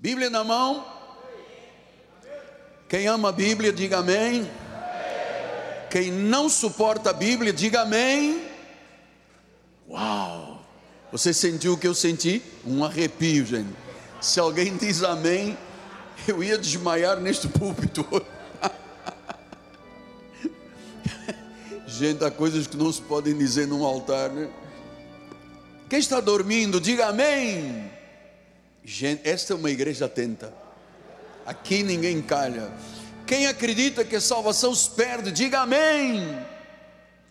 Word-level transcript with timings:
Bíblia 0.00 0.30
na 0.30 0.42
mão. 0.42 0.86
Quem 2.88 3.06
ama 3.06 3.28
a 3.28 3.32
Bíblia, 3.32 3.70
diga 3.70 3.98
amém. 3.98 4.50
Quem 5.90 6.10
não 6.10 6.48
suporta 6.48 7.10
a 7.10 7.12
Bíblia, 7.12 7.52
diga 7.52 7.82
amém. 7.82 8.42
Uau! 9.86 10.64
Você 11.12 11.34
sentiu 11.34 11.74
o 11.74 11.76
que 11.76 11.86
eu 11.86 11.94
senti? 11.94 12.42
Um 12.64 12.82
arrepio, 12.82 13.44
gente. 13.44 13.68
Se 14.22 14.40
alguém 14.40 14.74
diz 14.74 15.02
amém, 15.02 15.58
eu 16.26 16.42
ia 16.42 16.56
desmaiar 16.56 17.20
neste 17.20 17.46
púlpito. 17.46 18.06
gente, 21.86 22.24
há 22.24 22.30
coisas 22.30 22.66
que 22.66 22.76
não 22.76 22.90
se 22.90 23.02
podem 23.02 23.36
dizer 23.36 23.66
num 23.66 23.84
altar, 23.84 24.30
né? 24.30 24.48
Quem 25.90 25.98
está 25.98 26.20
dormindo, 26.20 26.80
diga 26.80 27.08
amém. 27.08 27.99
Gente, 28.92 29.28
esta 29.28 29.52
é 29.52 29.56
uma 29.56 29.70
igreja 29.70 30.06
atenta. 30.06 30.52
Aqui 31.46 31.84
ninguém 31.84 32.20
calha. 32.20 32.72
Quem 33.24 33.46
acredita 33.46 34.04
que 34.04 34.16
a 34.16 34.20
salvação 34.20 34.74
se 34.74 34.90
perde, 34.90 35.30
diga 35.30 35.60
amém. 35.60 36.44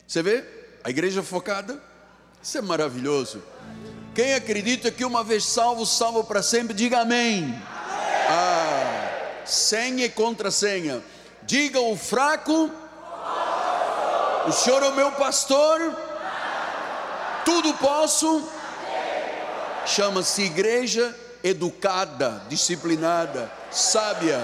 Você 0.07 0.23
vê? 0.23 0.45
A 0.85 0.89
igreja 0.89 1.21
focada. 1.21 1.77
Isso 2.41 2.57
é 2.57 2.61
maravilhoso. 2.61 3.43
Quem 4.15 4.35
acredita 4.35 4.89
que 4.89 5.03
uma 5.03 5.21
vez 5.21 5.43
salvo, 5.43 5.85
salvo 5.85 6.23
para 6.23 6.41
sempre, 6.41 6.73
diga 6.73 7.01
amém. 7.01 7.53
Ah, 8.29 9.43
senha 9.43 10.05
e 10.05 10.09
contrassenha. 10.09 11.03
Diga 11.43 11.81
o 11.81 11.98
fraco. 11.98 12.71
O 14.48 14.51
Senhor 14.53 14.81
é 14.81 14.87
o 14.87 14.95
meu 14.95 15.12
pastor. 15.12 15.93
Tudo 17.43 17.73
posso. 17.73 18.49
Chama-se 19.85 20.43
igreja 20.43 21.13
educada, 21.43 22.43
disciplinada, 22.49 23.52
sábia. 23.71 24.39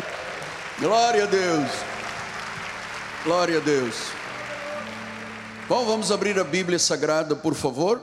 Glória 0.78 1.24
a 1.24 1.26
Deus. 1.26 1.70
Glória 3.24 3.58
a 3.58 3.60
Deus. 3.60 3.94
Bom, 5.68 5.86
vamos 5.86 6.10
abrir 6.10 6.38
a 6.38 6.44
Bíblia 6.44 6.78
Sagrada, 6.78 7.36
por 7.36 7.54
favor. 7.54 8.02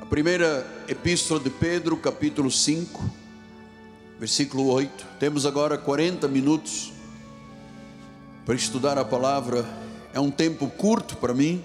A 0.00 0.06
primeira 0.06 0.66
epístola 0.86 1.40
de 1.40 1.50
Pedro, 1.50 1.96
capítulo 1.96 2.50
5, 2.50 3.02
versículo 4.20 4.68
8. 4.68 5.06
Temos 5.18 5.46
agora 5.46 5.78
40 5.78 6.28
minutos 6.28 6.92
para 8.44 8.54
estudar 8.54 8.98
a 8.98 9.04
palavra. 9.04 9.64
É 10.12 10.20
um 10.20 10.30
tempo 10.30 10.68
curto 10.68 11.16
para 11.16 11.32
mim. 11.32 11.64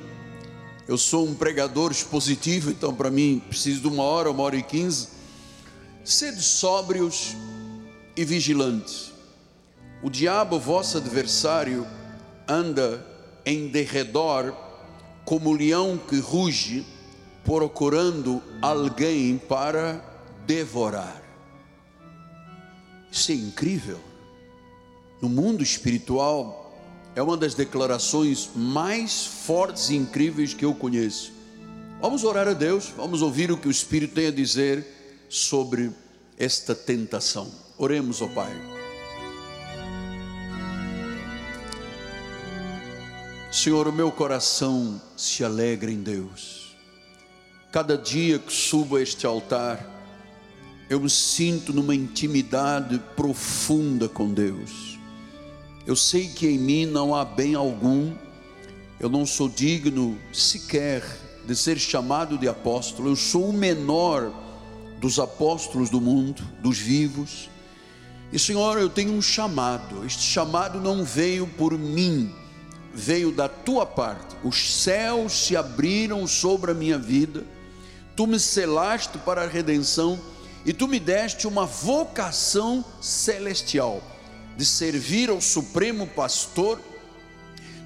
Eu 0.87 0.97
sou 0.97 1.27
um 1.27 1.35
pregador 1.35 1.91
expositivo, 1.91 2.71
então 2.71 2.95
para 2.95 3.11
mim 3.11 3.43
preciso 3.47 3.81
de 3.81 3.87
uma 3.87 4.03
hora, 4.03 4.31
uma 4.31 4.41
hora 4.41 4.55
e 4.55 4.63
quinze. 4.63 5.18
Sede 6.09 6.41
sóbrios 6.41 7.35
e 8.17 8.25
vigilantes. 8.25 9.11
O 10.01 10.09
diabo, 10.09 10.59
vosso 10.59 10.97
adversário, 10.97 11.85
anda 12.47 13.05
em 13.45 13.67
derredor 13.67 14.55
como 15.23 15.53
leão 15.53 15.99
que 15.99 16.17
ruge, 16.17 16.83
procurando 17.45 18.41
alguém 18.59 19.37
para 19.37 20.03
devorar. 20.47 21.21
Isso 23.11 23.31
é 23.31 23.35
incrível. 23.35 23.99
No 25.21 25.29
mundo 25.29 25.61
espiritual, 25.61 26.75
é 27.15 27.21
uma 27.21 27.37
das 27.37 27.53
declarações 27.53 28.49
mais 28.55 29.27
fortes 29.27 29.91
e 29.91 29.95
incríveis 29.95 30.55
que 30.55 30.65
eu 30.65 30.73
conheço. 30.73 31.31
Vamos 32.01 32.23
orar 32.23 32.47
a 32.47 32.53
Deus, 32.53 32.91
vamos 32.97 33.21
ouvir 33.21 33.51
o 33.51 33.57
que 33.57 33.67
o 33.67 33.71
Espírito 33.71 34.15
tem 34.15 34.25
a 34.25 34.31
dizer 34.31 34.98
sobre 35.29 35.91
esta 36.37 36.73
tentação. 36.73 37.49
Oremos, 37.77 38.21
ó 38.21 38.27
Pai. 38.27 38.51
Senhor, 43.51 43.87
o 43.87 43.93
meu 43.93 44.11
coração 44.11 45.01
se 45.15 45.43
alegra 45.43 45.91
em 45.91 46.01
Deus. 46.01 46.75
Cada 47.71 47.97
dia 47.97 48.39
que 48.39 48.51
subo 48.51 48.95
a 48.95 49.01
este 49.01 49.25
altar, 49.25 49.79
eu 50.89 50.99
me 50.99 51.09
sinto 51.09 51.71
numa 51.71 51.93
intimidade 51.93 52.99
profunda 53.15 54.09
com 54.09 54.33
Deus. 54.33 54.97
Eu 55.85 55.95
sei 55.95 56.27
que 56.27 56.47
em 56.47 56.57
mim 56.57 56.85
não 56.85 57.13
há 57.15 57.23
bem 57.23 57.55
algum, 57.55 58.13
eu 58.99 59.09
não 59.09 59.25
sou 59.25 59.47
digno 59.47 60.17
sequer 60.33 61.03
de 61.45 61.55
ser 61.55 61.79
chamado 61.79 62.37
de 62.37 62.47
apóstolo, 62.47 63.09
eu 63.09 63.15
sou 63.15 63.49
o 63.49 63.53
menor 63.53 64.31
dos 64.99 65.19
apóstolos 65.19 65.89
do 65.89 66.01
mundo, 66.01 66.43
dos 66.61 66.77
vivos. 66.77 67.49
E 68.31 68.37
Senhor, 68.37 68.77
eu 68.77 68.89
tenho 68.89 69.13
um 69.13 69.21
chamado, 69.21 70.05
este 70.05 70.21
chamado 70.21 70.79
não 70.79 71.03
veio 71.03 71.47
por 71.47 71.77
mim, 71.77 72.33
veio 72.93 73.31
da 73.31 73.47
tua 73.47 73.85
parte. 73.85 74.35
Os 74.43 74.81
céus 74.81 75.33
se 75.33 75.55
abriram 75.55 76.27
sobre 76.27 76.71
a 76.71 76.75
minha 76.75 76.97
vida, 76.97 77.43
tu 78.15 78.27
me 78.27 78.39
selaste 78.39 79.17
para 79.19 79.43
a 79.43 79.47
redenção 79.47 80.19
e 80.65 80.73
tu 80.73 80.87
me 80.87 80.99
deste 80.99 81.47
uma 81.47 81.65
vocação 81.65 82.83
celestial 83.01 84.03
de 84.57 84.65
servir 84.65 85.29
ao 85.29 85.39
Supremo 85.39 86.05
Pastor, 86.05 86.79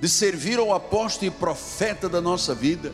de 0.01 0.09
servir 0.09 0.57
ao 0.57 0.73
apóstolo 0.73 1.27
e 1.27 1.31
profeta 1.31 2.09
da 2.09 2.19
nossa 2.19 2.55
vida 2.55 2.91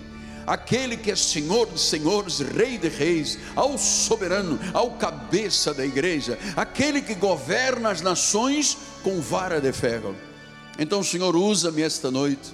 aquele 0.49 0.97
que 0.97 1.11
é 1.11 1.15
Senhor 1.15 1.67
de 1.67 1.79
senhores, 1.79 2.39
Rei 2.39 2.77
de 2.77 2.89
reis, 2.89 3.37
ao 3.55 3.77
soberano, 3.77 4.59
ao 4.73 4.91
cabeça 4.91 5.73
da 5.73 5.85
igreja, 5.85 6.39
aquele 6.55 7.03
que 7.03 7.13
governa 7.13 7.91
as 7.91 8.01
nações 8.01 8.75
com 9.03 9.21
vara 9.21 9.61
de 9.61 9.71
ferro. 9.71 10.15
Então, 10.79 11.03
Senhor, 11.03 11.35
usa-me 11.35 11.83
esta 11.83 12.09
noite 12.09 12.51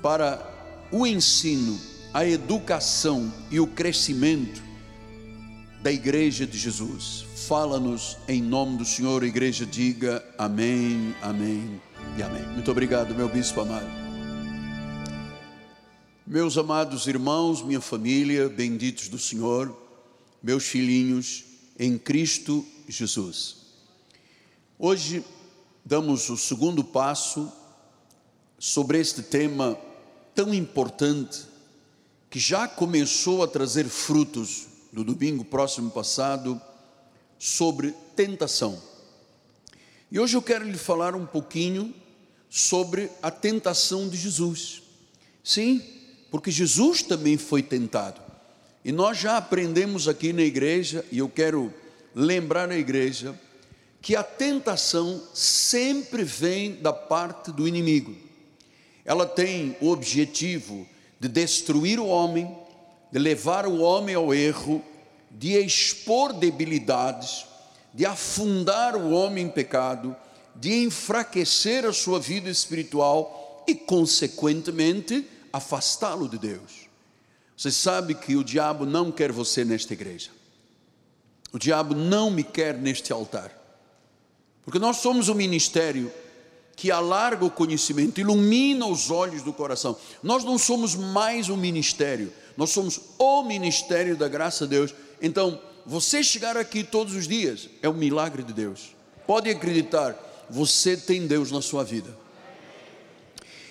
para 0.00 0.40
o 0.90 1.06
ensino, 1.06 1.78
a 2.14 2.24
educação 2.24 3.30
e 3.50 3.60
o 3.60 3.66
crescimento 3.66 4.62
da 5.82 5.92
igreja 5.92 6.46
de 6.46 6.56
Jesus. 6.56 7.26
Fala-nos 7.46 8.16
em 8.26 8.40
nome 8.40 8.78
do 8.78 8.84
Senhor, 8.86 9.22
a 9.22 9.26
igreja 9.26 9.66
diga 9.66 10.24
amém, 10.38 11.14
amém 11.20 11.80
e 12.16 12.22
amém. 12.22 12.46
Muito 12.54 12.70
obrigado, 12.70 13.14
meu 13.14 13.28
bispo 13.28 13.60
amado. 13.60 14.01
Meus 16.32 16.56
amados 16.56 17.06
irmãos, 17.06 17.60
minha 17.60 17.78
família, 17.78 18.48
benditos 18.48 19.06
do 19.06 19.18
Senhor, 19.18 19.70
meus 20.42 20.64
filhinhos 20.64 21.44
em 21.78 21.98
Cristo 21.98 22.66
Jesus. 22.88 23.56
Hoje 24.78 25.22
damos 25.84 26.30
o 26.30 26.36
segundo 26.38 26.82
passo 26.82 27.52
sobre 28.58 28.98
este 28.98 29.22
tema 29.22 29.78
tão 30.34 30.54
importante 30.54 31.42
que 32.30 32.40
já 32.40 32.66
começou 32.66 33.42
a 33.42 33.46
trazer 33.46 33.84
frutos 33.84 34.68
no 34.90 35.04
domingo 35.04 35.44
próximo 35.44 35.90
passado 35.90 36.58
sobre 37.38 37.94
tentação. 38.16 38.82
E 40.10 40.18
hoje 40.18 40.34
eu 40.34 40.40
quero 40.40 40.64
lhe 40.64 40.78
falar 40.78 41.14
um 41.14 41.26
pouquinho 41.26 41.94
sobre 42.48 43.10
a 43.20 43.30
tentação 43.30 44.08
de 44.08 44.16
Jesus. 44.16 44.80
Sim, 45.44 46.00
porque 46.32 46.50
Jesus 46.50 47.02
também 47.02 47.36
foi 47.36 47.62
tentado. 47.62 48.18
E 48.82 48.90
nós 48.90 49.18
já 49.18 49.36
aprendemos 49.36 50.08
aqui 50.08 50.32
na 50.32 50.40
igreja, 50.40 51.04
e 51.12 51.18
eu 51.18 51.28
quero 51.28 51.72
lembrar 52.14 52.66
na 52.66 52.76
igreja, 52.76 53.38
que 54.00 54.16
a 54.16 54.22
tentação 54.22 55.22
sempre 55.34 56.24
vem 56.24 56.76
da 56.76 56.90
parte 56.90 57.52
do 57.52 57.68
inimigo. 57.68 58.16
Ela 59.04 59.26
tem 59.26 59.76
o 59.78 59.90
objetivo 59.90 60.88
de 61.20 61.28
destruir 61.28 62.00
o 62.00 62.06
homem, 62.06 62.50
de 63.12 63.18
levar 63.18 63.66
o 63.66 63.80
homem 63.82 64.14
ao 64.14 64.32
erro, 64.32 64.82
de 65.30 65.52
expor 65.52 66.32
debilidades, 66.32 67.44
de 67.92 68.06
afundar 68.06 68.96
o 68.96 69.10
homem 69.10 69.44
em 69.44 69.50
pecado, 69.50 70.16
de 70.56 70.82
enfraquecer 70.82 71.84
a 71.84 71.92
sua 71.92 72.18
vida 72.18 72.48
espiritual 72.48 73.64
e, 73.68 73.74
consequentemente, 73.74 75.26
afastá-lo 75.52 76.28
de 76.28 76.38
Deus. 76.38 76.88
Você 77.56 77.70
sabe 77.70 78.14
que 78.14 78.36
o 78.36 78.42
diabo 78.42 78.86
não 78.86 79.12
quer 79.12 79.30
você 79.30 79.64
nesta 79.64 79.92
igreja. 79.92 80.30
O 81.52 81.58
diabo 81.58 81.94
não 81.94 82.30
me 82.30 82.42
quer 82.42 82.76
neste 82.76 83.12
altar. 83.12 83.52
Porque 84.64 84.78
nós 84.78 84.98
somos 84.98 85.28
um 85.28 85.34
ministério 85.34 86.10
que 86.74 86.90
alarga 86.90 87.44
o 87.44 87.50
conhecimento, 87.50 88.20
ilumina 88.20 88.86
os 88.86 89.10
olhos 89.10 89.42
do 89.42 89.52
coração. 89.52 89.96
Nós 90.22 90.42
não 90.42 90.58
somos 90.58 90.94
mais 90.94 91.48
um 91.48 91.56
ministério, 91.56 92.32
nós 92.56 92.70
somos 92.70 92.98
o 93.18 93.42
ministério 93.42 94.16
da 94.16 94.28
graça 94.28 94.66
de 94.66 94.70
Deus. 94.70 94.94
Então, 95.20 95.60
você 95.84 96.22
chegar 96.22 96.56
aqui 96.56 96.82
todos 96.82 97.14
os 97.14 97.28
dias 97.28 97.68
é 97.82 97.88
um 97.88 97.94
milagre 97.94 98.42
de 98.42 98.52
Deus. 98.52 98.94
Pode 99.26 99.50
acreditar, 99.50 100.16
você 100.48 100.96
tem 100.96 101.26
Deus 101.26 101.50
na 101.50 101.60
sua 101.60 101.84
vida. 101.84 102.21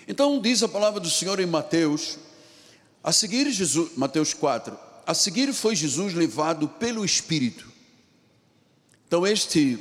Então 0.07 0.39
diz 0.42 0.63
a 0.63 0.68
palavra 0.68 1.00
do 1.00 1.09
Senhor 1.09 1.39
em 1.39 1.45
Mateus, 1.45 2.18
a 3.03 3.12
seguir 3.12 3.50
Jesus, 3.51 3.92
Mateus 3.95 4.33
4, 4.33 4.77
a 5.06 5.13
seguir 5.13 5.51
foi 5.53 5.75
Jesus 5.75 6.13
levado 6.13 6.68
pelo 6.68 7.03
Espírito 7.03 7.71
Então, 9.07 9.25
este, 9.25 9.77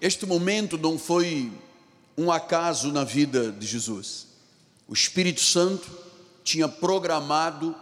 este 0.00 0.26
momento 0.26 0.78
não 0.78 0.98
foi 0.98 1.52
um 2.16 2.32
acaso 2.32 2.90
na 2.90 3.04
vida 3.04 3.52
de 3.52 3.66
Jesus. 3.66 4.26
O 4.88 4.92
Espírito 4.92 5.40
Santo 5.40 5.90
tinha 6.42 6.68
programado 6.68 7.74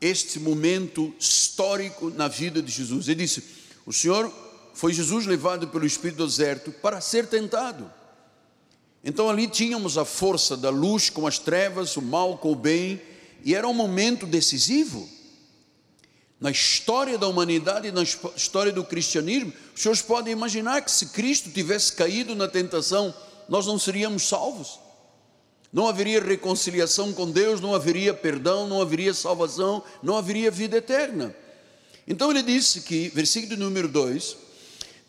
este 0.00 0.38
momento 0.38 1.14
histórico 1.18 2.10
na 2.10 2.28
vida 2.28 2.60
de 2.60 2.70
Jesus. 2.70 3.08
Ele 3.08 3.22
disse: 3.22 3.44
O 3.86 3.92
Senhor 3.92 4.32
foi 4.74 4.92
Jesus 4.92 5.26
levado 5.26 5.68
pelo 5.68 5.86
Espírito 5.86 6.18
do 6.18 6.26
deserto 6.26 6.70
para 6.72 7.00
ser 7.00 7.26
tentado. 7.28 7.90
Então 9.06 9.30
ali 9.30 9.46
tínhamos 9.46 9.96
a 9.96 10.04
força 10.04 10.56
da 10.56 10.68
luz 10.68 11.08
com 11.08 11.28
as 11.28 11.38
trevas, 11.38 11.96
o 11.96 12.02
mal 12.02 12.36
com 12.38 12.50
o 12.50 12.56
bem, 12.56 13.00
e 13.44 13.54
era 13.54 13.68
um 13.68 13.72
momento 13.72 14.26
decisivo. 14.26 15.08
Na 16.40 16.50
história 16.50 17.16
da 17.16 17.28
humanidade 17.28 17.92
na 17.92 18.02
história 18.02 18.72
do 18.72 18.82
cristianismo, 18.82 19.52
os 19.72 19.80
senhores 19.80 20.02
podem 20.02 20.32
imaginar 20.32 20.82
que 20.82 20.90
se 20.90 21.06
Cristo 21.06 21.52
tivesse 21.52 21.92
caído 21.92 22.34
na 22.34 22.48
tentação, 22.48 23.14
nós 23.48 23.64
não 23.64 23.78
seríamos 23.78 24.24
salvos. 24.24 24.80
Não 25.72 25.86
haveria 25.86 26.20
reconciliação 26.20 27.12
com 27.12 27.30
Deus, 27.30 27.60
não 27.60 27.76
haveria 27.76 28.12
perdão, 28.12 28.66
não 28.66 28.82
haveria 28.82 29.14
salvação, 29.14 29.84
não 30.02 30.16
haveria 30.16 30.50
vida 30.50 30.78
eterna. 30.78 31.32
Então 32.08 32.28
ele 32.32 32.42
disse 32.42 32.80
que, 32.80 33.08
versículo 33.10 33.56
número 33.56 33.86
2, 33.86 34.45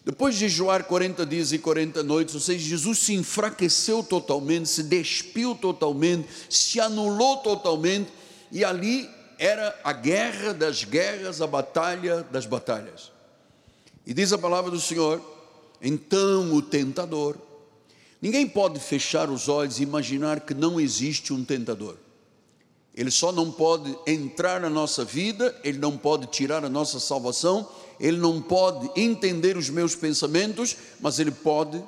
depois 0.08 0.36
de 0.36 0.48
jejuar 0.48 0.86
40 0.86 1.26
dias 1.26 1.52
e 1.52 1.60
40 1.60 2.02
noites, 2.02 2.34
ou 2.34 2.40
seja, 2.40 2.66
Jesus 2.66 3.00
se 3.00 3.14
enfraqueceu 3.14 4.02
totalmente, 4.02 4.70
se 4.70 4.82
despiu 4.82 5.54
totalmente, 5.54 6.30
se 6.50 6.80
anulou 6.80 7.36
totalmente, 7.40 8.10
e 8.50 8.64
ali 8.64 9.10
era 9.38 9.78
a 9.84 9.92
guerra 9.92 10.54
das 10.54 10.86
guerras, 10.86 11.42
a 11.42 11.46
batalha 11.46 12.26
das 12.32 12.46
batalhas. 12.46 13.12
E 14.06 14.14
diz 14.14 14.32
a 14.32 14.38
palavra 14.38 14.72
do 14.72 14.80
Senhor: 14.80 15.22
então 15.82 16.54
o 16.54 16.62
tentador, 16.62 17.36
ninguém 18.22 18.48
pode 18.48 18.80
fechar 18.80 19.30
os 19.30 19.50
olhos 19.50 19.78
e 19.78 19.84
imaginar 19.84 20.40
que 20.40 20.54
não 20.54 20.80
existe 20.80 21.34
um 21.34 21.44
tentador. 21.44 21.98
Ele 22.96 23.12
só 23.12 23.34
não 23.34 23.52
pode 23.52 23.94
entrar 24.08 24.62
na 24.62 24.70
nossa 24.70 25.04
vida, 25.04 25.54
ele 25.66 25.80
não 25.80 25.98
pode 25.98 26.28
tirar 26.28 26.64
a 26.64 26.70
nossa 26.70 26.98
salvação, 26.98 27.68
ele 28.00 28.18
não 28.18 28.42
pode 28.42 28.90
entender 29.00 29.58
os 29.58 29.70
meus 29.70 29.96
pensamentos, 29.96 30.76
mas 31.00 31.20
ele 31.20 31.32
pode 31.32 31.82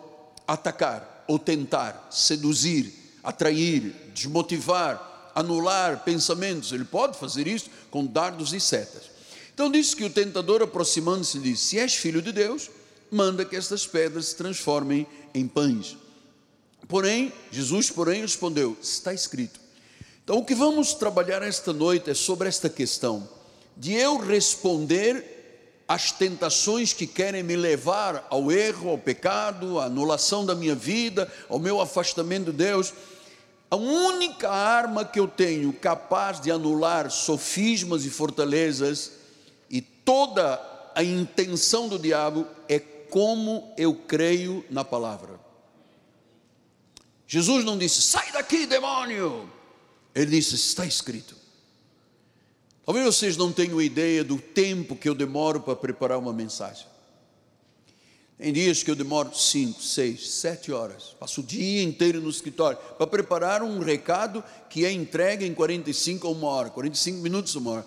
atacar 0.48 1.24
ou 1.28 1.38
tentar, 1.38 2.08
seduzir, 2.10 2.94
atrair, 3.24 3.94
desmotivar, 4.14 5.32
anular 5.36 6.04
pensamentos. 6.04 6.72
Ele 6.72 6.86
pode 6.86 7.18
fazer 7.18 7.48
isso 7.48 7.70
com 7.92 8.06
dardos 8.06 8.54
e 8.54 8.60
setas. 8.60 9.04
Então 9.54 9.72
disse 9.72 9.96
que 9.96 10.04
o 10.04 10.10
tentador 10.10 10.62
aproximando-se 10.62 11.38
disse: 11.40 11.66
Se 11.66 11.80
és 11.80 11.96
filho 11.96 12.22
de 12.22 12.32
Deus, 12.32 12.70
manda 13.12 13.46
que 13.46 13.56
estas 13.56 13.86
pedras 13.86 14.28
se 14.28 14.36
transformem 14.36 15.06
em 15.34 15.48
pães. 15.48 15.98
Porém, 16.88 17.32
Jesus, 17.52 17.92
porém, 17.92 18.22
respondeu: 18.22 18.76
Está 18.82 19.14
escrito. 19.14 19.60
Então, 20.24 20.38
o 20.38 20.46
que 20.46 20.56
vamos 20.56 20.94
trabalhar 20.94 21.42
esta 21.42 21.74
noite 21.74 22.10
é 22.10 22.14
sobre 22.14 22.48
esta 22.48 22.70
questão 22.70 23.28
de 23.76 23.94
eu 23.94 24.18
responder 24.18 25.39
as 25.90 26.12
tentações 26.12 26.94
que 26.94 27.08
querem 27.08 27.42
me 27.42 27.56
levar 27.56 28.28
ao 28.30 28.52
erro, 28.52 28.92
ao 28.92 28.98
pecado, 29.00 29.80
à 29.80 29.86
anulação 29.86 30.46
da 30.46 30.54
minha 30.54 30.76
vida, 30.76 31.28
ao 31.50 31.58
meu 31.58 31.82
afastamento 31.82 32.52
de 32.52 32.58
Deus. 32.60 32.94
A 33.72 33.76
única 33.76 34.52
arma 34.52 35.04
que 35.04 35.20
eu 35.20 35.28
tenho 35.28 35.74
capaz 35.74 36.40
de 36.40 36.52
anular 36.52 37.10
sofismas 37.10 38.06
e 38.06 38.12
fortalezas 38.12 39.14
e 39.68 39.82
toda 39.82 40.62
a 40.94 41.04
intenção 41.04 41.88
do 41.88 41.98
diabo 41.98 42.46
é 42.68 42.78
como 42.78 43.74
eu 43.76 43.96
creio 43.96 44.64
na 44.70 44.86
palavra. 44.86 45.40
Jesus 47.26 47.66
não 47.66 47.80
disse, 47.80 48.04
sai 48.04 48.32
daqui, 48.32 48.68
demônio. 48.68 49.50
Ele 50.14 50.38
disse, 50.38 50.54
está 50.54 50.86
escrito. 50.86 51.39
Talvez 52.90 53.06
vocês 53.06 53.38
não 53.38 53.52
tenham 53.52 53.80
ideia 53.80 54.24
do 54.24 54.40
tempo 54.40 54.96
que 54.96 55.08
eu 55.08 55.14
demoro 55.14 55.60
para 55.60 55.76
preparar 55.76 56.18
uma 56.18 56.34
mensagem. 56.34 56.88
Tem 58.36 58.52
dias 58.52 58.82
que 58.82 58.90
eu 58.90 58.96
demoro 58.96 59.30
5, 59.32 59.80
6, 59.80 60.28
7 60.28 60.72
horas. 60.72 61.16
Passo 61.20 61.42
o 61.42 61.44
dia 61.44 61.84
inteiro 61.84 62.20
no 62.20 62.32
escritório 62.32 62.80
para 62.98 63.06
preparar 63.06 63.62
um 63.62 63.78
recado 63.78 64.44
que 64.72 64.86
é 64.86 64.92
entregue 64.92 65.46
em 65.46 65.54
45 65.54 66.28
ou 66.28 66.34
uma 66.34 66.48
hora, 66.48 66.72
45 66.72 67.20
minutos 67.20 67.56
ou 67.56 67.62
uma 67.62 67.72
hora. 67.74 67.86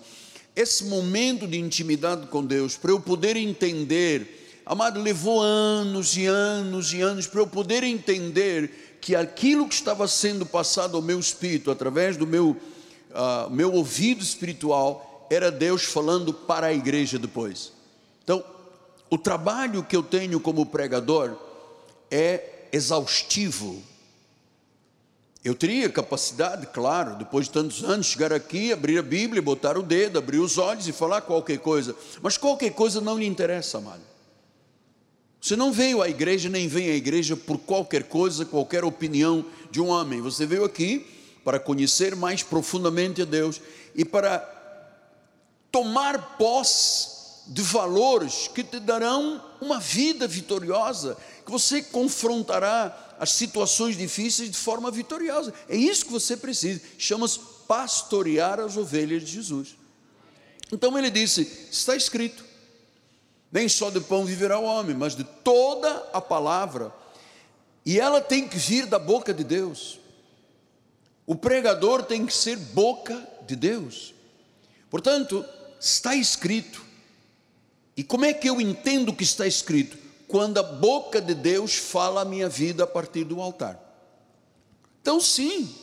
Esse 0.55 0.85
momento 0.85 1.45
de 1.47 1.59
intimidade 1.59 2.27
com 2.27 2.41
Deus, 2.41 2.77
para 2.77 2.91
eu 2.91 2.99
poder 3.01 3.35
entender, 3.35 4.61
amado, 4.65 5.01
levou 5.01 5.41
anos 5.41 6.15
e 6.15 6.27
anos 6.27 6.93
e 6.93 7.01
anos 7.01 7.27
para 7.27 7.41
eu 7.41 7.47
poder 7.47 7.83
entender 7.83 8.97
que 9.01 9.17
aquilo 9.17 9.67
que 9.67 9.75
estava 9.75 10.07
sendo 10.07 10.45
passado 10.45 10.95
ao 10.95 11.03
meu 11.03 11.19
espírito 11.19 11.69
através 11.69 12.15
do 12.15 12.25
meu 12.25 12.55
uh, 13.13 13.49
meu 13.49 13.71
ouvido 13.73 14.21
espiritual 14.21 15.27
era 15.29 15.51
Deus 15.51 15.83
falando 15.83 16.33
para 16.33 16.67
a 16.67 16.73
igreja 16.73 17.17
depois. 17.17 17.71
Então, 18.23 18.43
o 19.09 19.17
trabalho 19.17 19.83
que 19.83 19.95
eu 19.95 20.03
tenho 20.03 20.39
como 20.39 20.65
pregador 20.65 21.35
é 22.09 22.67
exaustivo. 22.71 23.81
Eu 25.43 25.53
teria 25.53 25.89
capacidade, 25.89 26.67
claro, 26.67 27.17
depois 27.17 27.47
de 27.47 27.51
tantos 27.51 27.83
anos, 27.83 28.05
chegar 28.05 28.31
aqui, 28.31 28.71
abrir 28.71 28.97
a 28.97 29.03
Bíblia, 29.03 29.41
botar 29.41 29.77
o 29.77 29.83
dedo, 29.83 30.17
abrir 30.17 30.39
os 30.39 30.57
olhos 30.57 30.87
e 30.87 30.93
falar 30.93 31.21
qualquer 31.21 31.59
coisa. 31.59 31.95
Mas 32.21 32.37
qualquer 32.37 32.71
coisa 32.71 33.01
não 33.01 33.17
lhe 33.17 33.25
interessa, 33.25 33.79
amado. 33.79 34.01
Você 35.41 35.57
não 35.57 35.73
veio 35.73 36.01
à 36.01 36.07
igreja, 36.07 36.47
nem 36.47 36.69
vem 36.69 36.89
à 36.89 36.95
igreja 36.95 37.35
por 37.35 37.57
qualquer 37.57 38.03
coisa, 38.03 38.45
qualquer 38.45 38.85
opinião 38.85 39.45
de 39.69 39.81
um 39.81 39.89
homem. 39.89 40.21
Você 40.21 40.45
veio 40.45 40.63
aqui 40.63 41.05
para 41.43 41.59
conhecer 41.59 42.15
mais 42.15 42.41
profundamente 42.43 43.21
a 43.21 43.25
Deus 43.25 43.61
e 43.93 44.05
para 44.05 44.49
tomar 45.71 46.37
posse 46.37 47.13
de 47.47 47.61
valores 47.61 48.47
que 48.47 48.63
te 48.63 48.79
darão 48.79 49.43
uma 49.59 49.79
vida 49.79 50.27
vitoriosa, 50.27 51.17
que 51.45 51.51
você 51.51 51.81
confrontará 51.81 53.15
as 53.19 53.31
situações 53.31 53.97
difíceis 53.97 54.49
de 54.49 54.57
forma 54.57 54.89
vitoriosa. 54.89 55.53
É 55.67 55.75
isso 55.75 56.05
que 56.05 56.11
você 56.11 56.37
precisa. 56.37 56.81
Chama-se 56.97 57.39
pastorear 57.67 58.59
as 58.59 58.77
ovelhas 58.77 59.23
de 59.23 59.31
Jesus. 59.31 59.75
Então 60.71 60.97
ele 60.97 61.09
disse: 61.09 61.67
está 61.71 61.95
escrito, 61.95 62.43
nem 63.51 63.67
só 63.67 63.89
de 63.89 63.99
pão 63.99 64.25
viverá 64.25 64.57
o 64.57 64.63
homem, 64.63 64.95
mas 64.95 65.15
de 65.15 65.23
toda 65.23 66.09
a 66.13 66.21
palavra, 66.21 66.93
e 67.85 67.99
ela 67.99 68.21
tem 68.21 68.47
que 68.47 68.57
vir 68.57 68.85
da 68.85 68.97
boca 68.97 69.33
de 69.33 69.43
Deus. 69.43 69.99
O 71.25 71.35
pregador 71.35 72.03
tem 72.03 72.25
que 72.25 72.33
ser 72.33 72.57
boca 72.57 73.27
de 73.47 73.55
Deus. 73.55 74.13
Portanto, 74.89 75.45
está 75.79 76.15
escrito. 76.15 76.83
E 77.95 78.03
como 78.03 78.25
é 78.25 78.33
que 78.33 78.49
eu 78.49 78.59
entendo 78.59 79.13
que 79.13 79.23
está 79.23 79.47
escrito? 79.47 79.97
Quando 80.27 80.57
a 80.57 80.63
boca 80.63 81.21
de 81.21 81.33
Deus 81.33 81.75
fala 81.75 82.21
a 82.21 82.25
minha 82.25 82.49
vida 82.49 82.83
a 82.83 82.87
partir 82.87 83.23
do 83.23 83.39
altar. 83.39 83.79
Então, 85.01 85.19
sim, 85.19 85.73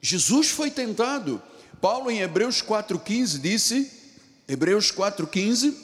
Jesus 0.00 0.50
foi 0.50 0.70
tentado. 0.70 1.42
Paulo, 1.80 2.10
em 2.10 2.20
Hebreus 2.20 2.62
4,15, 2.62 3.40
disse: 3.40 3.90
Hebreus 4.46 4.92
4,15, 4.92 5.74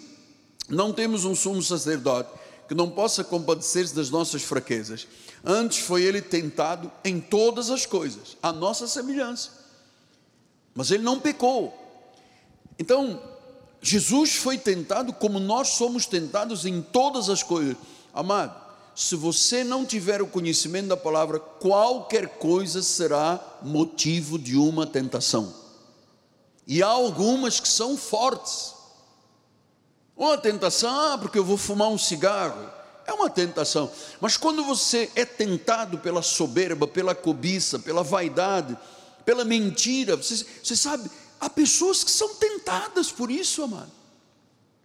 não 0.69 0.93
temos 0.93 1.25
um 1.25 1.35
sumo 1.35 1.63
sacerdote 1.63 2.40
que 2.71 2.75
não 2.77 2.89
possa 2.89 3.25
compadecer-se 3.25 3.93
das 3.93 4.11
nossas 4.11 4.43
fraquezas. 4.43 5.09
Antes 5.45 5.79
foi 5.79 6.05
ele 6.05 6.23
tentado 6.23 6.89
em 7.05 7.21
todas 7.21 7.69
as 7.69 7.85
coisas, 7.85 8.37
a 8.41 8.53
nossa 8.53 8.87
semelhança. 8.87 9.51
Mas 10.73 10.93
ele 10.93 11.03
não 11.03 11.19
pecou. 11.19 11.77
Então, 12.79 13.21
Jesus 13.83 14.37
foi 14.37 14.57
tentado 14.57 15.13
como 15.13 15.41
nós 15.41 15.71
somos 15.71 16.07
tentados 16.07 16.65
em 16.65 16.81
todas 16.81 17.29
as 17.29 17.43
coisas. 17.43 17.77
Amado, 18.15 18.55
se 18.95 19.17
você 19.17 19.65
não 19.65 19.85
tiver 19.85 20.23
o 20.23 20.29
conhecimento 20.29 20.87
da 20.87 20.97
palavra, 20.97 21.41
qualquer 21.41 22.39
coisa 22.39 22.85
será 22.85 23.59
motivo 23.63 24.39
de 24.39 24.57
uma 24.57 24.87
tentação. 24.87 25.53
E 26.69 26.85
há 26.85 26.87
algumas 26.89 27.59
que 27.59 27.67
são 27.67 27.97
fortes. 27.97 28.75
Uma 30.21 30.37
tentação, 30.37 30.91
ah, 30.91 31.17
porque 31.17 31.39
eu 31.39 31.45
vou 31.45 31.57
fumar 31.57 31.89
um 31.89 31.97
cigarro. 31.97 32.71
É 33.07 33.13
uma 33.15 33.31
tentação. 33.31 33.91
Mas 34.21 34.37
quando 34.37 34.63
você 34.63 35.11
é 35.17 35.25
tentado 35.25 35.97
pela 35.97 36.21
soberba, 36.21 36.87
pela 36.87 37.15
cobiça, 37.15 37.79
pela 37.79 38.03
vaidade, 38.03 38.77
pela 39.25 39.47
mentira, 39.47 40.17
você, 40.17 40.45
você 40.63 40.77
sabe, 40.77 41.11
há 41.41 41.49
pessoas 41.49 42.05
que 42.05 42.11
são 42.11 42.35
tentadas 42.35 43.11
por 43.11 43.31
isso, 43.31 43.63
amado. 43.63 43.91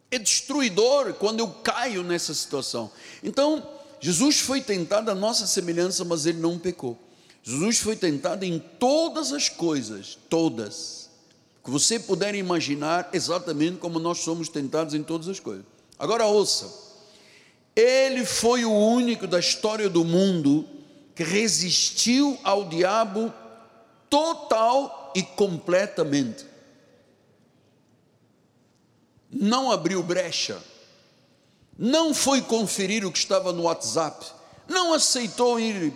É 0.09 0.17
destruidor 0.17 1.15
quando 1.15 1.41
eu 1.41 1.49
caio 1.49 2.01
nessa 2.01 2.33
situação. 2.33 2.89
Então, 3.21 3.61
Jesus 3.99 4.39
foi 4.39 4.61
tentado 4.61 5.11
à 5.11 5.15
nossa 5.15 5.45
semelhança, 5.45 6.05
mas 6.05 6.25
ele 6.25 6.39
não 6.39 6.57
pecou. 6.57 6.97
Jesus 7.43 7.79
foi 7.79 7.97
tentado 7.97 8.45
em 8.45 8.57
todas 8.57 9.33
as 9.33 9.49
coisas, 9.49 10.17
todas 10.29 11.04
que 11.65 11.71
você 11.71 11.99
puder 11.99 12.35
imaginar 12.35 13.09
exatamente 13.11 13.77
como 13.77 13.97
nós 13.97 14.19
somos 14.19 14.47
tentados 14.47 14.93
em 14.93 15.01
todas 15.01 15.27
as 15.27 15.39
coisas. 15.39 15.65
Agora 15.97 16.27
ouça, 16.27 16.71
Ele 17.75 18.23
foi 18.23 18.63
o 18.63 18.71
único 18.71 19.25
da 19.25 19.39
história 19.39 19.89
do 19.89 20.05
mundo 20.05 20.63
que 21.15 21.23
resistiu 21.23 22.37
ao 22.43 22.69
diabo 22.69 23.33
total 24.07 25.11
e 25.15 25.23
completamente. 25.23 26.45
Não 29.31 29.71
abriu 29.71 30.03
brecha, 30.03 30.61
não 31.75 32.13
foi 32.13 32.43
conferir 32.43 33.03
o 33.07 33.11
que 33.11 33.17
estava 33.17 33.51
no 33.51 33.63
WhatsApp, 33.63 34.23
não 34.67 34.93
aceitou 34.93 35.59
ir 35.59 35.91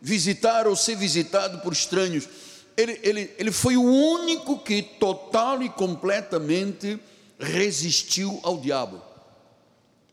visitar 0.00 0.68
ou 0.68 0.76
ser 0.76 0.94
visitado 0.94 1.58
por 1.58 1.72
estranhos. 1.72 2.28
Ele, 2.78 3.00
ele, 3.02 3.34
ele 3.36 3.50
foi 3.50 3.76
o 3.76 3.82
único 3.82 4.56
que 4.60 4.80
total 4.80 5.60
e 5.60 5.68
completamente 5.68 6.96
resistiu 7.36 8.38
ao 8.44 8.56
diabo. 8.56 9.02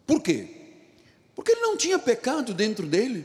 Por 0.07 0.19
quê? 0.19 0.49
Porque 1.35 1.51
ele 1.51 1.61
não 1.61 1.77
tinha 1.77 1.99
pecado 1.99 2.55
dentro 2.55 2.87
dele, 2.87 3.23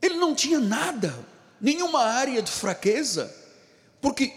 ele 0.00 0.14
não 0.14 0.32
tinha 0.32 0.60
nada, 0.60 1.12
nenhuma 1.60 2.04
área 2.04 2.40
de 2.40 2.52
fraqueza. 2.52 3.34
Porque 4.00 4.32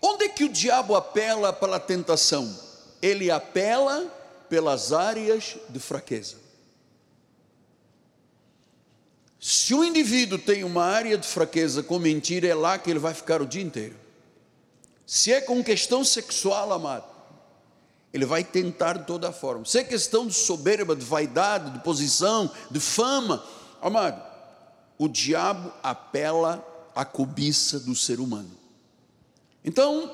onde 0.00 0.24
é 0.24 0.28
que 0.30 0.44
o 0.44 0.48
diabo 0.48 0.96
apela 0.96 1.52
para 1.52 1.76
a 1.76 1.80
tentação? 1.80 2.58
Ele 3.02 3.30
apela 3.30 4.06
pelas 4.48 4.90
áreas 4.90 5.58
de 5.68 5.78
fraqueza. 5.78 6.47
Se 9.40 9.72
o 9.72 9.84
indivíduo 9.84 10.38
tem 10.38 10.64
uma 10.64 10.84
área 10.84 11.16
de 11.16 11.26
fraqueza 11.26 11.82
com 11.82 11.98
mentira, 11.98 12.48
é 12.48 12.54
lá 12.54 12.76
que 12.78 12.90
ele 12.90 12.98
vai 12.98 13.14
ficar 13.14 13.40
o 13.40 13.46
dia 13.46 13.62
inteiro. 13.62 13.94
Se 15.06 15.32
é 15.32 15.40
com 15.40 15.62
questão 15.62 16.04
sexual, 16.04 16.72
amado, 16.72 17.06
ele 18.12 18.26
vai 18.26 18.42
tentar 18.42 18.98
de 18.98 19.06
toda 19.06 19.32
forma. 19.32 19.64
Se 19.64 19.78
é 19.78 19.84
questão 19.84 20.26
de 20.26 20.34
soberba, 20.34 20.96
de 20.96 21.04
vaidade, 21.04 21.70
de 21.70 21.78
posição, 21.80 22.50
de 22.70 22.80
fama, 22.80 23.44
amado, 23.80 24.20
o 24.98 25.08
diabo 25.08 25.72
apela 25.82 26.64
à 26.94 27.04
cobiça 27.04 27.78
do 27.78 27.94
ser 27.94 28.18
humano. 28.18 28.50
Então, 29.64 30.10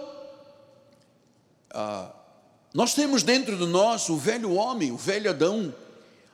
ah, 1.71 2.11
nós 2.75 2.93
temos 2.93 3.23
dentro 3.23 3.57
de 3.57 3.67
nós 3.67 4.09
o 4.09 4.17
velho 4.17 4.53
homem, 4.53 4.93
o 4.93 4.97
velho 4.97 5.31
Adão, 5.31 5.75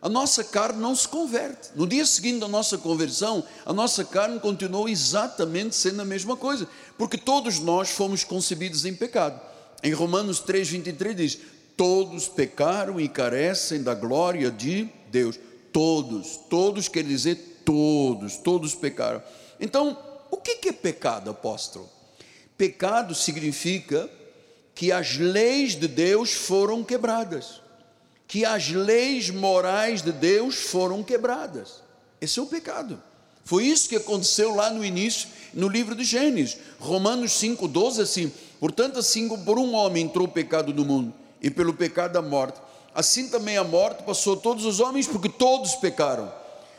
a 0.03 0.09
nossa 0.09 0.43
carne 0.43 0.81
não 0.81 0.95
se 0.95 1.07
converte. 1.07 1.71
No 1.75 1.87
dia 1.87 2.07
seguinte 2.07 2.41
da 2.41 2.49
nossa 2.49 2.79
conversão, 2.79 3.45
a 3.67 3.73
nossa 3.73 4.03
carne 4.05 4.41
continuou 4.41 4.89
exatamente 4.89 5.77
sendo 5.77 6.01
a 6.01 6.05
mesma 6.05 6.37
coisa, 6.37 6.67
porque 6.97 7.19
todos 7.19 7.59
nós 7.59 7.91
fomos 7.91 8.25
concebidos 8.25 8.87
em 8.87 8.95
pecado. 8.95 9.39
Em 9.83 9.93
Romanos 9.93 10.41
3,23 10.41 11.15
diz: 11.15 11.39
Todos 11.77 12.29
pecaram 12.29 12.99
e 12.99 13.09
carecem 13.09 13.83
da 13.83 13.95
glória 13.95 14.51
de 14.51 14.89
Deus. 15.11 15.39
Todos, 15.73 16.39
todos 16.49 16.89
quer 16.89 17.05
dizer 17.05 17.63
todos, 17.65 18.39
todos 18.39 18.75
pecaram. 18.75 19.23
Então, 19.61 19.97
o 20.31 20.37
que 20.39 20.69
é 20.69 20.73
pecado, 20.73 21.31
apóstolo? 21.31 21.89
Pecado 22.57 23.15
significa 23.15 24.09
que 24.75 24.91
as 24.91 25.19
leis 25.19 25.77
de 25.77 25.87
Deus 25.87 26.33
foram 26.33 26.83
quebradas 26.83 27.61
que 28.31 28.45
as 28.45 28.69
leis 28.69 29.29
morais 29.29 30.03
de 30.03 30.13
Deus 30.13 30.55
foram 30.55 31.03
quebradas. 31.03 31.83
Esse 32.21 32.39
é 32.39 32.43
o 32.43 32.47
pecado. 32.47 33.03
Foi 33.45 33.65
isso 33.65 33.89
que 33.89 33.97
aconteceu 33.97 34.55
lá 34.55 34.71
no 34.71 34.85
início, 34.85 35.29
no 35.53 35.67
livro 35.69 35.97
de 35.97 36.05
Gênesis. 36.05 36.57
Romanos 36.79 37.33
5,12 37.33 38.01
assim, 38.01 38.33
portanto, 38.61 39.01
assim 39.01 39.27
como 39.27 39.45
por 39.45 39.59
um 39.59 39.75
homem 39.75 40.05
entrou 40.05 40.29
o 40.29 40.31
pecado 40.31 40.73
no 40.73 40.85
mundo, 40.85 41.13
e 41.43 41.51
pelo 41.51 41.75
pecado 41.75 42.19
a 42.19 42.23
morte, 42.23 42.61
assim 42.95 43.29
também 43.29 43.57
a 43.57 43.65
morte 43.65 44.05
passou 44.05 44.35
a 44.35 44.41
todos 44.41 44.65
os 44.65 44.79
homens, 44.79 45.09
porque 45.09 45.29
todos 45.29 45.75
pecaram. 45.75 46.33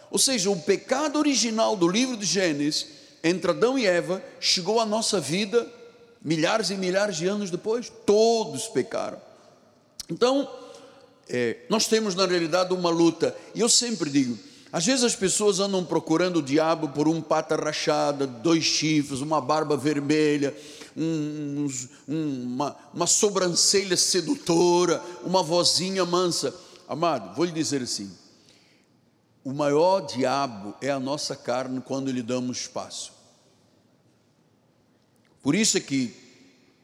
Ou 0.10 0.18
seja, 0.18 0.50
o 0.50 0.58
pecado 0.58 1.20
original 1.20 1.76
do 1.76 1.90
livro 1.90 2.16
de 2.16 2.26
Gênesis, 2.26 2.88
entre 3.22 3.52
Adão 3.52 3.78
e 3.78 3.86
Eva, 3.86 4.24
chegou 4.40 4.80
à 4.80 4.86
nossa 4.86 5.20
vida 5.20 5.70
milhares 6.24 6.70
e 6.70 6.76
milhares 6.76 7.18
de 7.18 7.28
anos 7.28 7.52
depois. 7.52 7.92
Todos 8.06 8.70
pecaram. 8.70 9.22
Então, 10.10 10.50
é, 11.34 11.58
nós 11.70 11.88
temos 11.88 12.14
na 12.14 12.26
realidade 12.26 12.74
uma 12.74 12.90
luta, 12.90 13.34
e 13.56 13.62
eu 13.62 13.70
sempre 13.70 14.10
digo: 14.10 14.38
às 14.70 14.86
vezes 14.86 15.04
as 15.06 15.16
pessoas 15.16 15.62
andam 15.62 15.86
procurando 15.86 16.40
o 16.40 16.42
diabo 16.42 16.90
por 16.90 17.08
um 17.08 17.22
pata 17.22 17.56
rachada, 17.56 18.28
dois 18.28 18.66
chifres, 18.66 19.22
uma 19.22 19.40
barba 19.40 19.78
vermelha, 19.78 20.54
um, 20.96 21.68
um, 22.08 22.44
uma, 22.44 22.76
uma 22.94 23.08
sobrancelha 23.08 23.96
sedutora, 23.96 25.02
uma 25.24 25.42
vozinha 25.42 26.06
mansa. 26.06 26.54
Amado, 26.86 27.34
vou 27.34 27.46
lhe 27.46 27.54
dizer 27.54 27.82
assim: 27.82 28.12
o 29.42 29.54
maior 29.54 30.02
diabo 30.02 30.76
é 30.82 30.90
a 30.90 31.00
nossa 31.00 31.34
carne 31.34 31.80
quando 31.80 32.12
lhe 32.12 32.22
damos 32.22 32.58
espaço. 32.58 33.14
Por 35.42 35.56
isso 35.56 35.78
é 35.78 35.80
que 35.80 36.14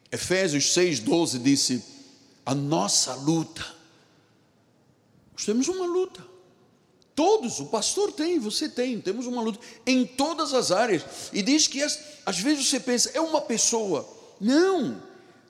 Efésios 0.10 0.74
6,12 0.74 1.42
disse: 1.42 1.84
a 2.46 2.56
nossa 2.56 3.14
luta 3.16 3.77
nós 5.38 5.46
temos 5.46 5.68
uma 5.68 5.86
luta. 5.86 6.26
Todos, 7.14 7.60
o 7.60 7.68
pastor 7.68 8.12
tem, 8.12 8.40
você 8.40 8.68
tem, 8.68 9.00
temos 9.00 9.28
uma 9.28 9.40
luta 9.40 9.60
em 9.86 10.04
todas 10.04 10.52
as 10.52 10.72
áreas. 10.72 11.04
E 11.32 11.44
diz 11.44 11.68
que 11.68 11.82
às 11.84 12.40
vezes 12.40 12.68
você 12.68 12.80
pensa, 12.80 13.12
é 13.14 13.22
uma 13.22 13.40
pessoa. 13.40 14.08
Não, 14.42 15.00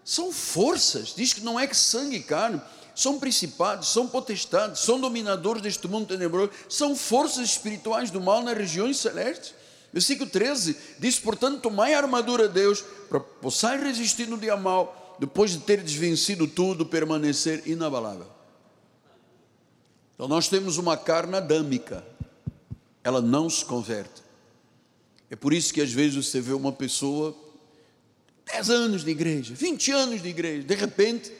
são 0.03 0.29
forças. 0.31 1.13
Diz 1.15 1.31
que 1.31 1.39
não 1.39 1.57
é 1.57 1.65
que 1.65 1.75
sangue 1.75 2.17
e 2.17 2.23
carne, 2.23 2.61
são 2.93 3.17
principados, 3.17 3.87
são 3.87 4.07
potestades, 4.07 4.81
são 4.81 4.99
dominadores 4.99 5.61
deste 5.61 5.87
mundo 5.87 6.07
tenebroso, 6.07 6.51
são 6.67 6.93
forças 6.93 7.47
espirituais 7.49 8.11
do 8.11 8.19
mal 8.19 8.43
nas 8.43 8.57
regiões 8.57 8.97
celestes. 8.97 9.53
Versículo 9.93 10.29
13 10.29 10.75
diz: 10.99 11.17
Portanto, 11.17 11.61
tomai 11.61 11.93
a 11.93 11.99
armadura 11.99 12.49
de 12.49 12.55
Deus 12.55 12.83
para 13.07 13.21
possais 13.21 13.81
resistir 13.81 14.27
no 14.27 14.37
dia 14.37 14.57
mal, 14.57 15.15
depois 15.17 15.51
de 15.51 15.59
ter 15.59 15.81
desvencido 15.81 16.45
tudo, 16.45 16.85
permanecer 16.85 17.63
inabalável. 17.65 18.36
Então 20.17 20.27
nós 20.27 20.49
temos 20.49 20.79
uma 20.79 20.97
carne 20.97 21.37
adâmica, 21.37 22.03
ela 23.03 23.21
não 23.21 23.47
se 23.47 23.63
converte. 23.63 24.23
É 25.29 25.35
por 25.35 25.53
isso 25.53 25.71
que 25.71 25.79
às 25.79 25.93
vezes 25.93 26.25
você 26.25 26.41
vê 26.41 26.53
uma 26.53 26.71
pessoa, 26.71 27.37
10 28.47 28.69
anos 28.71 29.03
de 29.03 29.11
igreja, 29.11 29.53
20 29.53 29.91
anos 29.91 30.23
de 30.23 30.27
igreja, 30.27 30.63
de 30.63 30.73
repente, 30.73 31.31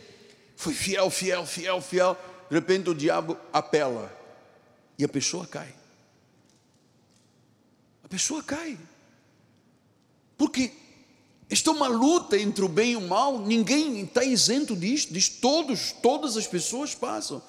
foi 0.55 0.75
fiel, 0.75 1.09
fiel, 1.09 1.43
fiel, 1.43 1.81
fiel, 1.81 2.15
de 2.51 2.55
repente 2.55 2.87
o 2.91 2.93
diabo 2.93 3.35
apela 3.51 4.15
e 4.95 5.03
a 5.03 5.09
pessoa 5.09 5.47
cai. 5.47 5.73
A 8.03 8.07
pessoa 8.07 8.43
cai. 8.43 8.77
Porque 10.37 10.71
esta 11.49 11.71
é 11.71 11.73
uma 11.73 11.87
luta 11.87 12.37
entre 12.37 12.63
o 12.63 12.69
bem 12.69 12.91
e 12.91 12.95
o 12.95 13.01
mal, 13.01 13.39
ninguém 13.39 14.01
está 14.03 14.23
isento 14.23 14.75
disto, 14.75 15.11
diz 15.11 15.29
todos, 15.29 15.93
todas 15.93 16.37
as 16.37 16.45
pessoas 16.45 16.93
passam. 16.93 17.41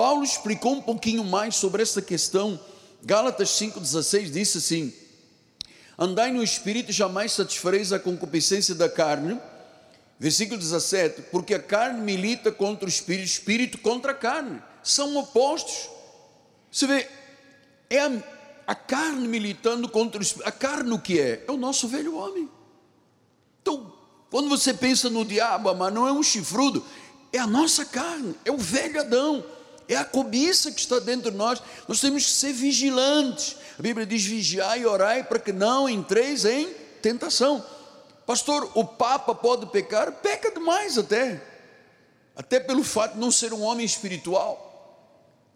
Paulo 0.00 0.24
explicou 0.24 0.72
um 0.72 0.80
pouquinho 0.80 1.22
mais 1.22 1.56
sobre 1.56 1.82
essa 1.82 2.00
questão. 2.00 2.58
Gálatas 3.02 3.50
5,16 3.50 4.30
disse 4.30 4.56
assim: 4.56 4.94
Andai 5.98 6.32
no 6.32 6.42
espírito 6.42 6.90
jamais 6.90 7.32
satisfareis 7.32 7.92
a 7.92 7.98
concupiscência 7.98 8.74
da 8.74 8.88
carne. 8.88 9.38
Versículo 10.18 10.58
17: 10.58 11.24
Porque 11.30 11.52
a 11.52 11.62
carne 11.62 12.00
milita 12.00 12.50
contra 12.50 12.86
o 12.86 12.88
espírito, 12.88 13.24
o 13.24 13.26
espírito 13.26 13.76
contra 13.76 14.12
a 14.12 14.14
carne, 14.14 14.62
são 14.82 15.14
opostos. 15.18 15.90
Você 16.72 16.86
vê, 16.86 17.06
é 17.90 18.00
a, 18.00 18.10
a 18.68 18.74
carne 18.74 19.28
militando 19.28 19.86
contra 19.86 20.18
o 20.18 20.22
espírito. 20.22 20.48
A 20.48 20.52
carne 20.52 20.92
o 20.92 20.98
que 20.98 21.20
é? 21.20 21.44
É 21.46 21.52
o 21.52 21.58
nosso 21.58 21.86
velho 21.86 22.16
homem. 22.16 22.48
Então, 23.60 23.92
quando 24.30 24.48
você 24.48 24.72
pensa 24.72 25.10
no 25.10 25.26
diabo, 25.26 25.74
mas 25.74 25.92
não 25.92 26.08
é 26.08 26.12
um 26.12 26.22
chifrudo, 26.22 26.82
é 27.30 27.38
a 27.38 27.46
nossa 27.46 27.84
carne, 27.84 28.34
é 28.46 28.50
o 28.50 28.56
velho 28.56 28.98
Adão 28.98 29.44
é 29.94 29.96
a 29.96 30.04
cobiça 30.04 30.70
que 30.70 30.80
está 30.80 30.98
dentro 30.98 31.30
de 31.30 31.36
nós. 31.36 31.62
Nós 31.86 32.00
temos 32.00 32.24
que 32.24 32.32
ser 32.32 32.52
vigilantes. 32.52 33.56
A 33.78 33.82
Bíblia 33.82 34.06
diz: 34.06 34.24
vigiai 34.24 34.80
e 34.80 34.86
orai 34.86 35.24
para 35.24 35.38
que 35.38 35.52
não 35.52 35.88
entreis 35.88 36.44
em 36.44 36.68
tentação. 37.02 37.64
Pastor, 38.26 38.70
o 38.74 38.84
Papa 38.84 39.34
pode 39.34 39.66
pecar? 39.66 40.12
Peca 40.12 40.50
demais 40.52 40.96
até. 40.96 41.42
Até 42.36 42.60
pelo 42.60 42.84
fato 42.84 43.14
de 43.14 43.20
não 43.20 43.30
ser 43.30 43.52
um 43.52 43.62
homem 43.62 43.84
espiritual 43.84 44.70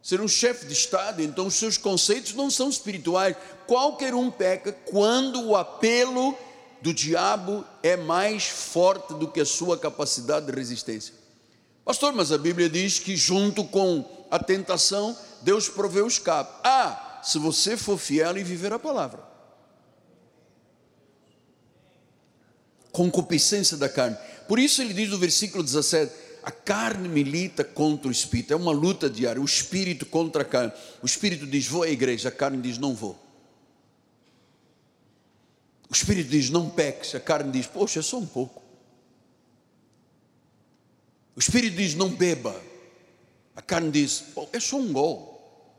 ser 0.04 0.20
um 0.20 0.28
chefe 0.28 0.66
de 0.66 0.74
Estado, 0.74 1.22
então 1.22 1.46
os 1.46 1.54
seus 1.54 1.78
conceitos 1.78 2.34
não 2.34 2.50
são 2.50 2.68
espirituais. 2.68 3.34
Qualquer 3.66 4.14
um 4.14 4.30
peca 4.30 4.70
quando 4.70 5.42
o 5.42 5.56
apelo 5.56 6.36
do 6.82 6.92
diabo 6.92 7.64
é 7.82 7.96
mais 7.96 8.44
forte 8.44 9.14
do 9.14 9.26
que 9.26 9.40
a 9.40 9.46
sua 9.46 9.78
capacidade 9.78 10.44
de 10.44 10.52
resistência. 10.52 11.14
Pastor, 11.86 12.12
mas 12.12 12.30
a 12.30 12.36
Bíblia 12.36 12.68
diz 12.68 12.98
que 12.98 13.16
junto 13.16 13.64
com 13.64 14.04
a 14.34 14.38
tentação, 14.40 15.16
Deus 15.42 15.68
proveu 15.68 16.06
o 16.06 16.08
escape. 16.08 16.60
Ah, 16.64 17.20
se 17.22 17.38
você 17.38 17.76
for 17.76 17.96
fiel 17.96 18.36
e 18.36 18.42
viver 18.42 18.72
a 18.72 18.80
palavra. 18.80 19.22
Concupiscência 22.90 23.76
da 23.76 23.88
carne. 23.88 24.18
Por 24.48 24.58
isso 24.58 24.82
ele 24.82 24.92
diz 24.92 25.08
no 25.08 25.18
versículo 25.18 25.62
17: 25.62 26.12
a 26.42 26.50
carne 26.50 27.08
milita 27.08 27.62
contra 27.62 28.08
o 28.08 28.10
espírito, 28.10 28.52
é 28.52 28.56
uma 28.56 28.72
luta 28.72 29.08
diária, 29.08 29.40
o 29.40 29.44
espírito 29.44 30.04
contra 30.04 30.42
a 30.42 30.44
carne. 30.44 30.72
O 31.00 31.06
espírito 31.06 31.46
diz: 31.46 31.68
vou 31.68 31.84
à 31.84 31.88
igreja, 31.88 32.28
a 32.28 32.32
carne 32.32 32.60
diz: 32.60 32.76
não 32.76 32.92
vou. 32.92 33.16
O 35.88 35.92
espírito 35.94 36.28
diz: 36.28 36.50
não 36.50 36.68
peques, 36.68 37.14
a 37.14 37.20
carne 37.20 37.52
diz: 37.52 37.68
poxa, 37.68 38.00
é 38.00 38.02
só 38.02 38.18
um 38.18 38.26
pouco. 38.26 38.60
O 41.36 41.38
espírito 41.38 41.76
diz: 41.76 41.94
não 41.94 42.08
beba, 42.08 42.73
a 43.56 43.62
carne 43.62 43.90
diz: 43.90 44.24
é 44.52 44.60
só 44.60 44.76
um 44.76 44.92
gol. 44.92 45.34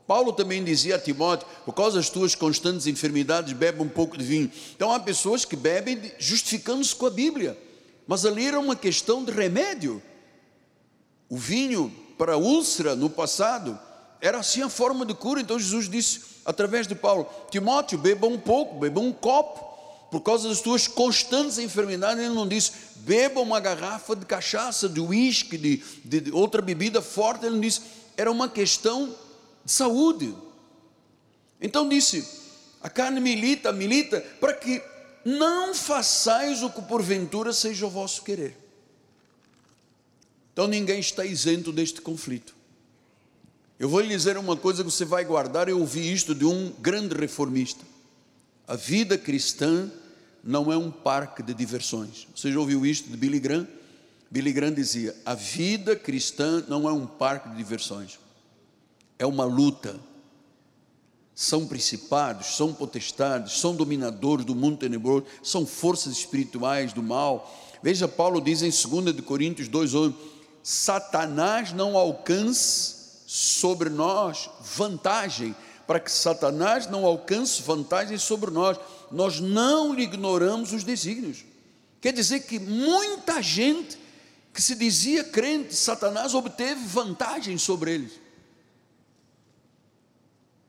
Paulo 0.06 0.32
também 0.32 0.62
dizia 0.62 0.96
a 0.96 0.98
Timóteo: 0.98 1.46
por 1.64 1.72
causa 1.74 1.96
das 1.98 2.08
tuas 2.08 2.34
constantes 2.34 2.86
enfermidades, 2.86 3.52
bebe 3.52 3.82
um 3.82 3.88
pouco 3.88 4.16
de 4.16 4.24
vinho. 4.24 4.50
Então 4.74 4.92
há 4.92 5.00
pessoas 5.00 5.44
que 5.44 5.56
bebem 5.56 6.00
justificando-se 6.18 6.94
com 6.94 7.06
a 7.06 7.10
Bíblia, 7.10 7.58
mas 8.06 8.24
ali 8.24 8.46
era 8.46 8.58
uma 8.58 8.76
questão 8.76 9.24
de 9.24 9.32
remédio. 9.32 10.02
O 11.28 11.36
vinho 11.36 11.92
para 12.16 12.36
úlcera 12.36 12.94
no 12.94 13.10
passado 13.10 13.78
era 14.20 14.38
assim 14.38 14.62
a 14.62 14.68
forma 14.68 15.04
de 15.04 15.12
cura. 15.12 15.40
Então 15.40 15.58
Jesus 15.58 15.88
disse 15.88 16.20
através 16.44 16.86
de 16.86 16.94
Paulo: 16.94 17.28
Timóteo, 17.50 17.98
beba 17.98 18.26
um 18.26 18.38
pouco, 18.38 18.78
beba 18.78 19.00
um 19.00 19.12
copo, 19.12 19.65
por 20.10 20.20
causa 20.20 20.48
das 20.48 20.60
tuas 20.60 20.86
constantes 20.86 21.58
enfermidades. 21.58 22.24
Ele 22.24 22.34
não 22.34 22.46
disse: 22.46 22.72
beba 22.96 23.40
uma 23.40 23.60
garrafa 23.60 24.14
de 24.14 24.24
cachaça, 24.24 24.88
de 24.88 25.00
uísque, 25.00 25.58
de, 25.58 25.82
de 26.04 26.30
outra 26.32 26.62
bebida 26.62 27.02
forte. 27.02 27.46
Ele 27.46 27.54
não 27.54 27.60
disse: 27.60 27.80
era 28.16 28.30
uma 28.30 28.48
questão 28.48 29.14
de 29.64 29.72
saúde. 29.72 30.34
Então 31.60 31.88
disse: 31.88 32.26
a 32.82 32.88
carne 32.88 33.20
milita, 33.20 33.72
milita, 33.72 34.20
para 34.40 34.54
que 34.54 34.82
não 35.24 35.74
façais 35.74 36.62
o 36.62 36.70
que 36.70 36.80
porventura 36.82 37.52
seja 37.52 37.86
o 37.86 37.90
vosso 37.90 38.22
querer. 38.22 38.56
Então 40.52 40.66
ninguém 40.66 41.00
está 41.00 41.24
isento 41.24 41.72
deste 41.72 42.00
conflito. 42.00 42.54
Eu 43.78 43.88
vou 43.88 44.00
lhe 44.00 44.08
dizer 44.08 44.38
uma 44.38 44.56
coisa 44.56 44.82
que 44.82 44.90
você 44.90 45.04
vai 45.04 45.24
guardar. 45.24 45.68
Eu 45.68 45.80
ouvi 45.80 46.10
isto 46.10 46.34
de 46.34 46.46
um 46.46 46.70
grande 46.78 47.14
reformista. 47.14 47.84
A 48.66 48.76
vida 48.76 49.16
cristã 49.16 49.90
não 50.42 50.72
é 50.72 50.76
um 50.76 50.90
parque 50.90 51.42
de 51.42 51.54
diversões. 51.54 52.26
Você 52.34 52.52
já 52.52 52.58
ouviu 52.58 52.84
isto 52.84 53.08
de 53.08 53.16
Billy 53.16 53.38
Graham? 53.38 53.66
Billy 54.30 54.52
Graham 54.52 54.72
dizia: 54.72 55.14
a 55.24 55.34
vida 55.34 55.94
cristã 55.94 56.64
não 56.68 56.88
é 56.88 56.92
um 56.92 57.06
parque 57.06 57.48
de 57.48 57.56
diversões 57.56 58.18
é 59.18 59.26
uma 59.26 59.44
luta. 59.44 59.98
São 61.34 61.66
principados, 61.66 62.56
são 62.56 62.72
potestades, 62.72 63.58
são 63.58 63.74
dominadores 63.74 64.44
do 64.44 64.54
mundo 64.54 64.78
tenebroso, 64.78 65.26
são 65.42 65.66
forças 65.66 66.14
espirituais 66.14 66.92
do 66.92 67.02
mal. 67.02 67.54
Veja, 67.82 68.08
Paulo 68.08 68.40
diz 68.40 68.62
em 68.62 68.70
2 68.70 69.20
Coríntios 69.20 69.68
2,8: 69.68 70.14
Satanás 70.62 71.72
não 71.72 71.96
alcance 71.96 72.96
sobre 73.26 73.90
nós 73.90 74.48
vantagem, 74.60 75.54
para 75.86 76.00
que 76.00 76.10
Satanás 76.10 76.86
não 76.86 77.06
alcance 77.06 77.62
vantagem 77.62 78.18
sobre 78.18 78.50
nós, 78.50 78.78
nós 79.10 79.40
não 79.40 79.94
lhe 79.94 80.02
ignoramos 80.02 80.72
os 80.72 80.82
desígnios. 80.82 81.44
Quer 82.00 82.12
dizer 82.12 82.40
que 82.40 82.58
muita 82.58 83.40
gente 83.42 83.98
que 84.52 84.60
se 84.60 84.74
dizia 84.74 85.22
crente, 85.22 85.74
Satanás 85.74 86.34
obteve 86.34 86.80
vantagem 86.86 87.58
sobre 87.58 87.92
eles. 87.92 88.12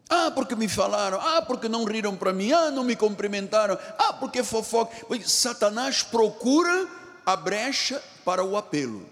Ah, 0.10 0.32
porque 0.32 0.56
me 0.56 0.68
falaram. 0.68 1.20
Ah, 1.20 1.42
porque 1.42 1.68
não 1.68 1.84
riram 1.84 2.16
para 2.16 2.32
mim. 2.32 2.52
Ah, 2.52 2.72
não 2.72 2.84
me 2.84 2.96
cumprimentaram. 2.96 3.78
Ah, 3.98 4.14
porque 4.14 4.44
fofoca. 4.44 4.96
Satanás 5.26 6.02
procura 6.02 6.88
a 7.26 7.36
brecha 7.36 8.02
para 8.24 8.44
o 8.44 8.56
apelo. 8.56 9.06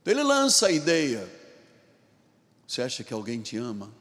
Então 0.00 0.14
ele 0.14 0.22
lança 0.22 0.68
a 0.68 0.72
ideia. 0.72 1.28
Você 2.66 2.82
acha 2.82 3.02
que 3.02 3.12
alguém 3.12 3.40
te 3.40 3.56
ama? 3.56 3.92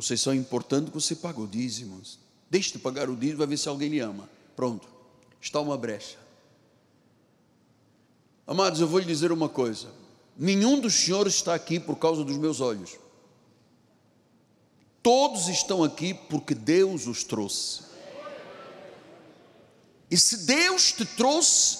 Você 0.00 0.16
só 0.16 0.32
é 0.32 0.36
importante 0.36 0.90
que 0.90 0.94
você 0.94 1.14
paga 1.14 1.42
o 1.42 1.46
dízimos. 1.46 2.18
Deixe 2.48 2.72
de 2.72 2.78
pagar 2.78 3.10
o 3.10 3.14
dízimo, 3.14 3.38
vai 3.38 3.46
ver 3.46 3.58
se 3.58 3.68
alguém 3.68 3.90
lhe 3.90 4.00
ama. 4.00 4.30
Pronto, 4.56 4.88
está 5.38 5.60
uma 5.60 5.76
brecha. 5.76 6.16
Amados, 8.46 8.80
eu 8.80 8.88
vou 8.88 8.98
lhe 8.98 9.04
dizer 9.04 9.30
uma 9.30 9.48
coisa: 9.48 9.88
nenhum 10.34 10.80
dos 10.80 10.94
senhores 10.94 11.34
está 11.34 11.54
aqui 11.54 11.78
por 11.78 11.96
causa 11.96 12.24
dos 12.24 12.38
meus 12.38 12.62
olhos. 12.62 12.96
Todos 15.02 15.48
estão 15.48 15.84
aqui 15.84 16.14
porque 16.14 16.54
Deus 16.54 17.06
os 17.06 17.22
trouxe. 17.22 17.82
E 20.10 20.16
se 20.16 20.46
Deus 20.46 20.92
te 20.92 21.04
trouxe, 21.04 21.78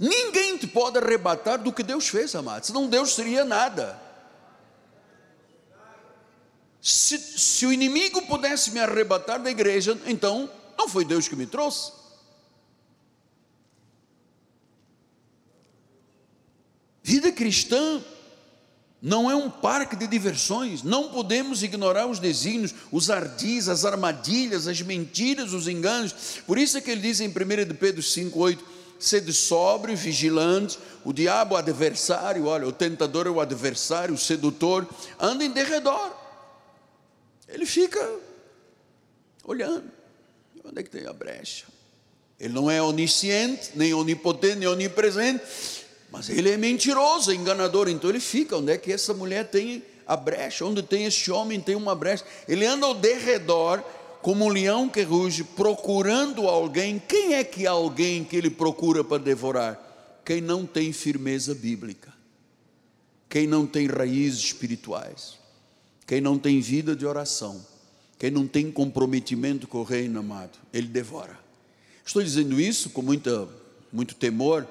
ninguém 0.00 0.56
te 0.56 0.66
pode 0.66 0.96
arrebatar 0.96 1.62
do 1.62 1.72
que 1.72 1.82
Deus 1.82 2.08
fez, 2.08 2.34
amado. 2.34 2.64
Senão 2.64 2.88
Deus 2.88 3.14
seria 3.14 3.44
nada. 3.44 4.07
Se, 6.88 7.18
se 7.18 7.66
o 7.66 7.72
inimigo 7.72 8.22
pudesse 8.22 8.70
me 8.70 8.80
arrebatar 8.80 9.42
da 9.42 9.50
igreja, 9.50 10.00
então 10.06 10.50
não 10.78 10.88
foi 10.88 11.04
Deus 11.04 11.28
que 11.28 11.36
me 11.36 11.44
trouxe. 11.44 11.92
Vida 17.02 17.30
cristã 17.30 18.02
não 19.02 19.30
é 19.30 19.36
um 19.36 19.50
parque 19.50 19.96
de 19.96 20.06
diversões, 20.06 20.82
não 20.82 21.10
podemos 21.10 21.62
ignorar 21.62 22.06
os 22.06 22.18
desígnios, 22.18 22.74
os 22.90 23.10
ardis, 23.10 23.68
as 23.68 23.84
armadilhas, 23.84 24.66
as 24.66 24.80
mentiras, 24.80 25.52
os 25.52 25.68
enganos. 25.68 26.40
Por 26.46 26.56
isso 26.56 26.78
é 26.78 26.80
que 26.80 26.90
ele 26.90 27.02
diz 27.02 27.20
em 27.20 27.28
1 27.28 27.68
de 27.68 27.74
Pedro 27.74 28.00
5,8: 28.00 28.58
sede 28.98 29.34
sóbrio, 29.34 29.94
vigilante, 29.94 30.78
o 31.04 31.12
diabo, 31.12 31.54
o 31.54 31.58
adversário, 31.58 32.46
olha, 32.46 32.66
o 32.66 32.72
tentador 32.72 33.26
é 33.26 33.30
o 33.30 33.42
adversário, 33.42 34.14
o 34.14 34.18
sedutor, 34.18 34.88
anda 35.20 35.44
em 35.44 35.50
derredor. 35.50 36.17
Ele 37.48 37.64
fica 37.64 37.98
olhando, 39.44 39.90
onde 40.64 40.80
é 40.80 40.82
que 40.82 40.90
tem 40.90 41.06
a 41.06 41.12
brecha? 41.12 41.66
Ele 42.38 42.52
não 42.52 42.70
é 42.70 42.80
onisciente, 42.80 43.70
nem 43.74 43.92
onipotente, 43.94 44.56
nem 44.56 44.68
onipresente, 44.68 45.42
mas 46.10 46.28
ele 46.30 46.50
é 46.50 46.56
mentiroso, 46.56 47.30
é 47.30 47.34
enganador, 47.34 47.88
então 47.88 48.10
ele 48.10 48.20
fica. 48.20 48.56
Onde 48.56 48.72
é 48.72 48.78
que 48.78 48.92
essa 48.92 49.12
mulher 49.12 49.48
tem 49.48 49.82
a 50.06 50.16
brecha? 50.16 50.64
Onde 50.64 50.82
tem 50.82 51.04
esse 51.04 51.30
homem 51.30 51.60
tem 51.60 51.74
uma 51.74 51.94
brecha? 51.94 52.24
Ele 52.46 52.64
anda 52.64 52.86
ao 52.86 52.94
derredor, 52.94 53.82
como 54.22 54.44
um 54.44 54.48
leão 54.48 54.88
que 54.88 55.02
ruge, 55.02 55.42
procurando 55.42 56.46
alguém. 56.46 56.98
Quem 56.98 57.34
é 57.34 57.44
que 57.44 57.64
é 57.64 57.68
alguém 57.68 58.24
que 58.24 58.36
ele 58.36 58.50
procura 58.50 59.02
para 59.02 59.22
devorar? 59.22 60.20
Quem 60.24 60.40
não 60.40 60.66
tem 60.66 60.92
firmeza 60.92 61.54
bíblica, 61.54 62.12
quem 63.28 63.46
não 63.46 63.66
tem 63.66 63.86
raízes 63.86 64.40
espirituais, 64.40 65.38
quem 66.08 66.20
não 66.20 66.36
tem 66.36 66.60
vida 66.60 66.96
de 66.96 67.06
oração, 67.06 67.64
quem 68.18 68.32
não 68.32 68.48
tem 68.48 68.72
comprometimento 68.72 69.68
com 69.68 69.78
o 69.78 69.84
reino 69.84 70.18
amado, 70.18 70.58
ele 70.72 70.88
devora. 70.88 71.38
Estou 72.04 72.20
dizendo 72.20 72.60
isso 72.60 72.90
com 72.90 73.02
muita, 73.02 73.48
muito 73.92 74.16
temor 74.16 74.66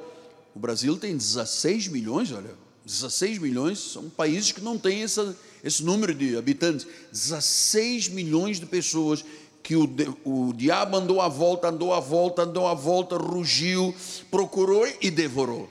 o 0.58 0.60
Brasil 0.60 0.98
tem 0.98 1.16
16 1.16 1.88
milhões, 1.90 2.32
olha, 2.32 2.50
16 2.84 3.38
milhões, 3.38 3.78
são 3.78 4.10
países 4.10 4.52
que 4.52 4.60
não 4.60 4.76
têm 4.76 5.04
essa, 5.04 5.38
esse 5.64 5.84
número 5.84 6.16
de 6.16 6.36
habitantes. 6.36 6.88
16 7.12 8.08
milhões 8.10 8.60
de 8.60 8.66
pessoas 8.66 9.24
que 9.62 9.76
o, 9.76 9.88
o 10.26 10.52
diabo 10.54 10.98
andou 10.98 11.22
à 11.22 11.28
volta, 11.28 11.68
andou 11.68 11.94
à 11.94 12.00
volta, 12.00 12.42
andou 12.42 12.66
à 12.66 12.74
volta, 12.74 13.18
rugiu, 13.18 13.94
procurou 14.32 14.88
e 15.00 15.12
devorou. 15.12 15.70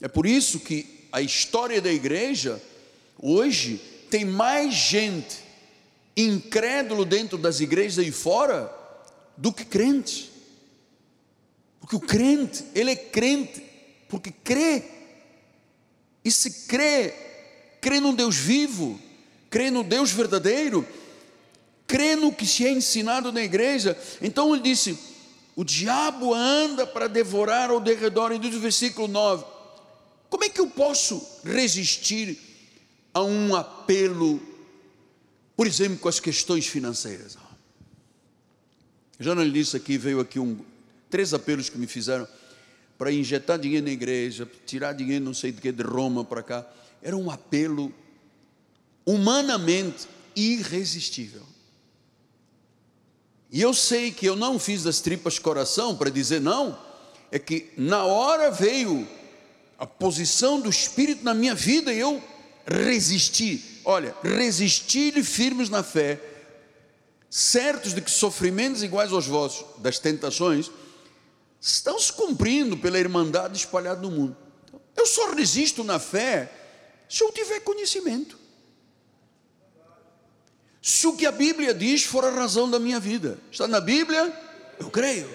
É 0.00 0.06
por 0.06 0.26
isso 0.26 0.60
que 0.60 1.08
a 1.10 1.20
história 1.20 1.82
da 1.82 1.92
igreja, 1.92 2.62
hoje, 3.20 3.80
tem 4.14 4.24
mais 4.24 4.72
gente 4.72 5.38
incrédulo 6.16 7.04
dentro 7.04 7.36
das 7.36 7.58
igrejas 7.58 7.98
aí 7.98 8.12
fora 8.12 8.72
do 9.36 9.52
que 9.52 9.64
crentes. 9.64 10.30
Porque 11.80 11.96
o 11.96 12.00
crente, 12.00 12.64
ele 12.76 12.92
é 12.92 12.94
crente 12.94 13.60
porque 14.08 14.30
crê. 14.30 14.84
E 16.24 16.30
se 16.30 16.68
crê, 16.68 17.12
crê 17.80 17.98
num 17.98 18.14
Deus 18.14 18.36
vivo, 18.36 19.00
crê 19.50 19.68
no 19.68 19.82
Deus 19.82 20.12
verdadeiro, 20.12 20.86
crê 21.84 22.14
no 22.14 22.32
que 22.32 22.46
se 22.46 22.64
é 22.64 22.70
ensinado 22.70 23.32
na 23.32 23.42
igreja. 23.42 23.98
Então 24.22 24.54
ele 24.54 24.62
disse: 24.62 24.96
o 25.56 25.64
diabo 25.64 26.32
anda 26.32 26.86
para 26.86 27.08
devorar 27.08 27.68
ao 27.68 27.80
derredor, 27.80 28.30
e 28.30 28.38
diz 28.38 28.54
o 28.54 28.60
versículo 28.60 29.08
9: 29.08 29.44
como 30.30 30.44
é 30.44 30.48
que 30.48 30.60
eu 30.60 30.68
posso 30.68 31.20
resistir 31.42 32.43
a 33.14 33.22
um 33.22 33.54
apelo, 33.54 34.42
por 35.56 35.66
exemplo, 35.66 35.98
com 35.98 36.08
as 36.08 36.18
questões 36.18 36.66
financeiras? 36.66 37.38
Já 39.18 39.34
não 39.34 39.44
lhe 39.44 39.52
disse 39.52 39.76
aqui, 39.76 39.96
veio 39.96 40.18
aqui 40.18 40.40
um, 40.40 40.58
três 41.08 41.32
apelos 41.32 41.70
que 41.70 41.78
me 41.78 41.86
fizeram 41.86 42.26
para 42.98 43.12
injetar 43.12 43.58
dinheiro 43.58 43.86
na 43.86 43.92
igreja, 43.92 44.50
tirar 44.66 44.92
dinheiro 44.92 45.24
não 45.24 45.32
sei 45.32 45.52
de 45.52 45.60
que 45.60 45.70
de 45.70 45.82
Roma 45.82 46.24
para 46.24 46.42
cá. 46.42 46.66
Era 47.00 47.16
um 47.16 47.30
apelo 47.30 47.94
humanamente 49.06 50.08
irresistível. 50.34 51.42
E 53.50 53.60
eu 53.60 53.72
sei 53.72 54.10
que 54.10 54.26
eu 54.26 54.34
não 54.34 54.58
fiz 54.58 54.82
das 54.82 55.00
tripas 55.00 55.38
coração 55.38 55.96
para 55.96 56.10
dizer 56.10 56.40
não, 56.40 56.76
é 57.30 57.38
que 57.38 57.70
na 57.76 58.04
hora 58.04 58.50
veio 58.50 59.06
a 59.78 59.86
posição 59.86 60.60
do 60.60 60.68
Espírito 60.68 61.24
na 61.24 61.34
minha 61.34 61.54
vida 61.54 61.92
e 61.92 61.98
eu 61.98 62.22
resisti. 62.66 63.80
Olha, 63.84 64.14
resisti-lhe 64.22 65.22
firmes 65.22 65.68
na 65.68 65.82
fé, 65.82 66.20
certos 67.28 67.94
de 67.94 68.00
que 68.00 68.10
sofrimentos 68.10 68.82
iguais 68.82 69.12
aos 69.12 69.26
vossos, 69.26 69.66
das 69.78 69.98
tentações, 69.98 70.70
estão 71.60 71.98
se 71.98 72.12
cumprindo 72.12 72.76
pela 72.76 72.98
irmandade 72.98 73.58
espalhada 73.58 74.00
no 74.00 74.10
mundo. 74.10 74.36
Eu 74.96 75.06
só 75.06 75.32
resisto 75.32 75.82
na 75.82 75.98
fé 75.98 76.50
se 77.08 77.22
eu 77.22 77.32
tiver 77.32 77.60
conhecimento. 77.60 78.38
Se 80.80 81.06
o 81.06 81.16
que 81.16 81.24
a 81.24 81.32
Bíblia 81.32 81.72
diz 81.72 82.04
for 82.04 82.24
a 82.24 82.30
razão 82.30 82.70
da 82.70 82.78
minha 82.78 83.00
vida, 83.00 83.38
está 83.50 83.66
na 83.66 83.80
Bíblia, 83.80 84.30
eu 84.78 84.90
creio. 84.90 85.28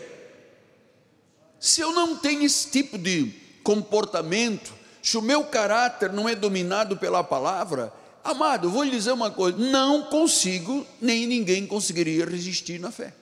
Se 1.60 1.82
eu 1.82 1.92
não 1.92 2.16
tenho 2.16 2.44
esse 2.44 2.70
tipo 2.70 2.98
de 2.98 3.34
comportamento, 3.64 4.74
se 5.02 5.18
o 5.18 5.22
meu 5.22 5.44
caráter 5.46 6.12
não 6.12 6.28
é 6.28 6.36
dominado 6.36 6.98
pela 6.98 7.24
palavra, 7.24 7.94
amado, 8.24 8.70
vou 8.70 8.84
lhe 8.84 8.92
dizer 8.92 9.12
uma 9.12 9.32
coisa: 9.32 9.58
não 9.58 10.04
consigo, 10.04 10.86
nem 11.02 11.26
ninguém 11.26 11.66
conseguiria 11.66 12.26
resistir 12.26 12.80
na 12.80 12.92
fé. 12.92 13.14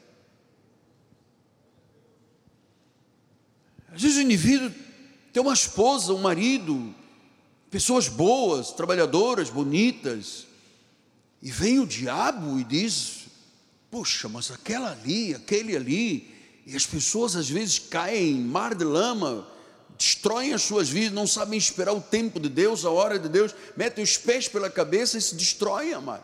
Às 3.93 4.01
vezes 4.01 4.17
o 4.17 4.21
indivíduo 4.21 4.71
tem 5.33 5.41
uma 5.41 5.53
esposa, 5.53 6.13
um 6.13 6.19
marido, 6.19 6.93
pessoas 7.69 8.07
boas, 8.07 8.71
trabalhadoras, 8.71 9.49
bonitas, 9.49 10.45
e 11.41 11.51
vem 11.51 11.79
o 11.79 11.87
diabo 11.87 12.59
e 12.59 12.63
diz: 12.63 13.27
Puxa, 13.89 14.27
mas 14.27 14.51
aquela 14.51 14.91
ali, 14.91 15.33
aquele 15.33 15.75
ali, 15.75 16.35
e 16.65 16.75
as 16.75 16.85
pessoas 16.85 17.35
às 17.35 17.49
vezes 17.49 17.79
caem 17.79 18.31
em 18.31 18.41
mar 18.41 18.75
de 18.75 18.83
lama, 18.83 19.47
destroem 19.97 20.53
as 20.53 20.61
suas 20.61 20.87
vidas, 20.87 21.11
não 21.11 21.25
sabem 21.25 21.57
esperar 21.57 21.93
o 21.93 22.01
tempo 22.01 22.39
de 22.39 22.49
Deus, 22.49 22.85
a 22.85 22.91
hora 22.91 23.17
de 23.17 23.27
Deus, 23.27 23.53
metem 23.75 24.03
os 24.03 24.17
pés 24.17 24.47
pela 24.47 24.69
cabeça 24.69 25.17
e 25.17 25.21
se 25.21 25.35
destroem, 25.35 25.93
amado. 25.93 26.23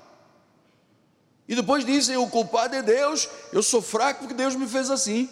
E 1.47 1.55
depois 1.55 1.85
dizem: 1.85 2.15
o 2.17 2.29
culpado 2.29 2.75
é 2.75 2.81
Deus, 2.81 3.27
eu 3.51 3.63
sou 3.63 3.81
fraco 3.81 4.21
porque 4.21 4.33
Deus 4.33 4.55
me 4.55 4.67
fez 4.67 4.89
assim. 4.89 5.29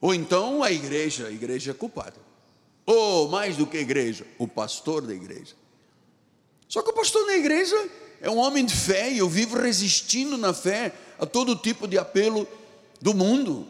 Ou 0.00 0.14
então 0.14 0.62
a 0.62 0.70
igreja, 0.70 1.26
a 1.26 1.30
igreja 1.30 1.72
é 1.72 1.74
culpada. 1.74 2.16
Ou 2.86 3.28
mais 3.28 3.56
do 3.56 3.66
que 3.66 3.76
a 3.76 3.80
igreja, 3.80 4.26
o 4.38 4.48
pastor 4.48 5.02
da 5.02 5.12
igreja. 5.12 5.54
Só 6.68 6.82
que 6.82 6.90
o 6.90 6.94
pastor 6.94 7.26
da 7.26 7.36
igreja 7.36 7.76
é 8.20 8.30
um 8.30 8.38
homem 8.38 8.64
de 8.64 8.74
fé 8.74 9.10
e 9.10 9.18
eu 9.18 9.28
vivo 9.28 9.58
resistindo 9.58 10.36
na 10.36 10.52
fé 10.52 10.94
a 11.18 11.26
todo 11.26 11.56
tipo 11.56 11.86
de 11.86 11.98
apelo 11.98 12.46
do 13.00 13.14
mundo. 13.14 13.66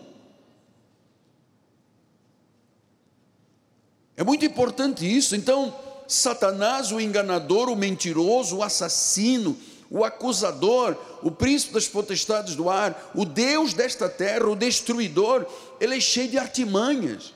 É 4.19 4.25
muito 4.25 4.45
importante 4.45 5.07
isso. 5.07 5.37
Então, 5.37 5.73
Satanás, 6.09 6.91
o 6.91 7.01
enganador, 7.01 7.69
o 7.69 7.77
mentiroso, 7.77 8.57
o 8.57 8.63
assassino, 8.65 9.57
o 9.89 10.05
acusador, 10.05 10.97
o 11.23 11.31
príncipe 11.31 11.73
das 11.73 11.87
potestades 11.87 12.57
do 12.57 12.69
ar, 12.69 13.13
o 13.15 13.25
Deus 13.25 13.73
desta 13.73 14.09
terra, 14.09 14.49
o 14.49 14.57
destruidor, 14.57 15.47
ele 15.81 15.97
é 15.97 16.01
cheio 16.01 16.27
de 16.27 16.37
artimanhas, 16.37 17.33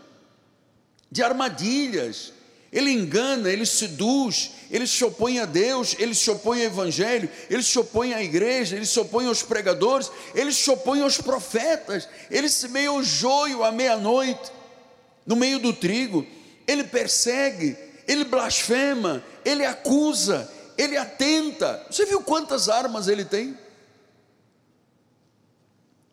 de 1.09 1.23
armadilhas. 1.23 2.33
Ele 2.73 2.91
engana, 2.91 3.49
ele 3.49 3.65
seduz, 3.65 4.51
ele 4.69 4.87
se 4.87 5.05
opõe 5.05 5.39
a 5.39 5.45
Deus, 5.45 5.95
ele 6.01 6.17
se 6.17 6.29
opõe 6.31 6.61
ao 6.61 6.67
Evangelho, 6.67 7.31
ele 7.49 7.63
se 7.63 7.79
opõe 7.79 8.13
à 8.13 8.21
igreja, 8.21 8.75
ele 8.75 8.87
se 8.87 8.99
opõe 8.99 9.27
aos 9.27 9.43
pregadores, 9.43 10.11
ele 10.35 10.51
se 10.51 10.69
opõe 10.69 11.01
aos 11.03 11.19
profetas, 11.19 12.09
ele 12.29 12.49
se 12.49 12.67
meia 12.67 12.89
ao 12.89 13.05
joio 13.05 13.63
à 13.63 13.71
meia-noite, 13.71 14.51
no 15.25 15.37
meio 15.37 15.61
do 15.61 15.73
trigo, 15.73 16.27
ele 16.73 16.85
persegue, 16.85 17.77
ele 18.09 18.25
blasfema, 18.25 19.23
ele 19.45 19.65
acusa, 19.65 20.51
ele 20.77 20.97
atenta. 20.97 21.85
Você 21.91 22.05
viu 22.05 22.23
quantas 22.23 22.69
armas 22.69 23.09
ele 23.09 23.25
tem? 23.25 23.57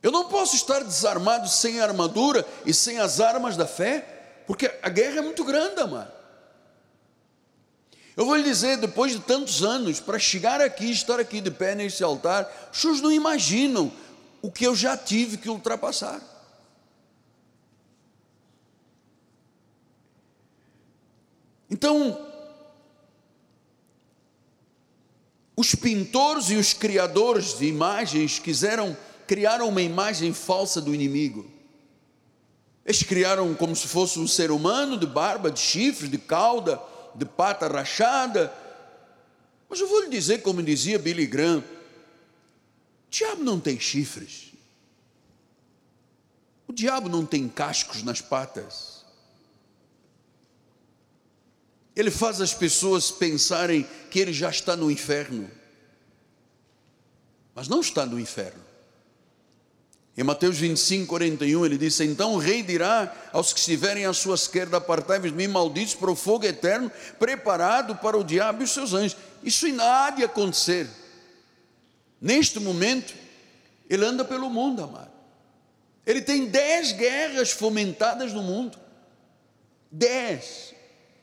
Eu 0.02 0.12
não 0.12 0.30
posso 0.30 0.56
estar 0.56 0.84
desarmado 0.84 1.48
sem 1.50 1.82
armadura 1.82 2.46
e 2.66 2.74
sem 2.74 3.00
as 3.00 3.20
armas 3.20 3.58
da 3.58 3.68
fé, 3.68 4.44
porque 4.48 4.72
a 4.82 4.90
guerra 4.90 5.18
é 5.18 5.22
muito 5.22 5.44
grande, 5.44 5.82
amado. 5.82 6.12
Eu 8.16 8.26
vou 8.26 8.36
lhe 8.36 8.44
dizer, 8.44 8.78
depois 8.78 9.14
de 9.14 9.20
tantos 9.20 9.64
anos, 9.64 10.00
para 10.00 10.20
chegar 10.20 10.62
aqui, 10.62 10.92
estar 10.92 11.20
aqui 11.20 11.40
de 11.40 11.52
pé 11.52 11.74
nesse 11.74 12.04
altar, 12.04 12.70
os 12.72 13.02
não 13.02 13.12
imaginam 13.12 13.92
o 14.42 14.52
que 14.52 14.66
eu 14.66 14.76
já 14.76 14.98
tive 14.98 15.38
que 15.38 15.50
ultrapassar. 15.50 16.22
Então, 21.70 22.26
os 25.56 25.76
pintores 25.76 26.50
e 26.50 26.56
os 26.56 26.74
criadores 26.74 27.58
de 27.58 27.66
imagens 27.66 28.40
quiseram 28.40 28.98
criar 29.28 29.62
uma 29.62 29.82
imagem 29.82 30.34
falsa 30.34 30.82
do 30.82 30.96
inimigo. 30.96 31.46
Eles 32.86 33.04
criaram 33.04 33.54
como 33.54 33.76
se 33.76 33.88
fosse 33.88 34.18
um 34.18 34.28
ser 34.28 34.50
humano 34.50 34.98
de 34.98 35.06
barba, 35.06 35.52
de 35.52 35.60
chifres, 35.60 36.10
de 36.10 36.18
cauda, 36.18 36.82
de 37.14 37.26
pata 37.26 37.68
rachada. 37.68 38.52
Mas 39.70 39.80
eu 39.80 39.88
vou 39.88 40.02
lhe 40.02 40.10
dizer, 40.10 40.42
como 40.42 40.64
dizia 40.64 40.98
Billy 40.98 41.28
Graham, 41.28 41.60
o 41.60 43.12
diabo 43.12 43.44
não 43.44 43.60
tem 43.60 43.80
chifres. 43.80 44.54
O 46.68 46.74
diabo 46.74 47.10
não 47.10 47.26
tem 47.26 47.48
cascos 47.48 48.02
nas 48.02 48.22
patas. 48.22 48.99
Ele 52.00 52.10
faz 52.10 52.40
as 52.40 52.54
pessoas 52.54 53.12
pensarem 53.12 53.86
que 54.10 54.20
ele 54.20 54.32
já 54.32 54.50
está 54.50 54.74
no 54.74 54.90
inferno, 54.90 55.52
mas 57.54 57.68
não 57.68 57.82
está 57.82 58.06
no 58.06 58.18
inferno. 58.18 58.64
Em 60.16 60.24
Mateus 60.24 60.58
25, 60.58 61.08
41, 61.08 61.66
ele 61.66 61.78
disse: 61.78 62.06
Então 62.06 62.36
o 62.36 62.38
rei 62.38 62.64
dirá 62.64 63.14
aos 63.34 63.52
que 63.52 63.60
estiverem 63.60 64.06
à 64.06 64.14
sua 64.14 64.36
esquerda: 64.36 64.78
Apartai-vos 64.78 65.30
de 65.30 65.36
mim, 65.36 65.48
malditos, 65.48 65.94
para 65.94 66.10
o 66.10 66.16
fogo 66.16 66.46
eterno, 66.46 66.90
preparado 67.20 67.94
para 67.98 68.18
o 68.18 68.24
diabo 68.24 68.62
e 68.62 68.64
os 68.64 68.72
seus 68.72 68.94
anjos. 68.94 69.18
Isso 69.44 69.68
não 69.68 69.84
há 69.84 70.10
de 70.10 70.24
acontecer. 70.24 70.88
Neste 72.22 72.62
momento, 72.62 73.14
ele 73.90 74.06
anda 74.06 74.24
pelo 74.24 74.50
mundo, 74.50 74.86
amado. 74.86 75.12
Ele 76.06 76.22
tem 76.22 76.46
dez 76.46 76.94
guerras 76.94 77.52
fomentadas 77.52 78.32
no 78.32 78.42
mundo. 78.42 78.80
Dez. 79.92 80.79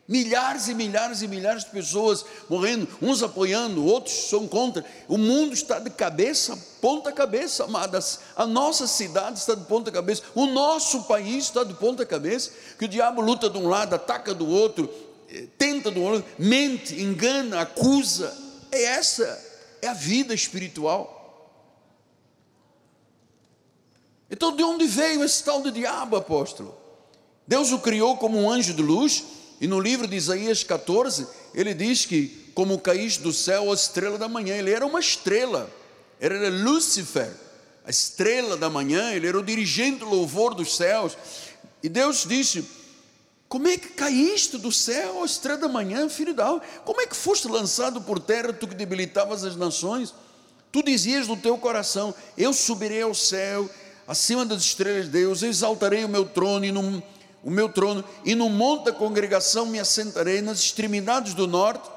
Milhares 0.09 0.69
e 0.69 0.75
milhares 0.75 1.21
e 1.23 1.27
milhares 1.27 1.65
de 1.65 1.71
pessoas 1.71 2.25
morrendo, 2.49 2.87
uns 3.03 3.25
apoiando, 3.25 3.85
outros 3.85 4.29
são 4.29 4.47
contra. 4.47 4.85
O 5.09 5.19
mundo 5.19 5.53
está 5.53 5.81
de 5.81 5.91
cabeça, 5.91 6.57
ponta 6.81 7.11
cabeça, 7.11 7.65
amadas. 7.65 8.21
A 8.37 8.47
nossa 8.47 8.87
cidade 8.87 9.41
está 9.41 9.57
de 9.57 9.65
ponta 9.65 9.91
cabeça. 9.91 10.23
O 10.33 10.47
nosso 10.47 11.05
país 11.05 11.47
está 11.47 11.65
de 11.65 11.75
ponta 11.75 12.07
cabeça. 12.07 12.53
Que 12.79 12.85
o 12.85 12.89
diabo 12.89 13.21
luta 13.21 13.51
de 13.51 13.59
um 13.59 13.67
lado, 13.67 13.95
ataca 13.95 14.33
do 14.33 14.49
outro, 14.49 14.89
eh, 15.29 15.49
tenta 15.59 15.91
do 15.91 16.01
outro, 16.01 16.25
mente, 16.39 16.95
engana, 17.03 17.63
acusa. 17.63 18.33
É 18.71 18.85
essa, 18.85 19.45
é 19.83 19.89
a 19.89 19.95
vida 19.95 20.33
espiritual. 20.33 21.17
Então, 24.31 24.55
de 24.55 24.63
onde 24.63 24.87
veio 24.87 25.25
esse 25.25 25.43
tal 25.43 25.63
de 25.63 25.73
diabo, 25.73 26.15
apóstolo? 26.15 26.77
Deus 27.45 27.73
o 27.73 27.81
criou 27.81 28.17
como 28.17 28.39
um 28.39 28.49
anjo 28.49 28.73
de 28.73 28.83
luz 28.83 29.25
e 29.61 29.67
no 29.67 29.81
livro 29.81 30.07
de 30.07 30.17
Isaías 30.17 30.63
14, 30.63 31.27
ele 31.55 31.73
diz 31.73 32.05
que, 32.05 32.51
como 32.55 32.79
caíste 32.79 33.23
do 33.23 33.33
céu 33.33 33.71
a 33.71 33.75
estrela 33.75 34.19
da 34.19 34.29
manhã, 34.29 34.55
ele 34.55 34.71
era 34.71 34.85
uma 34.85 35.01
estrela, 35.01 35.71
era 36.21 36.49
Lúcifer, 36.51 37.33
a 37.85 37.91
estrela 37.91 38.57
da 38.57 38.69
manhã, 38.69 39.13
ele 39.13 39.27
era 39.27 39.39
o 39.39 39.43
dirigente 39.43 40.01
do 40.01 40.07
louvor 40.07 40.55
dos 40.55 40.77
céus. 40.77 41.17
E 41.83 41.89
Deus 41.89 42.25
disse: 42.29 42.69
Como 43.49 43.69
é 43.69 43.79
que 43.79 43.89
caíste 43.91 44.59
do 44.59 44.73
céu 44.73 45.23
a 45.23 45.27
estrela 45.27 45.61
da 45.61 45.69
manhã, 45.69 46.09
filho 46.09 46.35
da 46.35 46.47
alma? 46.47 46.63
Como 46.85 47.01
é 47.01 47.07
que 47.07 47.17
foste 47.17 47.49
lançado 47.49 48.01
por 48.03 48.19
terra, 48.19 48.53
tu 48.53 48.67
que 48.67 48.75
debilitavas 48.75 49.45
as 49.45 49.57
nações? 49.57 50.13
Tu 50.73 50.83
dizias 50.83 51.29
no 51.29 51.37
teu 51.37 51.57
coração: 51.57 52.15
Eu 52.37 52.53
subirei 52.53 53.03
ao 53.03 53.15
céu, 53.15 53.71
acima 54.07 54.45
das 54.45 54.63
estrelas 54.63 55.05
de 55.05 55.13
Deus, 55.13 55.43
exaltarei 55.43 56.05
o 56.05 56.09
meu 56.09 56.27
trono 56.27 56.65
e 56.65 56.73
não 56.73 57.03
o 57.43 57.51
meu 57.51 57.69
trono, 57.69 58.05
e 58.25 58.35
no 58.35 58.49
monte 58.49 58.87
da 58.87 58.93
congregação 58.93 59.67
me 59.67 59.79
assentarei 59.79 60.41
nas 60.41 60.59
extremidades 60.59 61.35
do 61.35 61.47
norte, 61.47 61.89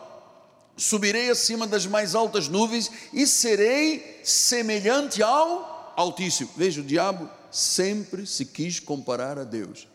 subirei 0.78 1.30
acima 1.30 1.68
das 1.68 1.86
mais 1.86 2.16
altas 2.16 2.48
nuvens 2.48 2.92
e 3.12 3.26
serei 3.26 4.22
semelhante 4.24 5.22
ao 5.22 5.94
Altíssimo. 5.96 6.50
Veja, 6.56 6.82
o 6.82 6.84
diabo 6.84 7.30
sempre 7.52 8.26
se 8.26 8.46
quis 8.46 8.80
comparar 8.80 9.38
a 9.38 9.44
Deus. 9.44 9.88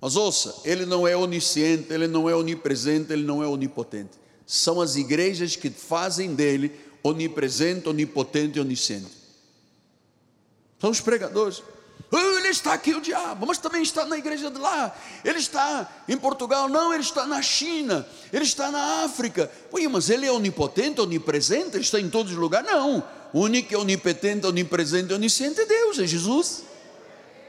Mas 0.00 0.16
ouça, 0.16 0.54
ele 0.64 0.84
não 0.84 1.08
é 1.08 1.16
onisciente, 1.16 1.92
ele 1.92 2.06
não 2.06 2.28
é 2.28 2.36
onipresente, 2.36 3.12
ele 3.12 3.24
não 3.24 3.42
é 3.42 3.46
onipotente. 3.46 4.18
São 4.46 4.80
as 4.80 4.96
igrejas 4.96 5.56
que 5.56 5.70
fazem 5.70 6.34
dele 6.34 6.72
onipresente, 7.02 7.88
onipotente 7.88 8.58
e 8.58 8.60
onisciente. 8.60 9.10
São 10.78 10.90
os 10.90 11.00
pregadores. 11.00 11.62
Oh, 12.10 12.38
ele 12.38 12.48
está 12.48 12.72
aqui, 12.72 12.94
o 12.94 13.00
diabo, 13.00 13.46
mas 13.46 13.58
também 13.58 13.82
está 13.82 14.04
na 14.04 14.16
igreja 14.16 14.50
de 14.50 14.58
lá. 14.58 14.94
Ele 15.24 15.38
está 15.38 15.90
em 16.08 16.16
Portugal, 16.16 16.68
não, 16.68 16.92
ele 16.92 17.02
está 17.02 17.26
na 17.26 17.42
China, 17.42 18.06
ele 18.32 18.44
está 18.44 18.70
na 18.70 19.04
África. 19.04 19.50
Ui, 19.72 19.86
mas 19.88 20.08
ele 20.08 20.24
é 20.24 20.30
onipotente, 20.30 21.00
onipresente, 21.00 21.76
ele 21.76 21.84
está 21.84 21.98
em 21.98 22.08
todos 22.08 22.32
os 22.32 22.38
lugares? 22.38 22.70
Não. 22.70 23.02
O 23.32 23.40
único 23.40 23.74
é 23.74 23.76
onipotente, 23.76 24.46
onipresente, 24.46 25.12
onisciente 25.12 25.60
é 25.60 25.66
Deus, 25.66 25.98
é 25.98 26.06
Jesus. 26.06 26.62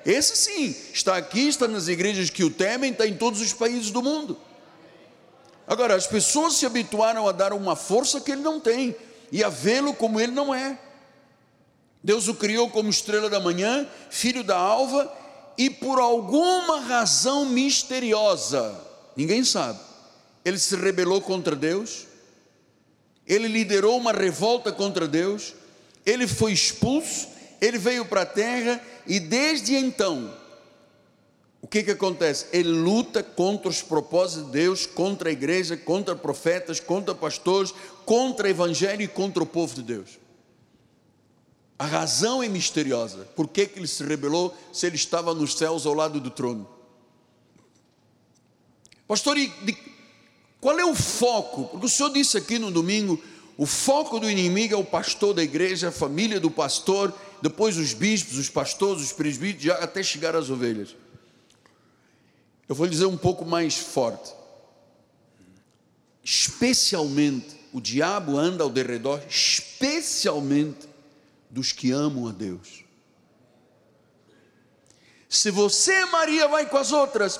Esse 0.06 0.36
sim, 0.36 0.76
está 0.94 1.18
aqui, 1.18 1.48
está 1.48 1.68
nas 1.68 1.88
igrejas 1.88 2.30
que 2.30 2.44
o 2.44 2.50
temem, 2.50 2.92
está 2.92 3.06
em 3.06 3.16
todos 3.16 3.42
os 3.42 3.54
países 3.54 3.92
do 3.92 4.02
mundo. 4.02 4.38
Agora, 5.68 5.96
as 5.96 6.08
pessoas 6.08 6.54
se 6.54 6.66
habituaram 6.66 7.28
a 7.28 7.32
dar 7.32 7.54
uma 7.54 7.76
força 7.76 8.22
que 8.22 8.32
ele 8.32 8.42
não 8.42 8.60
tem 8.60 8.96
e 9.32 9.44
a 9.44 9.50
vê-lo 9.50 9.94
como 9.94 10.20
ele 10.20 10.32
não 10.32 10.56
é. 10.56 10.80
Deus 12.04 12.28
o 12.28 12.36
criou 12.36 12.70
como 12.70 12.90
estrela 12.90 13.30
da 13.30 13.40
manhã, 13.40 13.88
filho 14.10 14.44
da 14.44 14.58
alva, 14.58 15.12
e 15.58 15.70
por 15.70 16.00
alguma 16.00 16.82
razão 16.82 17.46
misteriosa, 17.46 18.80
ninguém 19.16 19.44
sabe, 19.44 19.80
ele 20.46 20.60
se 20.60 20.76
rebelou 20.76 21.20
contra 21.20 21.56
Deus, 21.56 22.06
ele 23.26 23.48
liderou 23.48 23.98
uma 23.98 24.12
revolta 24.12 24.72
contra 24.72 25.08
Deus, 25.08 25.54
ele 26.06 26.28
foi 26.28 26.54
expulso, 26.54 27.28
ele 27.60 27.78
veio 27.78 28.06
para 28.06 28.22
a 28.22 28.26
terra 28.26 28.82
e 29.06 29.20
desde 29.20 29.76
então, 29.76 30.34
o 31.62 31.68
que, 31.68 31.84
que 31.84 31.92
acontece? 31.92 32.46
Ele 32.54 32.70
luta 32.70 33.22
contra 33.24 33.68
os 33.68 33.82
propósitos 33.82 34.46
de 34.46 34.52
Deus, 34.52 34.86
contra 34.86 35.30
a 35.30 35.34
igreja, 35.34 35.76
contra 35.76 36.16
profetas, 36.16 36.80
contra 36.80 37.16
pastores, 37.16 37.74
contra 38.06 38.48
o 38.48 38.50
evangelho 38.50 39.02
e 39.02 39.08
contra 39.08 39.44
o 39.44 39.46
povo 39.46 39.76
de 39.76 39.82
Deus. 39.82 40.20
A 41.80 41.86
razão 41.86 42.42
é 42.42 42.48
misteriosa. 42.48 43.28
Por 43.36 43.48
que, 43.48 43.68
que 43.68 43.80
ele 43.80 43.88
se 43.88 44.04
rebelou 44.04 44.58
se 44.74 44.88
ele 44.88 44.96
estava 44.96 45.34
nos 45.34 45.56
céus 45.56 45.86
ao 45.86 45.94
lado 45.94 46.20
do 46.20 46.32
trono? 46.32 46.68
Pastor, 49.08 49.38
e 49.38 49.48
de, 49.48 49.78
qual 50.60 50.78
é 50.80 50.86
o 50.86 50.96
foco? 50.96 51.66
Porque 51.66 51.86
o 51.86 51.90
senhor 51.90 52.10
disse 52.10 52.38
aqui 52.38 52.58
no 52.58 52.72
domingo: 52.72 53.22
o 53.58 53.66
foco 53.66 54.20
do 54.20 54.30
inimigo 54.30 54.74
é 54.74 54.78
o 54.78 54.84
pastor 54.84 55.34
da 55.34 55.44
igreja, 55.44 55.90
a 55.90 55.92
família 55.92 56.40
do 56.40 56.50
pastor, 56.50 57.13
depois 57.42 57.78
os 57.78 57.94
bispos, 57.94 58.38
os 58.38 58.50
pastores, 58.50 59.04
os 59.04 59.12
presbíteros, 59.12 59.78
até 59.80 60.02
chegar 60.02 60.36
às 60.36 60.50
ovelhas. 60.50 60.96
Eu 62.68 62.76
vou 62.76 62.88
dizer 62.88 63.06
um 63.06 63.18
pouco 63.18 63.46
mais 63.46 63.78
forte. 63.78 64.34
Especialmente, 66.24 67.56
o 67.72 67.80
diabo 67.80 68.38
anda 68.38 68.63
ao 68.63 68.70
derredor, 68.70 69.22
especialmente 69.30 70.88
dos 71.50 71.72
que 71.72 71.92
amam 71.92 72.28
a 72.28 72.32
Deus. 72.32 72.84
Se 75.30 75.52
você, 75.52 76.06
Maria, 76.06 76.48
vai 76.48 76.66
com 76.68 76.78
as 76.78 76.92
outras, 76.92 77.40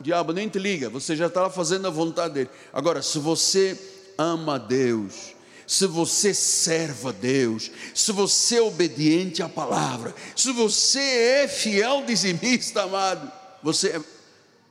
diabo 0.00 0.32
nem 0.32 0.48
te 0.48 0.58
liga, 0.58 0.88
você 0.88 1.14
já 1.14 1.26
está 1.26 1.50
fazendo 1.50 1.86
a 1.86 1.90
vontade 1.90 2.34
dele. 2.34 2.50
Agora, 2.72 3.02
se 3.02 3.18
você 3.18 3.78
ama 4.16 4.54
a 4.54 4.58
Deus, 4.58 5.34
se 5.66 5.86
você 5.86 6.32
serve 6.32 7.08
a 7.08 7.12
Deus, 7.12 7.70
se 7.94 8.12
você 8.12 8.56
é 8.56 8.62
obediente 8.62 9.42
à 9.42 9.48
palavra, 9.48 10.14
se 10.34 10.52
você 10.52 11.00
é 11.00 11.48
fiel 11.48 12.04
dizimista, 12.06 12.82
amado, 12.82 13.30
você 13.62 13.88
é 13.88 14.00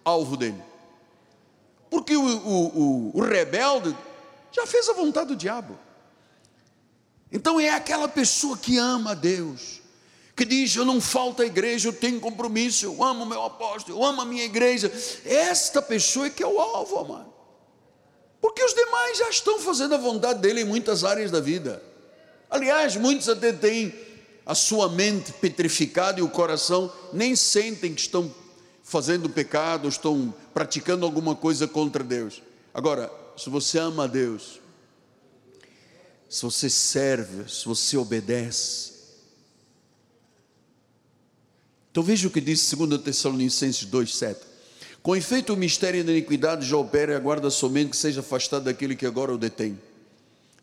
alvo 0.04 0.38
dele. 0.38 0.62
Porque 1.90 2.16
o, 2.16 2.24
o, 2.24 3.12
o, 3.14 3.20
o 3.20 3.22
rebelde 3.22 3.96
já 4.52 4.66
fez 4.66 4.90
a 4.90 4.94
vontade 4.94 5.28
do 5.28 5.36
diabo. 5.36 5.78
Então 7.32 7.60
é 7.60 7.70
aquela 7.70 8.08
pessoa 8.08 8.58
que 8.58 8.78
ama 8.78 9.12
a 9.12 9.16
Deus, 9.16 9.82
que 10.36 10.46
diz: 10.46 10.76
Eu 10.76 10.86
não 10.86 11.02
falto 11.02 11.42
à 11.42 11.46
igreja, 11.46 11.90
eu 11.90 11.94
tenho 11.94 12.20
compromisso, 12.20 12.86
eu 12.86 13.04
amo 13.04 13.26
meu 13.26 13.44
apóstolo, 13.44 13.98
eu 13.98 14.04
amo 14.04 14.22
a 14.22 14.26
minha 14.26 14.44
igreja. 14.44 14.92
Esta 15.26 15.82
pessoa 15.82 16.28
é 16.28 16.30
que 16.30 16.44
é 16.44 16.48
o 16.48 16.60
alvo, 16.60 16.98
amado. 16.98 17.34
Porque 18.42 18.64
os 18.64 18.74
demais 18.74 19.18
já 19.18 19.30
estão 19.30 19.60
fazendo 19.60 19.96
a 19.96 19.98
vontade 19.98 20.40
dele 20.40 20.62
em 20.62 20.66
muitas 20.66 21.04
áreas 21.04 21.32
da 21.32 21.40
vida. 21.40 21.82
Aliás, 22.50 22.96
muitos 22.96 23.28
até 23.28 23.52
têm 23.52 23.94
a 24.46 24.54
sua 24.54 24.88
mente 24.88 25.34
petrificada 25.34 26.20
e 26.20 26.24
o 26.24 26.30
coração 26.30 26.92
nem 27.12 27.36
sentem 27.36 27.94
que 27.94 28.02
estão 28.02 28.32
fazendo 28.84 29.28
pecado, 29.28 29.88
estão 29.88 30.32
praticando 30.54 31.06
alguma 31.06 31.36
coisa 31.36 31.68
contra 31.68 32.04
Deus. 32.04 32.44
Agora, 32.72 33.12
se 33.36 33.50
você 33.50 33.80
ama 33.80 34.04
a 34.04 34.08
Deus, 34.08 34.62
se 36.30 36.42
você 36.44 36.70
serve, 36.70 37.50
se 37.52 37.66
você 37.66 37.98
obedece. 37.98 38.94
Então 41.92 42.04
veja 42.04 42.28
o 42.28 42.32
que 42.32 42.42
diz 42.42 42.74
2 42.74 43.02
Tessalonicenses 43.02 43.88
2,7. 43.88 44.36
Com 45.02 45.16
efeito, 45.16 45.54
o 45.54 45.58
mistério 45.58 46.04
da 46.04 46.12
iniquidade 46.12 46.68
já 46.68 46.76
opera 46.76 47.14
e 47.14 47.16
aguarda 47.16 47.50
somente 47.50 47.92
que 47.92 47.98
seja 47.98 48.22
afastado 48.22 48.64
daquele 48.64 48.96
que 48.96 49.06
agora 49.06 49.34
o 49.34 49.38
detém. 49.38 49.80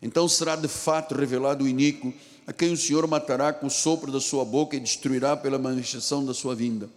Então 0.01 0.27
será 0.27 0.55
de 0.55 0.67
fato 0.67 1.15
revelado 1.15 1.63
o 1.63 1.67
iníquo, 1.67 2.13
a 2.45 2.51
quem 2.51 2.73
o 2.73 2.77
Senhor 2.77 3.07
matará 3.07 3.53
com 3.53 3.67
o 3.67 3.71
sopro 3.71 4.11
da 4.11 4.19
sua 4.19 4.43
boca 4.43 4.75
e 4.75 4.79
destruirá 4.79 5.37
pela 5.37 5.57
manifestação 5.57 6.25
da 6.25 6.33
sua 6.33 6.53
vinda. 6.53 6.89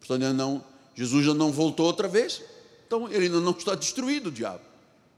Portanto, 0.00 0.34
não, 0.34 0.64
Jesus 0.94 1.24
já 1.24 1.32
não 1.32 1.52
voltou 1.52 1.86
outra 1.86 2.08
vez, 2.08 2.42
então 2.86 3.08
ele 3.10 3.26
ainda 3.26 3.40
não 3.40 3.52
está 3.52 3.74
destruído, 3.74 4.26
o 4.26 4.32
diabo. 4.32 4.69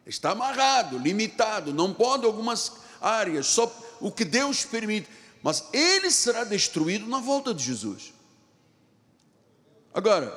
Está 0.06 0.30
amarrado, 0.30 0.98
limitado, 0.98 1.72
não 1.72 1.94
pode 1.94 2.24
algumas 2.24 2.72
áreas, 3.00 3.46
só 3.46 3.72
o 4.00 4.10
que 4.10 4.24
Deus 4.24 4.64
permite, 4.64 5.08
mas 5.42 5.64
ele 5.72 6.10
será 6.10 6.44
destruído 6.44 7.06
na 7.06 7.20
volta 7.20 7.54
de 7.54 7.62
Jesus. 7.62 8.12
Agora, 9.94 10.32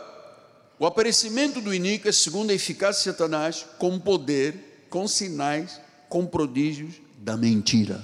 o 0.77 0.85
aparecimento 0.85 1.61
do 1.61 1.73
iníquo 1.73 2.07
é 2.07 2.11
segundo 2.11 2.51
a 2.51 2.53
eficácia 2.53 3.11
de 3.11 3.17
Satanás, 3.17 3.65
com 3.79 3.99
poder, 3.99 4.85
com 4.89 5.07
sinais, 5.07 5.79
com 6.09 6.25
prodígios 6.25 6.95
da 7.17 7.37
mentira. 7.37 8.03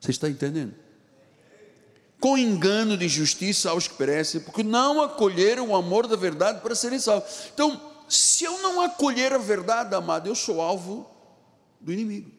Você 0.00 0.10
está 0.10 0.28
entendendo? 0.28 0.74
Com 2.18 2.38
engano 2.38 2.96
de 2.96 3.08
justiça 3.08 3.70
aos 3.70 3.86
que 3.86 3.94
perecem, 3.94 4.40
porque 4.40 4.62
não 4.62 5.02
acolheram 5.02 5.68
o 5.68 5.76
amor 5.76 6.06
da 6.06 6.16
verdade 6.16 6.60
para 6.60 6.74
serem 6.74 6.98
salvos. 6.98 7.30
Então, 7.52 7.80
se 8.08 8.44
eu 8.44 8.58
não 8.62 8.80
acolher 8.80 9.32
a 9.32 9.38
verdade, 9.38 9.94
amado, 9.94 10.28
eu 10.28 10.34
sou 10.34 10.60
alvo 10.60 11.08
do 11.80 11.92
inimigo. 11.92 12.30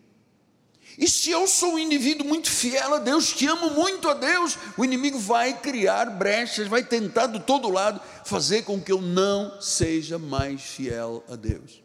E 0.98 1.08
se 1.08 1.30
eu 1.32 1.48
sou 1.48 1.76
um 1.76 1.80
indivíduo 1.80 2.28
muito 2.28 2.50
fiel 2.50 2.96
a 2.96 3.00
Deus, 3.00 3.32
que 3.32 3.46
amo 3.46 3.70
muito 3.70 4.10
a 4.10 4.14
Deus, 4.14 4.58
o 4.78 4.84
inimigo 4.84 5.18
vai 5.18 5.58
criar 5.58 6.06
brechas, 6.10 6.68
vai 6.68 6.84
tentar 6.84 7.28
de 7.28 7.40
todo 7.40 7.70
lado 7.70 8.02
fazer 8.26 8.64
com 8.64 8.82
que 8.82 8.92
eu 8.92 9.02
não 9.02 9.62
seja 9.62 10.18
mais 10.18 10.62
fiel 10.62 11.24
a 11.30 11.36
Deus. 11.36 11.82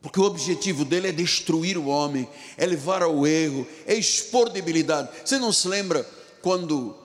Porque 0.00 0.20
o 0.20 0.24
objetivo 0.24 0.84
dele 0.84 1.08
é 1.08 1.12
destruir 1.12 1.76
o 1.76 1.86
homem, 1.86 2.28
é 2.56 2.66
levar 2.66 3.02
ao 3.02 3.26
erro, 3.26 3.66
é 3.86 3.94
expor 3.94 4.50
debilidade. 4.50 5.08
Você 5.24 5.38
não 5.38 5.52
se 5.52 5.66
lembra 5.66 6.08
quando 6.42 6.96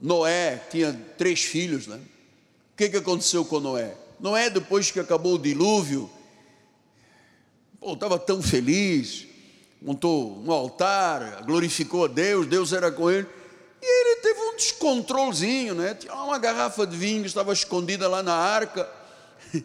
Noé 0.00 0.56
tinha 0.70 0.92
três 1.16 1.42
filhos, 1.42 1.86
né? 1.86 2.00
Que, 2.78 2.88
que 2.88 2.96
aconteceu 2.98 3.44
com 3.44 3.58
Noé? 3.58 3.92
Noé, 4.20 4.48
depois 4.48 4.88
que 4.92 5.00
acabou 5.00 5.34
o 5.34 5.38
dilúvio, 5.38 6.08
estava 7.82 8.16
tão 8.20 8.40
feliz, 8.40 9.26
montou 9.82 10.40
um 10.46 10.52
altar, 10.52 11.42
glorificou 11.44 12.04
a 12.04 12.06
Deus, 12.06 12.46
Deus 12.46 12.72
era 12.72 12.92
com 12.92 13.10
ele. 13.10 13.26
E 13.82 13.84
ele 13.84 14.20
teve 14.20 14.38
um 14.38 14.54
descontrolezinho, 14.54 15.74
né? 15.74 15.94
Tinha 15.94 16.14
uma 16.14 16.38
garrafa 16.38 16.86
de 16.86 16.96
vinho 16.96 17.26
estava 17.26 17.52
escondida 17.52 18.06
lá 18.06 18.22
na 18.22 18.36
arca, 18.36 18.88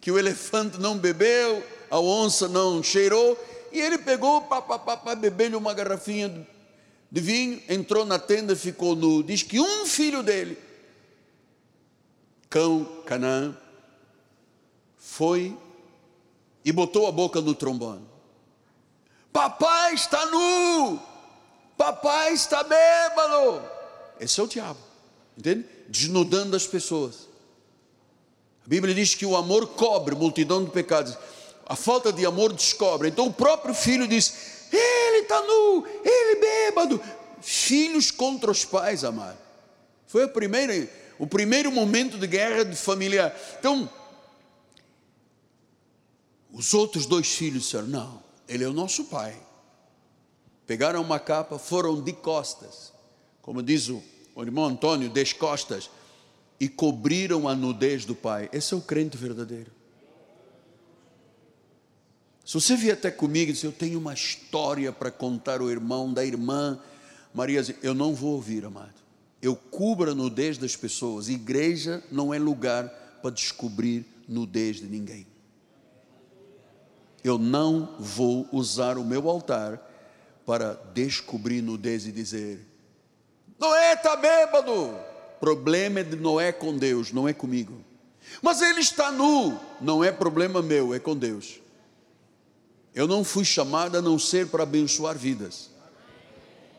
que 0.00 0.10
o 0.10 0.18
elefante 0.18 0.80
não 0.80 0.98
bebeu, 0.98 1.62
a 1.88 2.00
onça 2.00 2.48
não 2.48 2.82
cheirou, 2.82 3.38
e 3.70 3.80
ele 3.80 3.98
pegou 3.98 4.40
para 4.40 5.14
beber-lhe 5.14 5.54
uma 5.54 5.72
garrafinha 5.72 6.44
de 7.08 7.20
vinho, 7.20 7.62
entrou 7.68 8.04
na 8.04 8.18
tenda, 8.18 8.56
ficou 8.56 8.96
nu. 8.96 9.22
Diz 9.22 9.44
que 9.44 9.60
um 9.60 9.86
filho 9.86 10.24
dele, 10.24 10.66
cão, 12.48 12.84
Canaã, 13.04 13.56
foi 14.96 15.56
e 16.64 16.72
botou 16.72 17.06
a 17.06 17.12
boca 17.12 17.40
no 17.40 17.54
trombone. 17.54 18.06
Papai 19.32 19.94
está 19.94 20.26
nu, 20.26 21.00
papai 21.76 22.32
está 22.32 22.62
bêbado. 22.62 23.62
Esse 24.20 24.40
é 24.40 24.42
o 24.42 24.46
diabo, 24.46 24.78
entende? 25.36 25.64
Desnudando 25.88 26.56
as 26.56 26.66
pessoas. 26.66 27.28
A 28.64 28.68
Bíblia 28.68 28.94
diz 28.94 29.14
que 29.14 29.24
o 29.24 29.36
amor 29.36 29.68
cobre 29.68 30.14
multidão 30.14 30.64
de 30.64 30.70
pecados. 30.70 31.16
A 31.66 31.76
falta 31.76 32.12
de 32.12 32.26
amor 32.26 32.52
descobre. 32.52 33.08
Então 33.08 33.26
o 33.26 33.32
próprio 33.32 33.74
filho 33.74 34.06
diz: 34.06 34.68
Ele 34.72 35.22
está 35.22 35.40
nu, 35.42 35.86
ele 36.04 36.40
bêbado. 36.40 37.00
Filhos 37.40 38.10
contra 38.10 38.50
os 38.50 38.64
pais, 38.64 39.04
amado. 39.04 39.38
Foi 40.06 40.24
a 40.24 40.28
primeira, 40.28 40.88
o 41.18 41.26
primeiro 41.26 41.72
momento 41.72 42.16
de 42.16 42.26
guerra 42.26 42.64
de 42.64 42.76
familiar. 42.76 43.34
Então, 43.58 43.90
os 46.52 46.72
outros 46.74 47.06
dois 47.06 47.28
filhos 47.28 47.64
disseram: 47.64 47.86
Não, 47.88 48.22
ele 48.48 48.64
é 48.64 48.68
o 48.68 48.72
nosso 48.72 49.04
pai. 49.04 49.38
Pegaram 50.66 51.00
uma 51.00 51.18
capa, 51.18 51.58
foram 51.58 52.00
de 52.00 52.12
costas, 52.12 52.92
como 53.40 53.62
diz 53.62 53.88
o, 53.88 54.02
o 54.34 54.42
irmão 54.42 54.66
Antônio, 54.66 55.08
descostas, 55.08 55.90
e 56.60 56.68
cobriram 56.68 57.48
a 57.48 57.54
nudez 57.54 58.04
do 58.04 58.14
pai. 58.14 58.48
Esse 58.52 58.74
é 58.74 58.76
o 58.76 58.80
crente 58.80 59.16
verdadeiro. 59.16 59.72
Se 62.44 62.54
você 62.54 62.76
vier 62.76 62.94
até 62.94 63.10
comigo 63.10 63.50
e 63.50 63.52
dizer, 63.52 63.66
eu 63.66 63.72
tenho 63.72 63.98
uma 63.98 64.14
história 64.14 64.90
para 64.90 65.10
contar 65.10 65.60
ao 65.60 65.70
irmão, 65.70 66.12
da 66.12 66.24
irmã, 66.24 66.80
Maria, 67.34 67.62
eu 67.82 67.94
não 67.94 68.14
vou 68.14 68.36
ouvir, 68.36 68.64
amado. 68.64 69.07
Eu 69.40 69.54
cubro 69.54 70.10
a 70.10 70.14
nudez 70.14 70.58
das 70.58 70.74
pessoas. 70.74 71.28
Igreja 71.28 72.02
não 72.10 72.34
é 72.34 72.38
lugar 72.38 72.88
para 73.22 73.30
descobrir 73.30 74.04
nudez 74.28 74.76
de 74.76 74.86
ninguém. 74.86 75.26
Eu 77.22 77.38
não 77.38 77.96
vou 77.98 78.48
usar 78.52 78.98
o 78.98 79.04
meu 79.04 79.28
altar 79.28 79.80
para 80.46 80.74
descobrir 80.94 81.62
nudez 81.62 82.06
e 82.06 82.12
dizer: 82.12 82.66
Noé 83.58 83.94
está 83.94 84.16
bêbado. 84.16 84.96
Problema 85.40 86.00
é 86.00 86.02
de 86.02 86.16
Noé 86.16 86.50
com 86.52 86.76
Deus, 86.76 87.12
não 87.12 87.28
é 87.28 87.32
comigo. 87.32 87.84
Mas 88.42 88.60
ele 88.60 88.80
está 88.80 89.12
nu, 89.12 89.58
não 89.80 90.02
é 90.02 90.10
problema 90.10 90.60
meu, 90.60 90.92
é 90.92 90.98
com 90.98 91.16
Deus. 91.16 91.60
Eu 92.94 93.06
não 93.06 93.22
fui 93.22 93.44
chamado 93.44 93.96
a 93.96 94.02
não 94.02 94.18
ser 94.18 94.48
para 94.48 94.64
abençoar 94.64 95.16
vidas. 95.16 95.70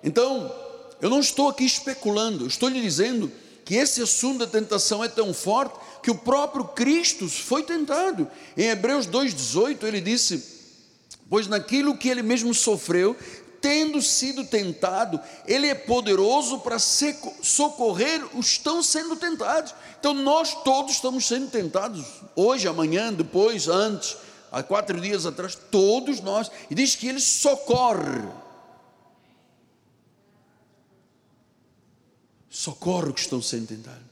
Então, 0.03 0.53
eu 1.01 1.09
não 1.09 1.19
estou 1.19 1.49
aqui 1.49 1.65
especulando, 1.65 2.47
estou 2.47 2.69
lhe 2.69 2.81
dizendo 2.81 3.31
que 3.63 3.75
esse 3.75 4.01
assunto 4.01 4.39
da 4.39 4.47
tentação 4.47 5.03
é 5.03 5.07
tão 5.07 5.33
forte 5.33 5.75
que 6.01 6.09
o 6.09 6.17
próprio 6.17 6.65
Cristo 6.65 7.27
foi 7.29 7.63
tentado. 7.63 8.27
Em 8.57 8.65
Hebreus 8.65 9.05
2,18 9.07 9.83
ele 9.83 10.01
disse: 10.01 10.43
Pois 11.29 11.47
naquilo 11.47 11.97
que 11.97 12.09
ele 12.09 12.23
mesmo 12.23 12.53
sofreu, 12.53 13.15
tendo 13.61 14.01
sido 14.01 14.43
tentado, 14.43 15.19
ele 15.45 15.67
é 15.67 15.75
poderoso 15.75 16.59
para 16.59 16.79
socorrer 16.79 18.23
os 18.35 18.47
que 18.47 18.51
estão 18.53 18.81
sendo 18.81 19.15
tentados. 19.15 19.73
Então 19.99 20.13
nós 20.13 20.63
todos 20.63 20.93
estamos 20.93 21.27
sendo 21.27 21.49
tentados, 21.49 22.03
hoje, 22.35 22.67
amanhã, 22.67 23.13
depois, 23.13 23.67
antes, 23.67 24.17
há 24.51 24.63
quatro 24.63 24.99
dias 24.99 25.25
atrás, 25.25 25.57
todos 25.69 26.21
nós, 26.21 26.49
e 26.69 26.75
diz 26.75 26.95
que 26.95 27.07
ele 27.07 27.19
socorre. 27.19 28.27
Socorre 32.59 33.07
os 33.07 33.13
que 33.13 33.21
estão 33.21 33.41
sendo 33.41 33.67
tentados. 33.67 34.03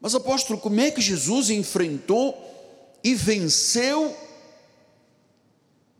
Mas 0.00 0.14
apóstolo, 0.14 0.60
como 0.60 0.80
é 0.80 0.88
que 0.88 1.00
Jesus 1.00 1.50
enfrentou 1.50 2.32
e 3.02 3.12
venceu 3.12 4.16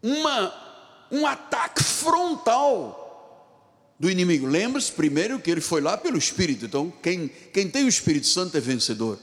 uma 0.01 0.63
um 1.11 1.27
ataque 1.27 1.83
frontal 1.83 3.97
do 3.99 4.09
inimigo. 4.09 4.47
Lembre-se 4.47 4.93
primeiro 4.93 5.41
que 5.41 5.51
ele 5.51 5.61
foi 5.61 5.81
lá 5.81 5.99
pelo 5.99 6.17
Espírito. 6.17 6.67
Então, 6.67 6.89
quem, 7.03 7.27
quem 7.53 7.69
tem 7.69 7.85
o 7.85 7.89
Espírito 7.89 8.29
Santo 8.29 8.57
é 8.57 8.61
vencedor. 8.61 9.19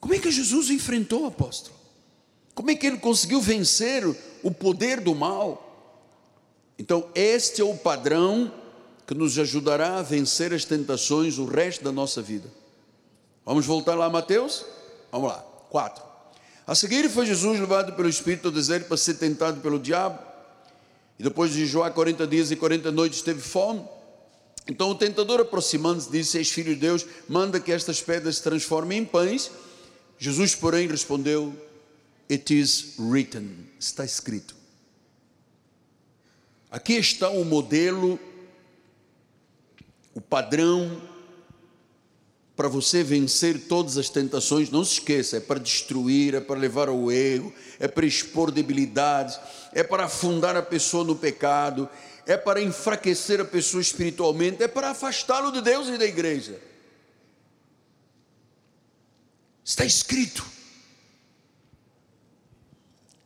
Como 0.00 0.14
é 0.14 0.18
que 0.18 0.30
Jesus 0.30 0.70
enfrentou 0.70 1.24
o 1.24 1.26
apóstolo? 1.26 1.83
Como 2.54 2.70
é 2.70 2.74
que 2.74 2.86
ele 2.86 2.98
conseguiu 2.98 3.40
vencer 3.40 4.04
o 4.42 4.50
poder 4.50 5.00
do 5.00 5.14
mal? 5.14 5.60
Então, 6.78 7.08
este 7.14 7.60
é 7.60 7.64
o 7.64 7.76
padrão 7.76 8.52
que 9.06 9.14
nos 9.14 9.38
ajudará 9.38 9.98
a 9.98 10.02
vencer 10.02 10.52
as 10.52 10.64
tentações 10.64 11.38
o 11.38 11.44
resto 11.44 11.84
da 11.84 11.92
nossa 11.92 12.22
vida. 12.22 12.48
Vamos 13.44 13.66
voltar 13.66 13.94
lá 13.94 14.08
Mateus? 14.08 14.64
Vamos 15.12 15.28
lá, 15.28 15.44
4. 15.68 16.02
A 16.66 16.74
seguir 16.74 17.08
foi 17.10 17.26
Jesus 17.26 17.60
levado 17.60 17.92
pelo 17.92 18.08
Espírito 18.08 18.48
ao 18.48 18.52
deserto 18.52 18.88
para 18.88 18.96
ser 18.96 19.14
tentado 19.14 19.60
pelo 19.60 19.78
diabo. 19.78 20.18
E 21.18 21.22
depois 21.22 21.52
de 21.52 21.60
jejuar 21.60 21.92
40 21.92 22.26
dias 22.26 22.50
e 22.50 22.56
40 22.56 22.90
noites 22.90 23.20
teve 23.20 23.40
fome. 23.40 23.84
Então 24.66 24.90
o 24.90 24.94
tentador 24.94 25.40
aproximando-se 25.40 26.10
disse: 26.10 26.38
És 26.38 26.48
filho 26.48 26.74
de 26.74 26.80
Deus, 26.80 27.06
manda 27.28 27.60
que 27.60 27.70
estas 27.70 28.00
pedras 28.00 28.36
se 28.36 28.42
transformem 28.42 29.00
em 29.00 29.04
pães. 29.04 29.50
Jesus, 30.18 30.54
porém, 30.54 30.88
respondeu: 30.88 31.52
It 32.30 32.58
is 32.58 32.94
written, 32.98 33.68
está 33.78 34.04
escrito. 34.04 34.54
Aqui 36.70 36.94
está 36.94 37.28
o 37.28 37.44
modelo, 37.44 38.18
o 40.14 40.20
padrão 40.20 41.00
para 42.56 42.68
você 42.68 43.02
vencer 43.02 43.66
todas 43.66 43.98
as 43.98 44.08
tentações, 44.08 44.70
não 44.70 44.84
se 44.84 44.94
esqueça, 44.94 45.38
é 45.38 45.40
para 45.40 45.58
destruir, 45.58 46.34
é 46.34 46.40
para 46.40 46.58
levar 46.58 46.88
ao 46.88 47.10
erro, 47.10 47.52
é 47.80 47.88
para 47.88 48.06
expor 48.06 48.50
debilidades, 48.52 49.38
é 49.72 49.82
para 49.82 50.04
afundar 50.04 50.56
a 50.56 50.62
pessoa 50.62 51.04
no 51.04 51.16
pecado, 51.16 51.88
é 52.26 52.36
para 52.36 52.62
enfraquecer 52.62 53.40
a 53.40 53.44
pessoa 53.44 53.80
espiritualmente, 53.80 54.62
é 54.62 54.68
para 54.68 54.90
afastá-lo 54.90 55.50
de 55.50 55.60
Deus 55.60 55.88
e 55.88 55.98
da 55.98 56.04
igreja. 56.04 56.60
Está 59.64 59.84
escrito. 59.84 60.44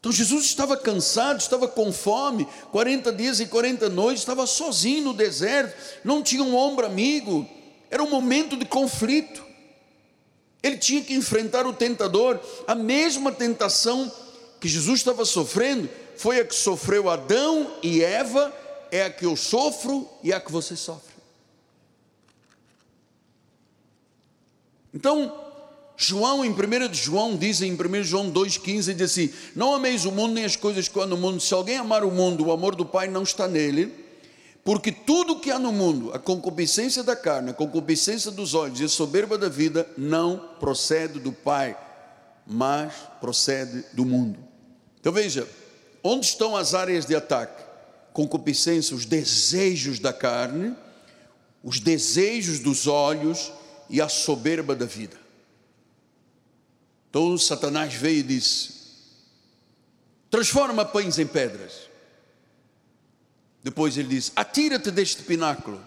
Então 0.00 0.12
Jesus 0.12 0.44
estava 0.44 0.76
cansado, 0.76 1.40
estava 1.40 1.66
com 1.66 1.92
fome, 1.92 2.46
40 2.70 3.12
dias 3.12 3.40
e 3.40 3.46
40 3.46 3.88
noites, 3.88 4.22
estava 4.22 4.46
sozinho 4.46 5.04
no 5.04 5.14
deserto, 5.14 5.76
não 6.04 6.22
tinha 6.22 6.42
um 6.42 6.56
ombro 6.56 6.86
amigo, 6.86 7.46
era 7.90 8.02
um 8.02 8.08
momento 8.08 8.56
de 8.56 8.64
conflito. 8.64 9.44
Ele 10.62 10.76
tinha 10.76 11.02
que 11.02 11.14
enfrentar 11.14 11.66
o 11.66 11.72
tentador. 11.72 12.40
A 12.66 12.74
mesma 12.74 13.32
tentação 13.32 14.10
que 14.60 14.68
Jesus 14.68 15.00
estava 15.00 15.24
sofrendo 15.24 15.88
foi 16.16 16.40
a 16.40 16.44
que 16.44 16.54
sofreu 16.54 17.08
Adão 17.08 17.74
e 17.82 18.02
Eva, 18.02 18.52
é 18.90 19.04
a 19.04 19.10
que 19.10 19.24
eu 19.24 19.36
sofro 19.36 20.08
e 20.22 20.32
é 20.32 20.36
a 20.36 20.40
que 20.40 20.50
você 20.50 20.76
sofre. 20.76 21.14
Então, 24.92 25.47
João, 26.00 26.44
em 26.44 26.52
1 26.52 26.94
João, 26.94 27.36
diz 27.36 27.60
em 27.60 27.72
1 27.72 28.04
João 28.04 28.30
2,15, 28.30 28.94
diz 28.94 29.02
assim: 29.02 29.32
Não 29.56 29.74
ameis 29.74 30.04
o 30.04 30.12
mundo 30.12 30.34
nem 30.34 30.44
as 30.44 30.54
coisas 30.54 30.86
que 30.86 31.00
há 31.00 31.04
no 31.04 31.16
mundo. 31.16 31.40
Se 31.40 31.52
alguém 31.52 31.76
amar 31.76 32.04
o 32.04 32.10
mundo, 32.12 32.46
o 32.46 32.52
amor 32.52 32.76
do 32.76 32.86
Pai 32.86 33.08
não 33.08 33.24
está 33.24 33.48
nele. 33.48 33.92
Porque 34.62 34.92
tudo 34.92 35.40
que 35.40 35.50
há 35.50 35.58
no 35.58 35.72
mundo, 35.72 36.12
a 36.14 36.18
concupiscência 36.18 37.02
da 37.02 37.16
carne, 37.16 37.50
a 37.50 37.54
concupiscência 37.54 38.30
dos 38.30 38.54
olhos 38.54 38.80
e 38.80 38.84
a 38.84 38.88
soberba 38.88 39.36
da 39.36 39.48
vida, 39.48 39.88
não 39.96 40.38
procede 40.60 41.18
do 41.18 41.32
Pai, 41.32 41.76
mas 42.46 42.92
procede 43.20 43.84
do 43.92 44.04
mundo. 44.04 44.38
Então 45.00 45.12
veja, 45.12 45.48
onde 46.04 46.26
estão 46.26 46.56
as 46.56 46.74
áreas 46.74 47.06
de 47.06 47.16
ataque? 47.16 47.64
Concupiscência, 48.12 48.94
os 48.94 49.04
desejos 49.04 49.98
da 49.98 50.12
carne, 50.12 50.76
os 51.64 51.80
desejos 51.80 52.60
dos 52.60 52.86
olhos 52.86 53.52
e 53.90 54.00
a 54.00 54.08
soberba 54.08 54.76
da 54.76 54.86
vida. 54.86 55.27
Então 57.10 57.36
Satanás 57.38 57.94
veio 57.94 58.20
e 58.20 58.22
disse: 58.22 58.78
transforma 60.30 60.84
pães 60.84 61.18
em 61.18 61.26
pedras. 61.26 61.88
Depois 63.62 63.96
ele 63.96 64.08
diz: 64.08 64.32
Atira-te 64.36 64.90
deste 64.90 65.22
pináculo, 65.22 65.82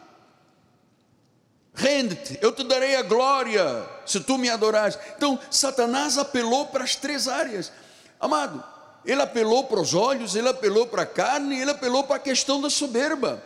rende-te, 1.73 2.37
eu 2.41 2.51
te 2.51 2.63
darei 2.63 2.95
a 2.95 3.01
glória 3.01 3.87
se 4.05 4.19
tu 4.19 4.37
me 4.37 4.49
adorares. 4.49 4.97
Então, 5.15 5.39
Satanás 5.49 6.17
apelou 6.17 6.67
para 6.67 6.83
as 6.83 6.95
três 6.95 7.27
áreas, 7.27 7.71
amado. 8.19 8.63
Ele 9.03 9.21
apelou 9.21 9.63
para 9.63 9.79
os 9.79 9.95
olhos, 9.95 10.35
ele 10.35 10.47
apelou 10.47 10.85
para 10.85 11.03
a 11.03 11.07
carne, 11.07 11.59
ele 11.59 11.71
apelou 11.71 12.03
para 12.03 12.17
a 12.17 12.19
questão 12.19 12.61
da 12.61 12.69
soberba. 12.69 13.43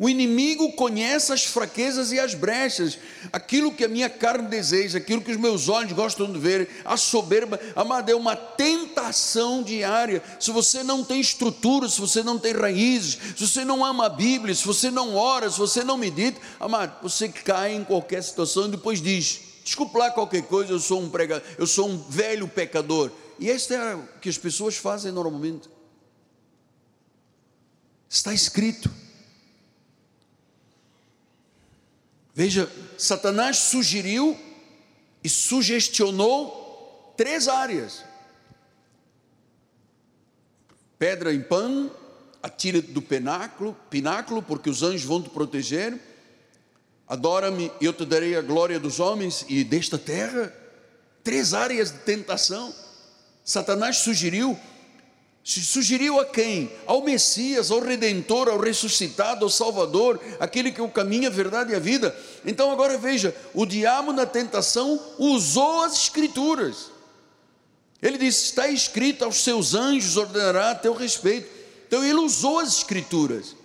O 0.00 0.08
inimigo 0.08 0.70
conhece 0.74 1.32
as 1.32 1.44
fraquezas 1.44 2.12
e 2.12 2.20
as 2.20 2.32
brechas, 2.32 2.96
aquilo 3.32 3.74
que 3.74 3.84
a 3.84 3.88
minha 3.88 4.08
carne 4.08 4.46
deseja, 4.46 4.98
aquilo 4.98 5.20
que 5.20 5.32
os 5.32 5.36
meus 5.36 5.68
olhos 5.68 5.90
gostam 5.90 6.32
de 6.32 6.38
ver, 6.38 6.70
a 6.84 6.96
soberba, 6.96 7.58
amado, 7.74 8.08
é 8.08 8.14
uma 8.14 8.36
tentação 8.36 9.60
diária. 9.60 10.22
Se 10.38 10.52
você 10.52 10.84
não 10.84 11.02
tem 11.02 11.20
estrutura, 11.20 11.88
se 11.88 12.00
você 12.00 12.22
não 12.22 12.38
tem 12.38 12.52
raízes, 12.52 13.18
se 13.36 13.44
você 13.44 13.64
não 13.64 13.84
ama 13.84 14.06
a 14.06 14.08
Bíblia, 14.08 14.54
se 14.54 14.64
você 14.64 14.88
não 14.88 15.16
ora, 15.16 15.50
se 15.50 15.58
você 15.58 15.82
não 15.82 15.98
medita, 15.98 16.40
amado, 16.60 17.02
você 17.02 17.28
cai 17.28 17.74
em 17.74 17.82
qualquer 17.82 18.22
situação 18.22 18.68
e 18.68 18.70
depois 18.70 19.02
diz: 19.02 19.40
desculpa 19.64 19.98
lá 19.98 20.10
qualquer 20.12 20.42
coisa, 20.42 20.70
eu 20.70 20.78
sou 20.78 21.02
um 21.02 21.10
pregador, 21.10 21.44
eu 21.58 21.66
sou 21.66 21.88
um 21.88 21.98
velho 22.08 22.46
pecador. 22.46 23.10
E 23.36 23.48
este 23.48 23.74
é 23.74 23.96
o 23.96 24.06
que 24.20 24.28
as 24.28 24.38
pessoas 24.38 24.76
fazem 24.76 25.10
normalmente. 25.10 25.68
Está 28.08 28.32
escrito. 28.32 29.07
Veja, 32.38 32.70
Satanás 32.96 33.56
sugeriu 33.56 34.38
e 35.24 35.28
sugestionou 35.28 37.12
três 37.16 37.48
áreas: 37.48 38.04
pedra 40.96 41.34
em 41.34 41.42
pano, 41.42 41.90
atira 42.40 42.80
do 42.80 43.02
pináculo, 43.02 43.76
pináculo, 43.90 44.40
porque 44.40 44.70
os 44.70 44.84
anjos 44.84 45.02
vão 45.02 45.20
te 45.20 45.28
proteger. 45.30 45.98
Adora-me 47.08 47.72
e 47.80 47.84
eu 47.84 47.92
te 47.92 48.04
darei 48.04 48.36
a 48.36 48.40
glória 48.40 48.78
dos 48.78 49.00
homens 49.00 49.44
e 49.48 49.64
desta 49.64 49.98
terra. 49.98 50.54
Três 51.24 51.52
áreas 51.52 51.90
de 51.90 51.98
tentação. 51.98 52.72
Satanás 53.42 53.96
sugeriu 53.96 54.56
Sugeriu 55.48 56.20
a 56.20 56.26
quem? 56.26 56.70
Ao 56.84 57.02
Messias, 57.02 57.70
ao 57.70 57.80
Redentor, 57.80 58.50
ao 58.50 58.60
ressuscitado, 58.60 59.46
ao 59.46 59.50
Salvador, 59.50 60.20
aquele 60.38 60.70
que 60.70 60.78
é 60.78 60.84
o 60.84 60.90
caminho, 60.90 61.26
a 61.26 61.30
verdade 61.30 61.72
e 61.72 61.74
a 61.74 61.78
vida. 61.78 62.14
Então 62.44 62.70
agora 62.70 62.98
veja: 62.98 63.34
o 63.54 63.64
diabo 63.64 64.12
na 64.12 64.26
tentação 64.26 65.00
usou 65.18 65.84
as 65.84 65.94
Escrituras. 65.94 66.90
Ele 68.02 68.18
disse: 68.18 68.44
está 68.44 68.68
escrito, 68.68 69.24
aos 69.24 69.42
seus 69.42 69.74
anjos 69.74 70.18
ordenará 70.18 70.72
a 70.72 70.74
teu 70.74 70.92
respeito. 70.92 71.48
Então 71.86 72.04
ele 72.04 72.18
usou 72.18 72.58
as 72.58 72.76
Escrituras. 72.76 73.56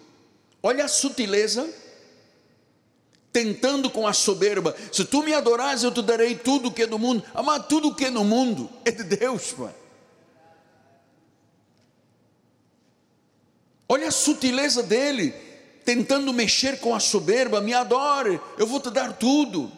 Olha 0.61 0.85
a 0.85 0.87
sutileza, 0.87 1.69
tentando 3.33 3.89
com 3.89 4.07
a 4.07 4.13
soberba: 4.13 4.73
se 4.89 5.03
tu 5.03 5.21
me 5.21 5.33
adorares, 5.33 5.83
eu 5.83 5.91
te 5.91 6.01
darei 6.01 6.33
tudo 6.33 6.69
o 6.69 6.71
que 6.71 6.83
é 6.83 6.87
do 6.87 6.97
mundo. 6.97 7.21
Amar 7.33 7.67
tudo 7.67 7.89
o 7.89 7.93
que 7.93 8.05
é 8.05 8.09
no 8.09 8.23
mundo 8.23 8.69
é 8.85 8.91
de 8.91 9.03
Deus, 9.03 9.51
Pai. 9.51 9.82
Olha 13.93 14.07
a 14.07 14.11
sutileza 14.11 14.81
dele, 14.81 15.35
tentando 15.85 16.33
mexer 16.33 16.79
com 16.79 16.95
a 16.95 16.99
soberba, 16.99 17.61
me 17.61 17.75
adore, 17.75 18.41
eu 18.57 18.65
vou 18.65 18.79
te 18.79 18.89
dar 18.89 19.13
tudo. 19.13 19.71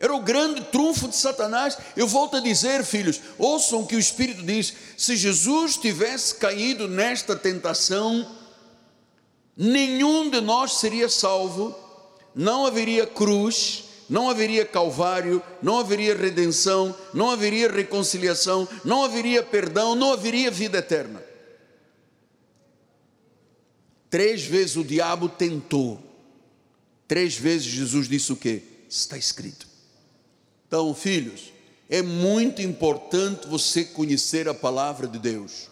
Era 0.00 0.14
o 0.14 0.22
grande 0.22 0.62
trunfo 0.62 1.06
de 1.06 1.14
Satanás. 1.14 1.76
Eu 1.94 2.08
volto 2.08 2.38
a 2.38 2.40
dizer, 2.40 2.82
filhos, 2.86 3.20
ouçam 3.36 3.82
o 3.82 3.86
que 3.86 3.96
o 3.96 3.98
Espírito 3.98 4.42
diz: 4.42 4.72
se 4.96 5.14
Jesus 5.14 5.76
tivesse 5.76 6.36
caído 6.36 6.88
nesta 6.88 7.36
tentação, 7.36 8.26
nenhum 9.54 10.30
de 10.30 10.40
nós 10.40 10.78
seria 10.78 11.10
salvo, 11.10 11.76
não 12.34 12.64
haveria 12.64 13.06
cruz, 13.06 13.84
não 14.08 14.30
haveria 14.30 14.64
calvário, 14.64 15.42
não 15.60 15.78
haveria 15.78 16.16
redenção, 16.16 16.96
não 17.12 17.30
haveria 17.30 17.70
reconciliação, 17.70 18.66
não 18.82 19.04
haveria 19.04 19.42
perdão, 19.42 19.94
não 19.94 20.14
haveria 20.14 20.50
vida 20.50 20.78
eterna. 20.78 21.27
Três 24.10 24.42
vezes 24.42 24.76
o 24.76 24.84
diabo 24.84 25.28
tentou. 25.28 26.02
Três 27.06 27.36
vezes 27.36 27.66
Jesus 27.66 28.08
disse 28.08 28.32
o 28.32 28.36
que? 28.36 28.62
Está 28.88 29.16
escrito. 29.16 29.66
Então, 30.66 30.94
filhos, 30.94 31.52
é 31.88 32.02
muito 32.02 32.60
importante 32.60 33.48
você 33.48 33.84
conhecer 33.84 34.48
a 34.48 34.54
palavra 34.54 35.06
de 35.06 35.18
Deus. 35.18 35.68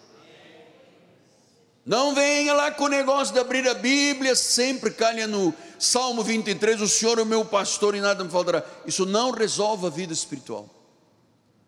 Não 1.85 2.15
venha 2.15 2.53
lá 2.53 2.71
com 2.71 2.85
o 2.85 2.89
negócio 2.89 3.33
de 3.33 3.39
abrir 3.39 3.69
a 3.69 3.75
Bíblia, 3.75 4.35
sempre 4.35 4.91
calha 4.91 5.27
no 5.27 5.55
Salmo 5.79 6.23
23, 6.25 6.81
o 6.81 6.89
Senhor 6.89 7.19
é 7.19 7.23
o 7.23 7.27
meu 7.27 7.45
pastor 7.45 7.95
e 7.95 8.01
nada 8.01 8.25
me 8.25 8.31
faltará. 8.31 8.65
Isso 8.85 9.07
não 9.07 9.31
resolve 9.31 9.87
a 9.87 9.91
vida 9.91 10.13
espiritual. 10.13 10.69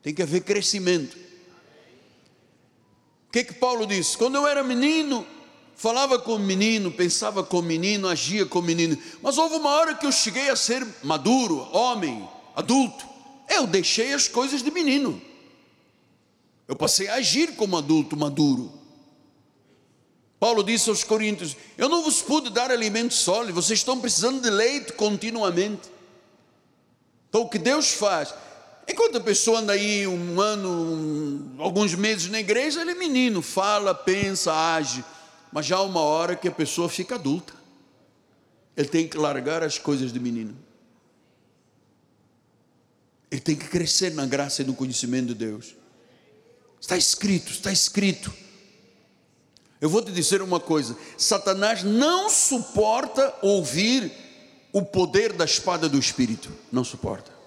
Tem 0.03 0.12
que 0.12 0.23
haver 0.23 0.41
crescimento. 0.41 1.16
O 3.29 3.31
que 3.31 3.45
que 3.45 3.55
Paulo 3.55 3.87
disse? 3.87 4.16
Quando 4.16 4.37
eu 4.37 4.47
era 4.47 4.64
menino, 4.64 5.25
falava 5.79 6.18
com 6.18 6.35
o 6.35 6.39
menino, 6.41 6.91
pensava 6.91 7.45
com 7.45 7.61
o 7.61 7.62
menino, 7.62 8.09
agia 8.09 8.45
com 8.45 8.59
o 8.59 8.62
menino. 8.62 8.99
Mas 9.22 9.39
houve 9.39 9.55
uma 9.55 9.70
hora 9.70 9.95
que 9.95 10.05
eu 10.05 10.11
cheguei 10.12 10.51
a 10.51 10.57
ser 10.57 10.85
maduro, 11.05 11.68
homem, 11.72 12.29
adulto. 12.55 13.07
Eu 13.49 13.64
deixei 13.64 14.12
as 14.12 14.26
coisas 14.26 14.61
de 14.61 14.72
menino. 14.72 15.22
Eu 16.66 16.74
passei 16.74 17.07
a 17.07 17.14
agir 17.14 17.55
como 17.55 17.79
adulto 17.79 18.16
maduro. 18.16 18.72
Paulo 20.41 20.64
disse 20.64 20.91
aos 20.91 21.05
Coríntios: 21.05 21.57
Eu 21.79 21.89
não 21.89 22.03
vos 22.03 22.20
pude 22.20 22.51
dar 22.51 22.72
alimento 22.72 23.14
sólido, 23.14 23.55
vocês 23.55 23.79
estão 23.79 24.01
precisando 24.01 24.43
de 24.43 24.51
leite 24.51 24.93
continuamente. 24.93 25.89
Então 27.29 27.43
o 27.43 27.49
que 27.49 27.59
Deus 27.59 27.93
faz? 27.93 28.35
Enquanto 28.89 29.18
a 29.18 29.20
pessoa 29.20 29.61
anda 29.61 29.74
aí 29.74 30.09
um 30.09 30.41
ano, 30.41 30.68
um, 30.68 31.62
alguns 31.62 31.95
meses 31.95 32.29
na 32.31 32.41
igreja, 32.41 32.81
ele 32.81 32.93
é 32.93 32.95
menino, 32.95 33.43
fala, 33.43 33.95
pensa, 33.95 34.53
age 34.53 35.05
mas 35.53 35.66
já 35.66 35.76
há 35.76 35.82
uma 35.82 36.01
hora 36.01 36.36
que 36.36 36.49
a 36.49 36.53
pessoa 36.53 36.88
fica 36.88 37.14
adulta. 37.14 37.55
Ele 38.76 38.88
tem 38.88 39.09
que 39.09 39.16
largar 39.16 39.62
as 39.62 39.78
coisas 39.78 40.12
de 40.12 40.20
menino. 40.20 40.57
Ele 43.30 43.40
tem 43.40 43.57
que 43.57 43.68
crescer 43.68 44.14
na 44.14 44.24
graça 44.26 44.62
e 44.62 44.64
no 44.64 44.74
conhecimento 44.74 45.28
de 45.28 45.34
Deus. 45.34 45.74
Está 46.80 46.96
escrito, 46.96 47.51
está 47.51 47.72
escrito. 47.72 48.32
Eu 49.80 49.88
vou 49.88 50.03
te 50.03 50.12
dizer 50.12 50.42
uma 50.42 50.61
coisa: 50.61 50.96
Satanás 51.16 51.82
não 51.82 52.30
suporta 52.30 53.34
ouvir 53.42 54.12
o 54.72 54.82
poder 54.82 55.32
da 55.32 55.44
espada 55.44 55.88
do 55.88 55.99
Espírito. 55.99 56.53
Não 56.70 56.84
suporta. 56.84 57.38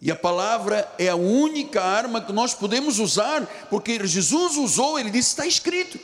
E 0.00 0.10
a 0.10 0.16
palavra 0.16 0.92
é 0.98 1.08
a 1.08 1.16
única 1.16 1.82
arma 1.82 2.20
que 2.20 2.32
nós 2.32 2.54
podemos 2.54 2.98
usar, 2.98 3.46
porque 3.70 4.06
Jesus 4.06 4.56
usou, 4.56 4.98
ele 4.98 5.10
disse: 5.10 5.30
está 5.30 5.46
escrito. 5.46 5.98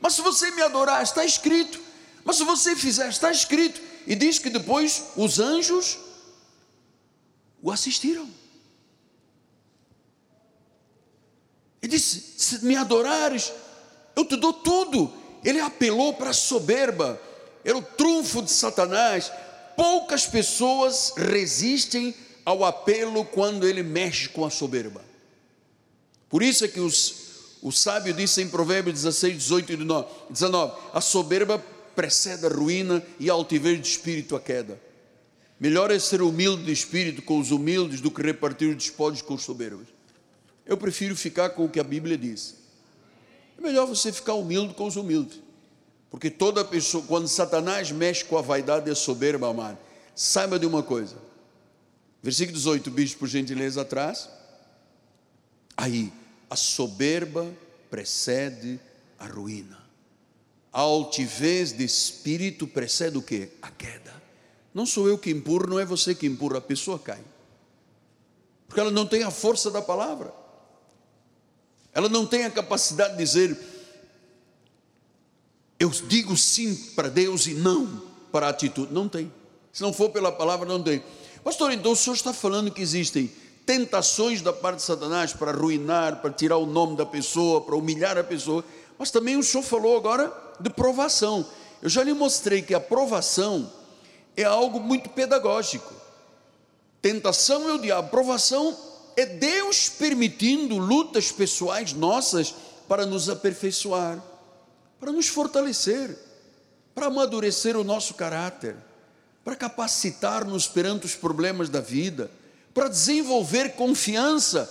Mas 0.00 0.14
se 0.14 0.22
você 0.22 0.50
me 0.52 0.62
adorar, 0.62 1.02
está 1.02 1.24
escrito. 1.24 1.80
Mas 2.24 2.36
se 2.36 2.44
você 2.44 2.76
fizer, 2.76 3.08
está 3.08 3.30
escrito. 3.30 3.80
E 4.06 4.14
diz 4.14 4.38
que 4.38 4.50
depois 4.50 5.06
os 5.16 5.40
anjos 5.40 5.98
o 7.60 7.72
assistiram. 7.72 8.28
Ele 11.82 11.90
disse: 11.90 12.34
se 12.36 12.64
me 12.64 12.76
adorares, 12.76 13.52
eu 14.14 14.24
te 14.24 14.36
dou 14.36 14.52
tudo. 14.52 15.12
Ele 15.44 15.60
apelou 15.60 16.14
para 16.14 16.30
a 16.30 16.34
soberba, 16.34 17.20
era 17.64 17.76
o 17.76 17.82
trunfo 17.82 18.42
de 18.42 18.50
Satanás. 18.50 19.30
Poucas 19.76 20.26
pessoas 20.26 21.12
resistem 21.16 22.14
ao 22.46 22.64
apelo 22.64 23.24
quando 23.24 23.66
ele 23.66 23.82
mexe 23.82 24.28
com 24.28 24.44
a 24.44 24.50
soberba. 24.50 25.04
Por 26.30 26.44
isso 26.44 26.64
é 26.64 26.68
que 26.68 26.78
os, 26.78 27.58
o 27.60 27.72
sábio 27.72 28.14
disse 28.14 28.40
em 28.40 28.48
Provérbios 28.48 29.02
16, 29.02 29.36
18 29.36 29.72
e 29.72 29.76
19: 30.30 30.72
a 30.94 31.00
soberba 31.00 31.58
precede 31.96 32.46
a 32.46 32.48
ruína 32.48 33.02
e 33.18 33.28
a 33.28 33.32
altivez 33.32 33.82
de 33.82 33.88
espírito 33.88 34.36
a 34.36 34.40
queda. 34.40 34.80
Melhor 35.58 35.90
é 35.90 35.98
ser 35.98 36.22
humilde 36.22 36.64
de 36.64 36.72
espírito 36.72 37.20
com 37.22 37.40
os 37.40 37.50
humildes 37.50 38.00
do 38.00 38.10
que 38.10 38.22
repartir 38.22 38.68
os 38.68 38.76
despojos 38.76 39.22
com 39.22 39.34
os 39.34 39.42
soberbos. 39.42 39.88
Eu 40.64 40.76
prefiro 40.76 41.16
ficar 41.16 41.50
com 41.50 41.64
o 41.64 41.68
que 41.68 41.80
a 41.80 41.84
Bíblia 41.84 42.16
diz. 42.16 42.54
É 43.58 43.60
melhor 43.60 43.86
você 43.86 44.12
ficar 44.12 44.34
humilde 44.34 44.74
com 44.74 44.86
os 44.86 44.96
humildes. 44.96 45.40
Porque 46.10 46.30
toda 46.30 46.64
pessoa, 46.64 47.02
quando 47.06 47.26
Satanás 47.26 47.90
mexe 47.90 48.24
com 48.24 48.38
a 48.38 48.42
vaidade 48.42 48.88
e 48.88 48.92
a 48.92 48.94
soberba, 48.94 49.48
amado, 49.48 49.78
saiba 50.14 50.58
de 50.58 50.66
uma 50.66 50.82
coisa: 50.82 51.16
Versículo 52.26 52.56
18, 52.56 52.90
bicho, 52.90 53.16
por 53.18 53.28
gentileza, 53.28 53.82
atrás. 53.82 54.28
Aí, 55.76 56.12
a 56.50 56.56
soberba 56.56 57.48
precede 57.88 58.80
a 59.16 59.28
ruína. 59.28 59.78
A 60.72 60.80
altivez 60.80 61.72
de 61.72 61.84
espírito 61.84 62.66
precede 62.66 63.16
o 63.16 63.22
que? 63.22 63.50
A 63.62 63.70
queda. 63.70 64.12
Não 64.74 64.84
sou 64.84 65.06
eu 65.06 65.16
que 65.16 65.30
empurro, 65.30 65.68
não 65.68 65.78
é 65.78 65.84
você 65.84 66.16
que 66.16 66.26
empurra, 66.26 66.58
a 66.58 66.60
pessoa 66.60 66.98
cai. 66.98 67.22
Porque 68.66 68.80
ela 68.80 68.90
não 68.90 69.06
tem 69.06 69.22
a 69.22 69.30
força 69.30 69.70
da 69.70 69.80
palavra. 69.80 70.34
Ela 71.92 72.08
não 72.08 72.26
tem 72.26 72.44
a 72.44 72.50
capacidade 72.50 73.12
de 73.12 73.18
dizer, 73.18 73.56
eu 75.78 75.90
digo 75.90 76.36
sim 76.36 76.74
para 76.96 77.08
Deus 77.08 77.46
e 77.46 77.54
não 77.54 78.02
para 78.32 78.48
a 78.48 78.50
atitude. 78.50 78.92
Não 78.92 79.08
tem. 79.08 79.32
Se 79.72 79.80
não 79.80 79.92
for 79.92 80.10
pela 80.10 80.32
palavra, 80.32 80.66
não 80.66 80.82
tem. 80.82 81.04
Pastor, 81.46 81.70
então 81.70 81.92
o 81.92 81.96
senhor 81.96 82.16
está 82.16 82.32
falando 82.32 82.72
que 82.72 82.82
existem 82.82 83.30
tentações 83.64 84.42
da 84.42 84.52
parte 84.52 84.78
de 84.78 84.82
Satanás 84.82 85.32
para 85.32 85.52
arruinar, 85.52 86.20
para 86.20 86.32
tirar 86.32 86.56
o 86.56 86.66
nome 86.66 86.96
da 86.96 87.06
pessoa, 87.06 87.60
para 87.60 87.76
humilhar 87.76 88.18
a 88.18 88.24
pessoa, 88.24 88.64
mas 88.98 89.12
também 89.12 89.36
o 89.36 89.44
senhor 89.44 89.62
falou 89.62 89.96
agora 89.96 90.36
de 90.58 90.68
provação. 90.70 91.46
Eu 91.80 91.88
já 91.88 92.02
lhe 92.02 92.12
mostrei 92.12 92.62
que 92.62 92.74
a 92.74 92.80
provação 92.80 93.72
é 94.36 94.42
algo 94.42 94.80
muito 94.80 95.08
pedagógico. 95.10 95.94
Tentação 97.00 97.70
é 97.70 97.74
o 97.74 97.78
diabo, 97.78 98.10
provação 98.10 98.76
é 99.16 99.24
Deus 99.24 99.88
permitindo 99.88 100.76
lutas 100.78 101.30
pessoais 101.30 101.92
nossas 101.92 102.56
para 102.88 103.06
nos 103.06 103.28
aperfeiçoar, 103.28 104.20
para 104.98 105.12
nos 105.12 105.28
fortalecer, 105.28 106.18
para 106.92 107.06
amadurecer 107.06 107.76
o 107.76 107.84
nosso 107.84 108.14
caráter 108.14 108.76
para 109.46 109.54
capacitar-nos 109.54 110.66
perante 110.66 111.06
os 111.06 111.14
problemas 111.14 111.68
da 111.68 111.80
vida, 111.80 112.28
para 112.74 112.88
desenvolver 112.88 113.76
confiança 113.76 114.68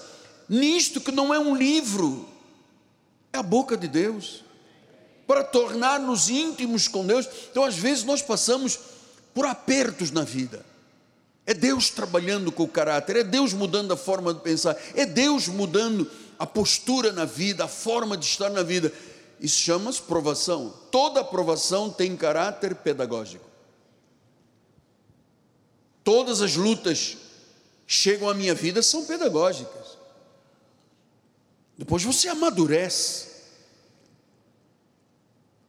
nisto 0.50 1.00
que 1.00 1.14
não 1.14 1.34
é 1.34 1.40
um 1.40 1.56
livro, 1.56 2.28
é 3.32 3.38
a 3.38 3.42
boca 3.42 3.78
de 3.78 3.88
Deus, 3.88 4.44
para 5.26 5.46
tornar-nos 5.46 6.30
íntimos 6.30 6.90
com 6.90 7.08
Deus. 7.08 7.26
Então, 7.50 7.64
às 7.64 7.78
vezes, 7.78 8.04
nós 8.04 8.22
passamos 8.22 8.78
por 9.34 9.46
apertos 9.46 10.12
na 10.12 10.24
vida. 10.26 10.66
É 11.46 11.54
Deus 11.54 11.90
trabalhando 11.90 12.52
com 12.52 12.64
o 12.64 12.68
caráter, 12.68 13.16
é 13.16 13.24
Deus 13.24 13.54
mudando 13.54 13.94
a 13.94 13.98
forma 13.98 14.34
de 14.34 14.42
pensar, 14.42 14.76
é 14.94 15.06
Deus 15.06 15.48
mudando 15.48 16.12
a 16.38 16.46
postura 16.46 17.14
na 17.14 17.24
vida, 17.24 17.64
a 17.64 17.70
forma 17.70 18.18
de 18.18 18.26
estar 18.26 18.50
na 18.50 18.62
vida. 18.62 18.92
Isso 19.40 19.56
chama-se 19.56 20.02
provação. 20.02 20.74
Toda 20.92 21.24
provação 21.24 21.90
tem 21.90 22.18
caráter 22.18 22.76
pedagógico. 22.76 23.55
Todas 26.06 26.40
as 26.40 26.56
lutas 26.56 27.18
chegam 27.88 28.30
à 28.30 28.34
minha 28.36 28.54
vida 28.54 28.84
são 28.84 29.08
pedagógicas. 29.08 29.98
Depois 31.76 32.04
você 32.04 32.28
amadurece. 32.28 33.34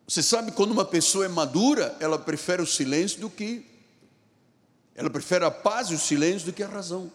Você 0.07 0.23
sabe 0.23 0.53
quando 0.53 0.73
uma 0.73 0.85
pessoa 0.85 1.25
é 1.25 1.29
madura, 1.29 1.97
ela 2.01 2.19
prefere 2.19 2.61
o 2.61 2.67
silêncio 2.67 3.19
do 3.19 3.31
que 3.31 3.67
ela 4.95 5.09
prefere 5.09 5.45
a 5.45 5.51
paz 5.51 5.89
e 5.89 5.95
o 5.95 5.99
silêncio 5.99 6.47
do 6.47 6.53
que 6.53 6.63
a 6.63 6.69
razão. 6.69 7.11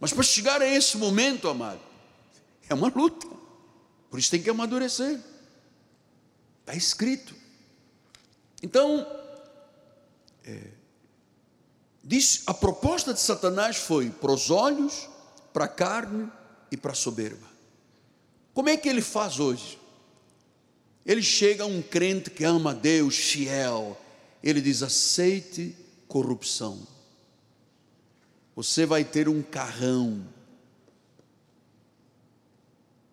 Mas 0.00 0.12
para 0.12 0.22
chegar 0.22 0.62
a 0.62 0.66
esse 0.66 0.96
momento, 0.96 1.46
amado, 1.46 1.80
é 2.70 2.74
uma 2.74 2.88
luta. 2.88 3.26
Por 4.08 4.18
isso 4.18 4.30
tem 4.30 4.42
que 4.42 4.48
amadurecer. 4.48 5.20
Está 6.60 6.74
escrito. 6.74 7.34
Então, 8.62 9.06
é, 10.44 10.77
diz, 12.08 12.42
a 12.46 12.54
proposta 12.54 13.12
de 13.12 13.20
Satanás 13.20 13.76
foi 13.76 14.08
para 14.08 14.32
os 14.32 14.50
olhos, 14.50 15.06
para 15.52 15.66
a 15.66 15.68
carne 15.68 16.32
e 16.72 16.76
para 16.76 16.92
a 16.92 16.94
soberba. 16.94 17.46
Como 18.54 18.70
é 18.70 18.78
que 18.78 18.88
ele 18.88 19.02
faz 19.02 19.38
hoje? 19.38 19.78
Ele 21.04 21.22
chega 21.22 21.64
a 21.64 21.66
um 21.66 21.82
crente 21.82 22.30
que 22.30 22.44
ama 22.44 22.70
a 22.70 22.74
Deus, 22.74 23.14
fiel. 23.14 24.00
Ele 24.42 24.62
diz: 24.62 24.82
aceite 24.82 25.76
corrupção. 26.08 26.80
Você 28.56 28.86
vai 28.86 29.04
ter 29.04 29.28
um 29.28 29.42
carrão. 29.42 30.26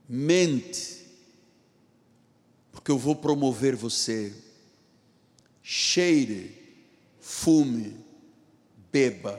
Mente, 0.07 1.05
porque 2.71 2.91
eu 2.91 2.97
vou 2.97 3.15
promover 3.15 3.75
você. 3.75 4.33
Cheire, 5.61 6.55
fume, 7.19 8.04
beba. 8.95 9.37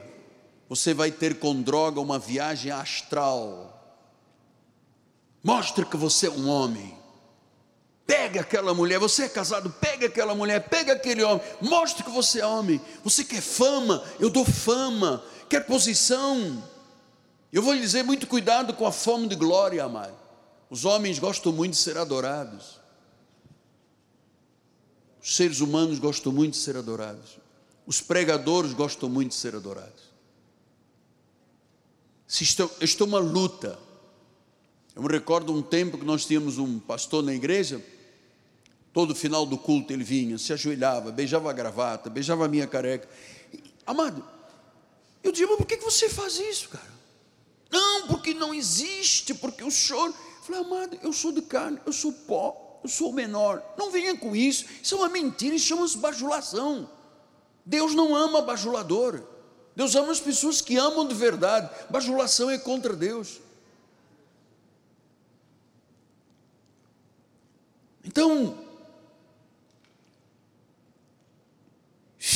Você 0.68 0.92
vai 0.92 1.10
ter 1.10 1.38
com 1.38 1.62
droga 1.62 1.98
uma 1.98 2.18
viagem 2.18 2.70
astral. 2.70 3.72
Mostre 5.42 5.86
que 5.86 5.96
você 5.96 6.26
é 6.26 6.30
um 6.30 6.46
homem. 6.46 6.94
Pega 8.06 8.42
aquela 8.42 8.74
mulher, 8.74 8.98
você 8.98 9.24
é 9.24 9.28
casado, 9.28 9.70
pega 9.80 10.06
aquela 10.06 10.34
mulher, 10.34 10.68
pega 10.68 10.92
aquele 10.92 11.22
homem, 11.22 11.42
mostre 11.60 12.04
que 12.04 12.10
você 12.10 12.40
é 12.40 12.46
homem. 12.46 12.80
Você 13.02 13.24
quer 13.24 13.40
fama, 13.40 14.04
eu 14.20 14.28
dou 14.28 14.44
fama. 14.44 15.24
Quer 15.48 15.64
posição, 15.64 16.62
eu 17.52 17.62
vou 17.62 17.72
lhe 17.72 17.80
dizer: 17.80 18.02
muito 18.02 18.26
cuidado 18.26 18.74
com 18.74 18.86
a 18.86 18.92
fome 18.92 19.26
de 19.26 19.36
glória, 19.36 19.82
amado. 19.82 20.16
Os 20.68 20.84
homens 20.84 21.18
gostam 21.18 21.52
muito 21.52 21.72
de 21.72 21.78
ser 21.78 21.96
adorados. 21.96 22.80
Os 25.22 25.34
seres 25.34 25.60
humanos 25.60 25.98
gostam 25.98 26.32
muito 26.32 26.52
de 26.52 26.58
ser 26.58 26.76
adorados. 26.76 27.45
Os 27.86 28.00
pregadores 28.00 28.72
gostam 28.72 29.08
muito 29.08 29.30
de 29.30 29.36
ser 29.36 29.54
adorados. 29.54 30.04
Se 32.26 32.42
isto 32.42 33.04
é 33.04 33.06
uma 33.06 33.20
luta. 33.20 33.78
Eu 34.94 35.02
me 35.02 35.08
recordo 35.08 35.52
um 35.52 35.62
tempo 35.62 35.98
que 35.98 36.04
nós 36.04 36.24
tínhamos 36.24 36.58
um 36.58 36.78
pastor 36.78 37.22
na 37.22 37.34
igreja 37.34 37.80
Todo 38.96 39.14
final 39.14 39.44
do 39.44 39.58
culto 39.58 39.92
ele 39.92 40.02
vinha, 40.02 40.38
se 40.38 40.54
ajoelhava, 40.54 41.12
beijava 41.12 41.50
a 41.50 41.52
gravata, 41.52 42.08
beijava 42.08 42.46
a 42.46 42.48
minha 42.48 42.66
careca. 42.66 43.06
Amado, 43.86 44.24
eu 45.22 45.30
dizia, 45.30 45.46
mas 45.46 45.58
por 45.58 45.66
que 45.66 45.76
você 45.76 46.08
faz 46.08 46.40
isso, 46.40 46.70
cara? 46.70 46.94
Não, 47.70 48.06
porque 48.06 48.32
não 48.32 48.54
existe, 48.54 49.34
porque 49.34 49.62
o 49.62 49.70
choro. 49.70 50.14
Eu 50.14 50.42
falei, 50.44 50.60
amado, 50.62 50.98
eu 51.02 51.12
sou 51.12 51.30
de 51.30 51.42
carne, 51.42 51.78
eu 51.84 51.92
sou 51.92 52.10
pó, 52.10 52.80
eu 52.82 52.88
sou 52.88 53.12
menor. 53.12 53.62
Não 53.76 53.90
venha 53.90 54.16
com 54.16 54.34
isso, 54.34 54.64
isso 54.82 54.94
é 54.94 54.96
uma 54.96 55.10
mentira, 55.10 55.54
isso 55.54 55.66
chama-se 55.66 55.98
bajulação. 55.98 56.88
Deus 57.66 57.94
não 57.94 58.14
ama 58.14 58.40
bajulador. 58.40 59.22
Deus 59.74 59.94
ama 59.94 60.12
as 60.12 60.20
pessoas 60.20 60.62
que 60.62 60.78
amam 60.78 61.06
de 61.06 61.14
verdade. 61.14 61.68
Bajulação 61.90 62.48
é 62.48 62.56
contra 62.56 62.94
Deus. 62.94 63.40
Então, 68.02 68.56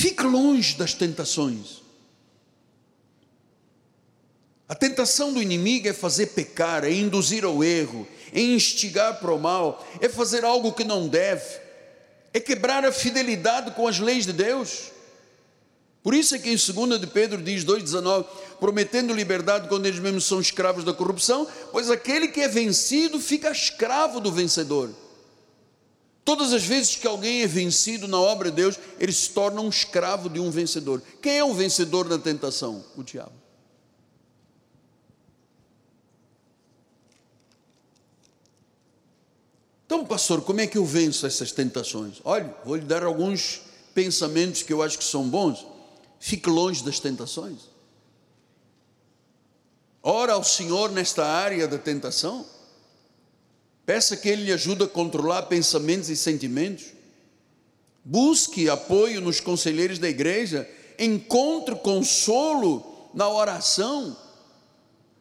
Fique 0.01 0.23
longe 0.23 0.77
das 0.77 0.95
tentações. 0.95 1.83
A 4.69 4.75
tentação 4.75 5.33
do 5.33 5.43
inimigo 5.43 5.89
é 5.89 5.93
fazer 5.93 6.29
pecar, 6.29 6.85
é 6.85 6.93
induzir 6.93 7.45
ao 7.45 7.63
erro, 7.65 8.07
é 8.33 8.41
instigar 8.41 9.19
para 9.19 9.31
o 9.31 9.39
mal, 9.39 9.85
é 10.01 10.09
fazer 10.09 10.45
algo 10.45 10.73
que 10.73 10.85
não 10.85 11.09
deve, 11.09 11.59
é 12.33 12.39
quebrar 12.39 12.85
a 12.85 12.93
fidelidade 12.93 13.73
com 13.73 13.89
as 13.89 13.99
leis 13.99 14.25
de 14.25 14.33
Deus. 14.33 14.93
Por 16.03 16.15
isso 16.15 16.35
é 16.35 16.39
que 16.39 16.49
em 16.49 16.57
2 16.57 17.01
de 17.01 17.07
Pedro 17.07 17.43
diz 17.43 17.65
2,19, 17.65 18.25
prometendo 18.59 19.13
liberdade 19.13 19.69
quando 19.69 19.85
eles 19.87 19.99
mesmos 19.99 20.25
são 20.25 20.41
escravos 20.41 20.83
da 20.83 20.95
corrupção, 20.95 21.47
pois 21.73 21.91
aquele 21.91 22.29
que 22.29 22.41
é 22.41 22.49
vencido 22.49 23.21
fica 23.21 23.51
escravo 23.51 24.19
do 24.19 24.33
vencedor. 24.33 24.91
Todas 26.25 26.53
as 26.53 26.65
vezes 26.65 26.97
que 26.97 27.07
alguém 27.07 27.43
é 27.43 27.47
vencido 27.47 28.07
na 28.07 28.19
obra 28.19 28.51
de 28.51 28.57
Deus, 28.57 28.79
ele 28.99 29.13
se 29.13 29.31
torna 29.31 29.61
um 29.61 29.69
escravo 29.69 30.31
de 30.31 30.39
um 30.41 30.51
vencedor. 30.51 31.03
Quem 31.21 31.39
é 31.39 31.45
o 31.45 31.53
vencedor 31.53 32.09
da 32.09 32.19
tentação? 32.19 32.85
O 32.97 33.03
diabo. 33.03 33.33
Então, 39.85 40.07
pastor, 40.07 40.41
como 40.43 40.61
é 40.61 40.69
que 40.69 40.79
eu 40.79 40.85
venço 40.85 41.27
essas 41.27 41.51
tentações? 41.51 42.21
Olha, 42.25 42.55
vou 42.65 42.77
lhe 42.77 42.85
dar 42.85 43.03
alguns 43.03 43.63
pensamentos 43.93 44.63
que 44.63 44.73
eu 44.73 44.83
acho 44.83 44.97
que 44.97 45.05
são 45.05 45.29
bons. 45.29 45.67
Fique 46.21 46.51
longe 46.51 46.85
das 46.85 47.01
tentações. 47.01 47.71
Ora 50.03 50.35
ao 50.35 50.45
Senhor 50.45 50.93
nesta 50.93 51.25
área 51.25 51.67
da 51.67 51.79
tentação. 51.79 52.45
Peça 53.87 54.17
que 54.17 54.29
Ele 54.29 54.45
lhe 54.45 54.53
ajude 54.53 54.85
a 54.85 54.87
controlar 54.87 55.43
pensamentos 55.45 56.11
e 56.11 56.17
sentimentos. 56.17 56.93
Busque 58.05 58.69
apoio 58.69 59.23
nos 59.23 59.41
conselheiros 59.41 59.99
da 59.99 60.09
igreja. 60.09 60.69
Encontre 60.99 61.75
consolo 61.77 63.11
na 63.15 63.27
oração. 63.27 64.15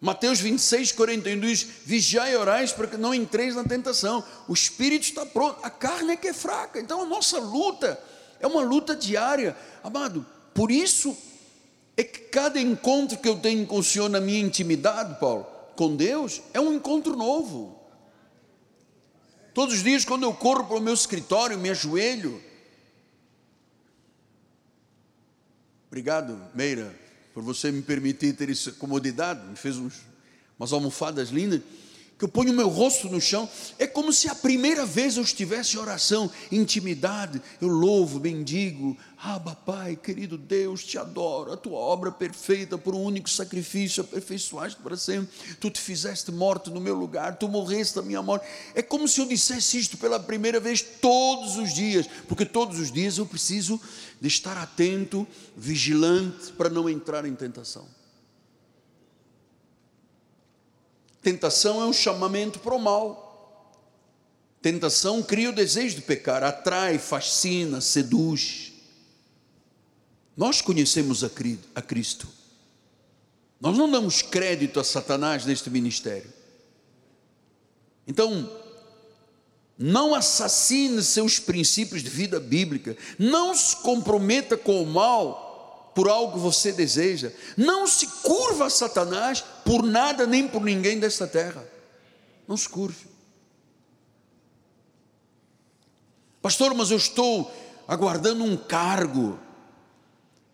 Mateus 0.02 0.42
26, 0.42 0.92
41 0.92 1.40
diz: 1.40 1.66
Vigiai 1.86 2.34
e 2.34 2.38
orais 2.38 2.74
para 2.74 2.88
que 2.88 2.98
não 2.98 3.14
entreis 3.14 3.56
na 3.56 3.64
tentação. 3.64 4.22
O 4.50 4.54
espírito 4.54 5.04
está 5.04 5.26
pronto, 5.26 5.60
a 5.64 5.70
carne 5.70 6.12
é 6.14 6.18
que 6.18 6.28
é 6.28 6.34
fraca. 6.34 6.78
Então 6.78 7.02
a 7.02 7.06
nossa 7.06 7.40
luta 7.40 7.98
é 8.40 8.48
uma 8.48 8.62
luta 8.62 8.96
diária. 8.96 9.56
Amado, 9.82 10.26
por 10.54 10.72
isso 10.72 11.16
é 11.96 12.04
que 12.04 12.20
cada 12.20 12.60
encontro 12.60 13.18
que 13.18 13.28
eu 13.28 13.38
tenho 13.38 13.66
com 13.66 13.80
o 13.80 13.84
Senhor 13.84 14.10
na 14.10 14.22
minha 14.22 14.40
intimidade, 14.40 15.20
Paulo, 15.20 15.46
com 15.76 15.96
Deus, 15.96 16.42
é 16.54 16.60
um 16.60 16.74
encontro 16.74 17.16
novo. 17.16 17.78
Todos 19.54 19.76
os 19.76 19.84
dias, 19.84 20.06
quando 20.06 20.24
eu 20.24 20.34
corro 20.34 20.66
para 20.66 20.78
o 20.78 20.82
meu 20.82 20.94
escritório, 20.94 21.58
me 21.58 21.70
ajoelho. 21.70 22.42
Obrigado, 25.88 26.40
Meira, 26.54 26.94
por 27.34 27.44
você 27.44 27.72
me 27.72 27.82
permitir 27.82 28.34
ter 28.34 28.50
essa 28.50 28.72
comodidade. 28.72 29.46
Me 29.48 29.56
fez 29.56 29.78
uns, 29.78 30.02
umas 30.58 30.72
almofadas 30.72 31.30
lindas 31.30 31.62
que 32.20 32.26
eu 32.26 32.30
ponho 32.30 32.52
o 32.52 32.56
meu 32.56 32.68
rosto 32.68 33.08
no 33.08 33.22
chão, 33.22 33.50
é 33.80 33.88
como 33.88 34.12
se 34.12 34.28
a 34.28 34.36
primeira 34.36 34.86
vez 34.86 35.16
eu 35.16 35.24
estivesse 35.24 35.78
em 35.78 35.80
oração, 35.80 36.30
intimidade, 36.52 37.42
eu 37.62 37.70
louvo, 37.70 38.20
bendigo, 38.20 38.98
Abba 39.18 39.56
Pai, 39.56 39.96
querido 39.96 40.38
Deus, 40.38 40.84
te 40.84 40.98
adoro, 40.98 41.54
a 41.54 41.58
tua 41.58 41.78
obra 41.78 42.12
perfeita 42.12 42.78
por 42.78 42.94
um 42.94 43.02
único 43.02 43.30
sacrifício, 43.30 44.04
aperfeiçoaste 44.04 44.82
para 44.82 44.98
sempre, 44.98 45.30
tu 45.62 45.70
te 45.70 45.80
fizeste 45.80 46.30
morto 46.30 46.70
no 46.70 46.82
meu 46.82 46.94
lugar, 46.94 47.38
tu 47.38 47.48
morreste 47.48 47.98
a 47.98 48.02
minha 48.02 48.22
morte, 48.22 48.46
é 48.76 48.82
como 48.82 49.08
se 49.08 49.22
eu 49.22 49.26
dissesse 49.26 49.80
isto 49.80 49.98
pela 49.98 50.20
primeira 50.20 50.60
vez 50.60 50.82
todos 50.82 51.56
os 51.56 51.74
dias, 51.74 52.06
porque 52.28 52.46
todos 52.46 52.80
os 52.80 52.92
dias 52.92 53.18
eu 53.18 53.26
preciso 53.26 53.80
de 54.20 54.28
estar 54.28 54.58
atento, 54.58 55.26
vigilante, 55.56 56.52
para 56.52 56.70
não 56.70 56.90
entrar 56.90 57.26
em 57.26 57.34
tentação. 57.34 57.99
Tentação 61.22 61.82
é 61.82 61.86
um 61.86 61.94
chamamento 61.94 62.60
para 62.60 62.76
o 62.76 62.80
mal. 62.80 63.28
Tentação 64.62 65.24
cria 65.24 65.50
o 65.50 65.56
desejo 65.56 65.96
de 65.96 66.02
pecar, 66.02 66.44
atrai, 66.44 66.98
fascina, 66.98 67.82
seduz. 67.82 68.74
Nós 70.36 70.62
conhecemos 70.62 71.24
a 71.24 71.82
Cristo. 71.82 72.28
Nós 73.60 73.78
não 73.78 73.92
damos 73.92 74.22
crédito 74.22 74.80
a 74.80 74.84
Satanás 74.84 75.46
neste 75.46 75.70
ministério. 75.70 76.32
Então, 78.08 78.50
não 79.78 80.16
assassine 80.16 81.02
seus 81.04 81.40
princípios 81.40 82.04
de 82.04 82.10
vida 82.10 82.40
bíblica, 82.40 82.98
não 83.18 83.54
se 83.54 83.78
comprometa 83.78 84.58
com 84.58 84.82
o 84.82 84.86
mal 84.86 85.92
por 85.94 86.10
algo 86.10 86.34
que 86.34 86.40
você 86.40 86.72
deseja. 86.72 87.32
Não 87.58 87.86
se 87.86 88.08
curva 88.08 88.66
a 88.66 88.70
Satanás 88.70 89.44
por 89.70 89.84
nada 89.84 90.26
nem 90.26 90.48
por 90.48 90.64
ninguém 90.64 91.00
desta 91.00 91.28
terra. 91.28 91.64
Não 92.48 92.58
se 92.58 92.68
curve. 92.68 93.06
Pastor, 96.42 96.74
mas 96.74 96.90
eu 96.90 96.98
estou 96.98 97.54
aguardando 97.88 98.44
um 98.44 98.58
cargo. 98.58 99.38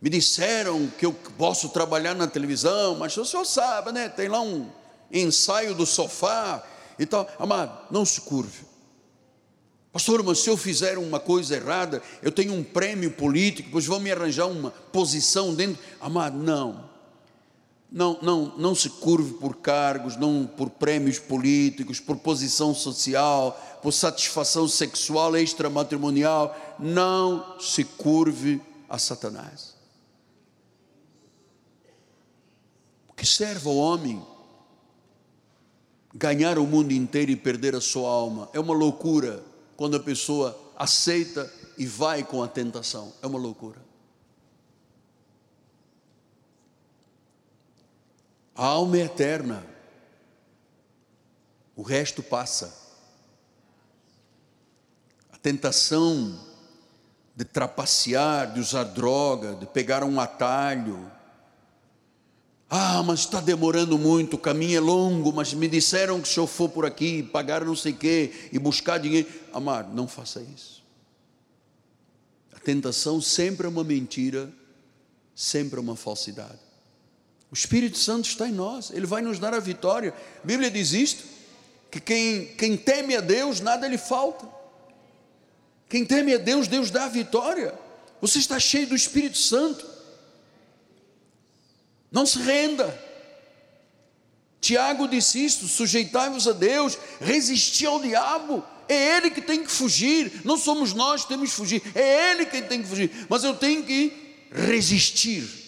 Me 0.02 0.10
disseram 0.10 0.88
que 1.00 1.06
eu 1.06 1.14
posso 1.14 1.70
trabalhar 1.70 2.14
na 2.14 2.28
televisão, 2.28 2.98
mas 2.98 3.16
o 3.16 3.24
senhor 3.24 3.46
sabe, 3.46 3.94
né? 3.94 4.10
Tem 4.10 4.28
lá 4.28 4.42
um 4.42 4.70
ensaio 5.10 5.74
do 5.74 5.86
sofá 5.86 6.62
Então, 7.00 7.26
amado, 7.40 7.88
não 7.90 8.04
se 8.04 8.20
curve. 8.20 8.66
Pastor, 9.94 10.22
mas 10.24 10.40
se 10.40 10.50
eu 10.50 10.58
fizer 10.58 10.98
uma 10.98 11.22
coisa 11.22 11.56
errada, 11.56 12.04
eu 12.22 12.34
tenho 12.34 12.54
um 12.54 12.62
prêmio 12.62 13.12
político, 13.12 13.70
pois 13.72 13.86
vão 13.86 14.02
me 14.02 14.12
arranjar 14.12 14.48
uma 14.48 14.72
posição 14.72 15.56
dentro. 15.56 15.82
Amado, 16.02 16.38
não. 16.38 16.95
Não, 17.96 18.20
não, 18.22 18.58
não 18.58 18.76
se 18.76 18.90
curve 18.90 19.36
por 19.36 19.56
cargos, 19.56 20.18
não 20.18 20.46
por 20.46 20.70
prêmios 20.70 21.18
políticos, 21.18 21.98
por 21.98 22.18
posição 22.18 22.76
social, 22.76 23.58
por 23.82 23.94
satisfação 23.94 24.68
sexual 24.68 25.38
extramatrimonial. 25.38 26.54
Não 26.78 27.58
se 27.58 27.86
curve 27.86 28.62
a 28.90 29.00
Satanás. 29.00 29.78
O 33.08 33.14
que 33.14 33.26
serve 33.26 33.70
ao 33.70 33.78
homem 33.78 34.22
ganhar 36.14 36.58
o 36.58 36.68
mundo 36.68 36.92
inteiro 36.92 37.32
e 37.32 37.38
perder 37.38 37.78
a 37.78 37.82
sua 37.82 38.10
alma? 38.10 38.50
É 38.52 38.60
uma 38.60 38.74
loucura 38.74 39.42
quando 39.78 39.96
a 39.96 40.02
pessoa 40.02 40.74
aceita 40.76 41.50
e 41.78 41.86
vai 41.86 42.26
com 42.26 42.44
a 42.44 42.48
tentação. 42.50 43.14
É 43.22 43.28
uma 43.28 43.40
loucura. 43.40 43.80
A 48.56 48.66
alma 48.66 48.98
é 48.98 49.02
eterna, 49.02 49.66
o 51.76 51.82
resto 51.82 52.24
passa. 52.24 52.74
A 55.32 55.38
tentação 55.38 56.40
de 57.36 57.44
trapacear, 57.44 58.54
de 58.54 58.62
usar 58.62 58.86
droga, 58.86 59.56
de 59.56 59.66
pegar 59.66 60.06
um 60.06 60.20
atalho. 60.22 61.12
Ah, 62.70 63.04
mas 63.04 63.20
está 63.20 63.42
demorando 63.42 63.98
muito, 63.98 64.36
o 64.36 64.40
caminho 64.40 64.78
é 64.78 64.80
longo, 64.80 65.34
mas 65.34 65.54
me 65.54 65.68
disseram 65.68 66.22
que 66.22 66.28
se 66.28 66.40
eu 66.40 66.48
for 66.48 66.70
por 66.70 66.86
aqui, 66.86 67.22
pagar 67.22 67.66
não 67.66 67.76
sei 67.76 67.92
o 67.92 67.98
quê 67.98 68.50
e 68.54 68.58
buscar 68.58 68.98
dinheiro. 68.98 69.28
Amado, 69.54 69.94
não 69.94 70.08
faça 70.08 70.42
isso. 70.42 70.82
A 72.56 72.60
tentação 72.60 73.20
sempre 73.20 73.68
é 73.68 73.70
uma 73.70 73.84
mentira, 73.84 74.52
sempre 75.36 75.78
é 75.78 75.82
uma 75.82 75.98
falsidade. 75.98 76.65
O 77.52 77.54
Espírito 77.54 77.98
Santo 77.98 78.28
está 78.28 78.48
em 78.48 78.52
nós, 78.52 78.92
ele 78.92 79.06
vai 79.06 79.22
nos 79.22 79.40
dar 79.40 79.54
a 79.54 79.60
vitória. 79.60 80.14
A 80.44 80.46
Bíblia 80.46 80.70
diz 80.72 80.94
isto: 80.94 81.24
que 81.92 82.00
quem, 82.00 82.48
quem 82.58 82.76
teme 82.76 83.16
a 83.16 83.22
Deus, 83.22 83.62
nada 83.62 83.88
lhe 83.88 83.98
falta. 83.98 84.46
Quem 85.88 86.04
teme 86.04 86.34
a 86.34 86.38
Deus, 86.38 86.68
Deus 86.68 86.92
dá 86.92 87.06
a 87.06 87.10
vitória. 87.10 87.74
Você 88.20 88.40
está 88.40 88.60
cheio 88.60 88.88
do 88.88 88.96
Espírito 88.96 89.38
Santo. 89.38 89.86
Não 92.12 92.26
se 92.26 92.40
renda. 92.40 93.02
Tiago 94.60 95.08
disse 95.08 95.46
isto: 95.46 95.68
sujeitai-vos 95.68 96.48
a 96.48 96.52
Deus, 96.54 96.98
resisti 97.22 97.86
ao 97.86 98.02
diabo. 98.02 98.64
É 98.90 99.18
ele 99.18 99.32
que 99.32 99.42
tem 99.42 99.64
que 99.64 99.72
fugir, 99.72 100.42
não 100.44 100.58
somos 100.58 100.94
nós 100.94 101.24
que 101.24 101.30
temos 101.30 101.50
que 101.50 101.56
fugir, 101.56 101.82
é 101.96 102.32
ele 102.32 102.46
que 102.46 102.62
tem 102.62 102.84
que 102.84 102.88
fugir, 102.88 103.26
mas 103.28 103.44
eu 103.44 103.56
tenho 103.56 103.84
que 103.84 104.14
resistir 104.52 105.65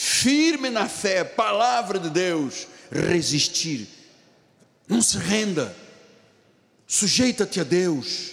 firme 0.00 0.70
na 0.70 0.88
fé, 0.88 1.22
palavra 1.22 1.98
de 1.98 2.08
Deus, 2.08 2.66
resistir. 2.90 3.86
Não 4.88 5.02
se 5.02 5.18
renda, 5.18 5.76
sujeita-te 6.86 7.60
a 7.60 7.64
Deus, 7.64 8.30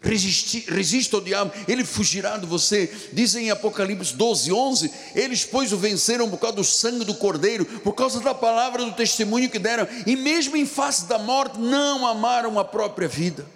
resiste, 0.00 0.64
resista 0.68 1.16
ao 1.16 1.22
diabo, 1.22 1.52
ele 1.68 1.84
fugirá 1.84 2.36
de 2.36 2.46
você. 2.46 2.92
Dizem 3.12 3.46
em 3.46 3.50
Apocalipse 3.52 4.12
12, 4.12 4.52
11: 4.52 4.92
Eles, 5.14 5.44
pois, 5.44 5.72
o 5.72 5.78
venceram 5.78 6.28
por 6.28 6.38
causa 6.40 6.56
do 6.56 6.64
sangue 6.64 7.04
do 7.04 7.14
Cordeiro, 7.14 7.64
por 7.64 7.92
causa 7.92 8.18
da 8.18 8.34
palavra 8.34 8.84
do 8.84 8.92
testemunho 8.92 9.48
que 9.48 9.60
deram, 9.60 9.86
e 10.04 10.16
mesmo 10.16 10.56
em 10.56 10.66
face 10.66 11.06
da 11.06 11.16
morte, 11.16 11.60
não 11.60 12.08
amaram 12.08 12.58
a 12.58 12.64
própria 12.64 13.06
vida. 13.06 13.46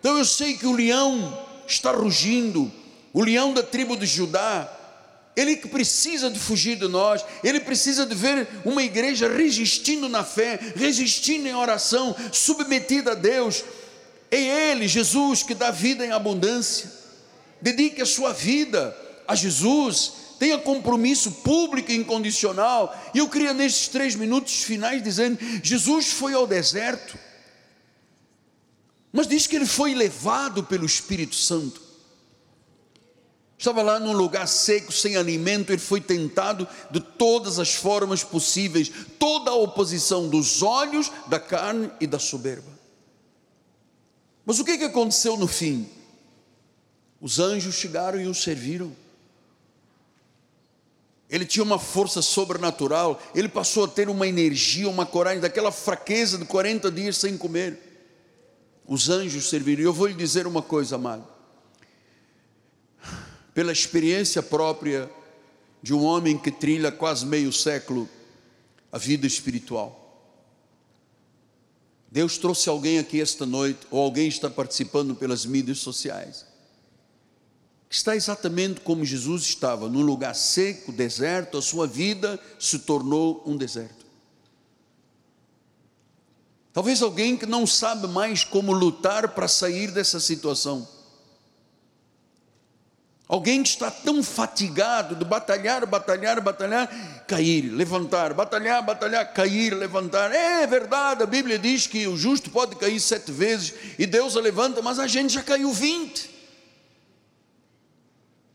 Então 0.00 0.18
eu 0.18 0.24
sei 0.24 0.54
que 0.54 0.66
o 0.66 0.72
leão 0.72 1.46
está 1.64 1.92
rugindo, 1.92 2.72
o 3.12 3.22
leão 3.22 3.54
da 3.54 3.62
tribo 3.62 3.96
de 3.96 4.04
Judá, 4.04 4.75
ele 5.36 5.56
que 5.56 5.68
precisa 5.68 6.30
de 6.30 6.38
fugir 6.38 6.76
de 6.76 6.88
nós, 6.88 7.22
ele 7.44 7.60
precisa 7.60 8.06
de 8.06 8.14
ver 8.14 8.48
uma 8.64 8.82
igreja 8.82 9.28
resistindo 9.28 10.08
na 10.08 10.24
fé, 10.24 10.58
resistindo 10.74 11.46
em 11.46 11.54
oração, 11.54 12.16
submetida 12.32 13.12
a 13.12 13.14
Deus. 13.14 13.62
É 14.30 14.70
Ele, 14.70 14.88
Jesus, 14.88 15.42
que 15.42 15.54
dá 15.54 15.70
vida 15.70 16.04
em 16.04 16.10
abundância. 16.10 16.90
Dedique 17.60 18.00
a 18.00 18.06
sua 18.06 18.32
vida 18.32 18.96
a 19.28 19.34
Jesus, 19.34 20.12
tenha 20.38 20.58
compromisso 20.58 21.30
público 21.30 21.92
e 21.92 21.96
incondicional. 21.96 22.96
E 23.12 23.18
eu 23.18 23.28
queria, 23.28 23.52
nesses 23.52 23.88
três 23.88 24.14
minutos 24.14 24.62
finais, 24.62 25.02
dizendo: 25.02 25.38
Jesus 25.62 26.12
foi 26.12 26.32
ao 26.32 26.46
deserto, 26.46 27.18
mas 29.12 29.26
diz 29.26 29.46
que 29.46 29.56
ele 29.56 29.66
foi 29.66 29.94
levado 29.94 30.64
pelo 30.64 30.86
Espírito 30.86 31.36
Santo. 31.36 31.85
Estava 33.58 33.82
lá 33.82 33.98
num 33.98 34.12
lugar 34.12 34.46
seco, 34.46 34.92
sem 34.92 35.16
alimento, 35.16 35.72
ele 35.72 35.80
foi 35.80 36.00
tentado 36.00 36.68
de 36.90 37.00
todas 37.00 37.58
as 37.58 37.74
formas 37.74 38.22
possíveis, 38.22 38.90
toda 39.18 39.50
a 39.50 39.54
oposição 39.54 40.28
dos 40.28 40.62
olhos, 40.62 41.10
da 41.26 41.40
carne 41.40 41.90
e 41.98 42.06
da 42.06 42.18
soberba. 42.18 42.70
Mas 44.44 44.58
o 44.58 44.64
que, 44.64 44.76
que 44.76 44.84
aconteceu 44.84 45.36
no 45.38 45.46
fim? 45.46 45.88
Os 47.18 47.40
anjos 47.40 47.74
chegaram 47.76 48.20
e 48.20 48.26
o 48.26 48.34
serviram. 48.34 48.94
Ele 51.28 51.46
tinha 51.46 51.64
uma 51.64 51.78
força 51.78 52.20
sobrenatural, 52.20 53.20
ele 53.34 53.48
passou 53.48 53.84
a 53.84 53.88
ter 53.88 54.08
uma 54.08 54.28
energia, 54.28 54.88
uma 54.88 55.06
coragem, 55.06 55.40
daquela 55.40 55.72
fraqueza 55.72 56.36
de 56.36 56.44
40 56.44 56.90
dias 56.90 57.16
sem 57.16 57.38
comer. 57.38 57.80
Os 58.86 59.08
anjos 59.08 59.48
serviram. 59.48 59.82
E 59.82 59.84
eu 59.86 59.94
vou 59.94 60.06
lhe 60.06 60.14
dizer 60.14 60.46
uma 60.46 60.62
coisa, 60.62 60.96
amado 60.96 61.35
pela 63.56 63.72
experiência 63.72 64.42
própria 64.42 65.10
de 65.82 65.94
um 65.94 66.04
homem 66.04 66.36
que 66.36 66.50
trilha 66.50 66.92
quase 66.92 67.24
meio 67.24 67.50
século 67.50 68.06
a 68.92 68.98
vida 68.98 69.26
espiritual. 69.26 70.02
Deus 72.12 72.36
trouxe 72.36 72.68
alguém 72.68 72.98
aqui 72.98 73.18
esta 73.18 73.46
noite, 73.46 73.80
ou 73.90 74.02
alguém 74.02 74.28
está 74.28 74.50
participando 74.50 75.14
pelas 75.14 75.46
mídias 75.46 75.78
sociais, 75.78 76.44
que 77.88 77.96
está 77.96 78.14
exatamente 78.14 78.82
como 78.82 79.06
Jesus 79.06 79.44
estava, 79.44 79.88
num 79.88 80.02
lugar 80.02 80.34
seco, 80.34 80.92
deserto, 80.92 81.56
a 81.56 81.62
sua 81.62 81.86
vida 81.86 82.38
se 82.60 82.80
tornou 82.80 83.42
um 83.46 83.56
deserto. 83.56 84.04
Talvez 86.74 87.00
alguém 87.00 87.38
que 87.38 87.46
não 87.46 87.66
sabe 87.66 88.06
mais 88.06 88.44
como 88.44 88.70
lutar 88.70 89.30
para 89.30 89.48
sair 89.48 89.90
dessa 89.90 90.20
situação. 90.20 90.95
Alguém 93.28 93.60
que 93.62 93.70
está 93.70 93.90
tão 93.90 94.22
fatigado 94.22 95.16
de 95.16 95.24
batalhar, 95.24 95.84
batalhar, 95.84 96.40
batalhar, 96.40 97.24
cair, 97.26 97.62
levantar, 97.72 98.32
batalhar, 98.32 98.80
batalhar, 98.84 99.32
cair, 99.32 99.74
levantar. 99.74 100.32
É 100.32 100.64
verdade, 100.64 101.24
a 101.24 101.26
Bíblia 101.26 101.58
diz 101.58 101.88
que 101.88 102.06
o 102.06 102.16
justo 102.16 102.50
pode 102.50 102.76
cair 102.76 103.00
sete 103.00 103.32
vezes 103.32 103.74
e 103.98 104.06
Deus 104.06 104.36
a 104.36 104.40
levanta, 104.40 104.80
mas 104.80 105.00
a 105.00 105.08
gente 105.08 105.34
já 105.34 105.42
caiu 105.42 105.72
vinte. 105.72 106.30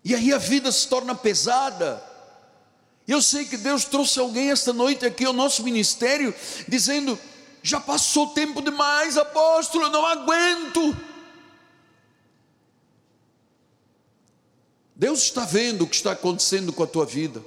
E 0.05 0.15
aí 0.15 0.33
a 0.33 0.37
vida 0.37 0.71
se 0.71 0.87
torna 0.87 1.13
pesada. 1.13 2.01
Eu 3.05 3.21
sei 3.21 3.43
que 3.43 3.57
Deus 3.57 3.83
trouxe 3.83 4.19
alguém 4.19 4.51
esta 4.51 4.71
noite 4.71 5.05
aqui 5.05 5.25
ao 5.25 5.33
nosso 5.33 5.63
ministério, 5.63 6.33
dizendo: 6.65 7.19
já 7.61 7.79
passou 7.79 8.27
tempo 8.27 8.61
demais, 8.61 9.17
apóstolo, 9.17 9.85
eu 9.85 9.91
não 9.91 10.05
aguento. 10.05 11.10
Deus 15.01 15.23
está 15.23 15.45
vendo 15.45 15.81
o 15.81 15.87
que 15.87 15.95
está 15.95 16.11
acontecendo 16.11 16.71
com 16.71 16.83
a 16.83 16.87
tua 16.87 17.07
vida. 17.07 17.43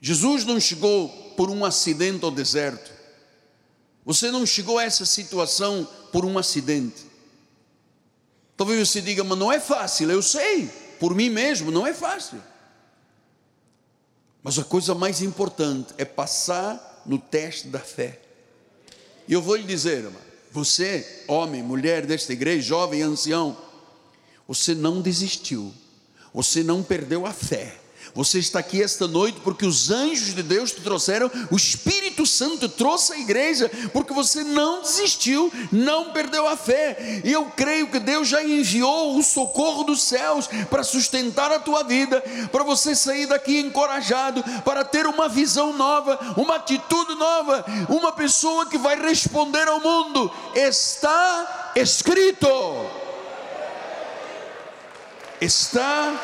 Jesus 0.00 0.46
não 0.46 0.58
chegou 0.58 1.10
por 1.36 1.50
um 1.50 1.62
acidente 1.62 2.24
ao 2.24 2.30
deserto. 2.30 2.90
Você 4.06 4.30
não 4.30 4.46
chegou 4.46 4.78
a 4.78 4.84
essa 4.84 5.04
situação 5.04 5.86
por 6.10 6.24
um 6.24 6.38
acidente. 6.38 7.04
Talvez 8.56 8.88
você 8.88 9.02
diga, 9.02 9.22
mas 9.22 9.38
não 9.38 9.52
é 9.52 9.60
fácil, 9.60 10.10
eu 10.10 10.22
sei, 10.22 10.70
por 10.98 11.14
mim 11.14 11.28
mesmo, 11.28 11.70
não 11.70 11.86
é 11.86 11.92
fácil. 11.92 12.42
Mas 14.42 14.58
a 14.58 14.64
coisa 14.64 14.94
mais 14.94 15.20
importante 15.20 15.92
é 15.98 16.06
passar 16.06 17.02
no 17.04 17.18
teste 17.18 17.68
da 17.68 17.80
fé. 17.80 18.22
E 19.28 19.34
eu 19.34 19.42
vou 19.42 19.56
lhe 19.56 19.64
dizer, 19.64 20.10
você, 20.50 21.24
homem, 21.28 21.62
mulher 21.62 22.06
desta 22.06 22.32
igreja, 22.32 22.68
jovem, 22.68 23.02
ancião, 23.02 23.65
você 24.46 24.74
não 24.74 25.00
desistiu, 25.00 25.72
você 26.32 26.62
não 26.62 26.82
perdeu 26.82 27.26
a 27.26 27.32
fé, 27.32 27.76
Você 28.16 28.38
está 28.38 28.60
aqui 28.60 28.82
esta 28.82 29.06
noite 29.06 29.40
porque 29.44 29.66
os 29.66 29.90
anjos 29.90 30.34
de 30.34 30.42
Deus 30.42 30.72
te 30.72 30.80
trouxeram, 30.80 31.30
o 31.50 31.56
Espírito 31.56 32.24
Santo 32.24 32.66
trouxe 32.66 33.12
a 33.12 33.18
igreja, 33.18 33.70
porque 33.92 34.14
você 34.14 34.42
não 34.42 34.80
desistiu, 34.80 35.52
não 35.70 36.12
perdeu 36.12 36.48
a 36.48 36.56
fé. 36.56 37.20
E 37.22 37.30
eu 37.30 37.44
creio 37.54 37.90
que 37.90 37.98
Deus 37.98 38.26
já 38.26 38.42
enviou 38.42 39.18
o 39.18 39.22
socorro 39.22 39.84
dos 39.84 40.00
céus 40.02 40.48
para 40.70 40.82
sustentar 40.82 41.52
a 41.52 41.58
tua 41.58 41.84
vida, 41.84 42.22
para 42.50 42.64
você 42.64 42.94
sair 42.94 43.26
daqui 43.26 43.58
encorajado, 43.58 44.42
para 44.62 44.82
ter 44.82 45.06
uma 45.06 45.28
visão 45.28 45.74
nova, 45.74 46.18
uma 46.38 46.56
atitude 46.56 47.14
nova, 47.16 47.66
uma 47.86 48.12
pessoa 48.12 48.64
que 48.64 48.78
vai 48.78 48.98
responder 48.98 49.68
ao 49.68 49.78
mundo. 49.78 50.32
Está 50.54 51.72
escrito. 51.76 52.48
Está 55.40 56.18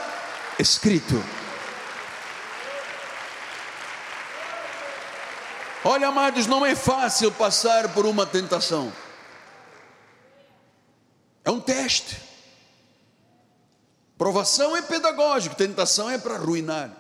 escrito. 0.59 1.23
Olha, 5.85 6.09
amados, 6.09 6.47
não 6.47 6.65
é 6.65 6.75
fácil 6.75 7.31
passar 7.33 7.93
por 7.93 8.07
uma 8.07 8.25
tentação. 8.25 8.93
É 11.45 11.51
um 11.51 11.61
teste. 11.61 12.21
Provação 14.17 14.77
é 14.77 14.83
pedagógico, 14.83 15.57
tentação 15.57 16.09
é 16.09 16.17
para 16.17 16.35
arruinar. 16.35 16.97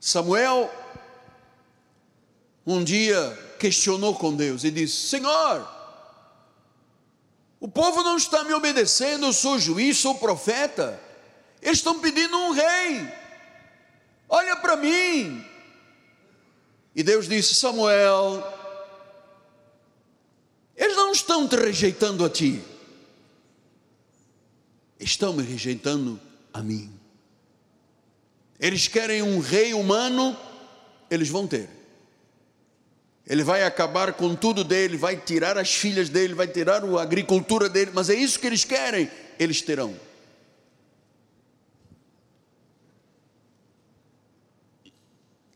Samuel 0.00 0.68
um 2.66 2.82
dia 2.82 3.56
questionou 3.58 4.16
com 4.16 4.34
Deus 4.34 4.64
e 4.64 4.70
disse: 4.70 5.08
Senhor, 5.08 5.81
o 7.62 7.68
povo 7.68 8.02
não 8.02 8.18
está 8.18 8.44
me 8.44 8.52
obedecendo, 8.52 9.24
eu 9.24 9.32
sou 9.32 9.58
juiz, 9.58 9.96
sou 9.96 10.16
profeta, 10.16 11.00
eles 11.62 11.78
estão 11.78 11.98
pedindo 11.98 12.36
um 12.36 12.50
rei 12.50 13.22
olha 14.32 14.56
para 14.56 14.76
mim. 14.76 15.44
E 16.96 17.02
Deus 17.02 17.28
disse: 17.28 17.54
Samuel, 17.54 18.42
eles 20.74 20.96
não 20.96 21.12
estão 21.12 21.46
te 21.46 21.56
rejeitando 21.56 22.24
a 22.24 22.30
ti, 22.30 22.62
estão 24.98 25.34
me 25.34 25.42
rejeitando 25.42 26.18
a 26.52 26.62
mim. 26.62 26.90
Eles 28.58 28.88
querem 28.88 29.22
um 29.22 29.38
rei 29.38 29.74
humano, 29.74 30.36
eles 31.10 31.28
vão 31.28 31.46
ter. 31.46 31.68
Ele 33.26 33.44
vai 33.44 33.62
acabar 33.62 34.12
com 34.14 34.34
tudo 34.34 34.64
dele, 34.64 34.96
vai 34.96 35.16
tirar 35.16 35.56
as 35.56 35.72
filhas 35.72 36.08
dele, 36.08 36.34
vai 36.34 36.48
tirar 36.48 36.84
a 36.84 37.02
agricultura 37.02 37.68
dele, 37.68 37.92
mas 37.94 38.10
é 38.10 38.14
isso 38.14 38.38
que 38.38 38.46
eles 38.46 38.64
querem, 38.64 39.10
eles 39.38 39.62
terão. 39.62 39.94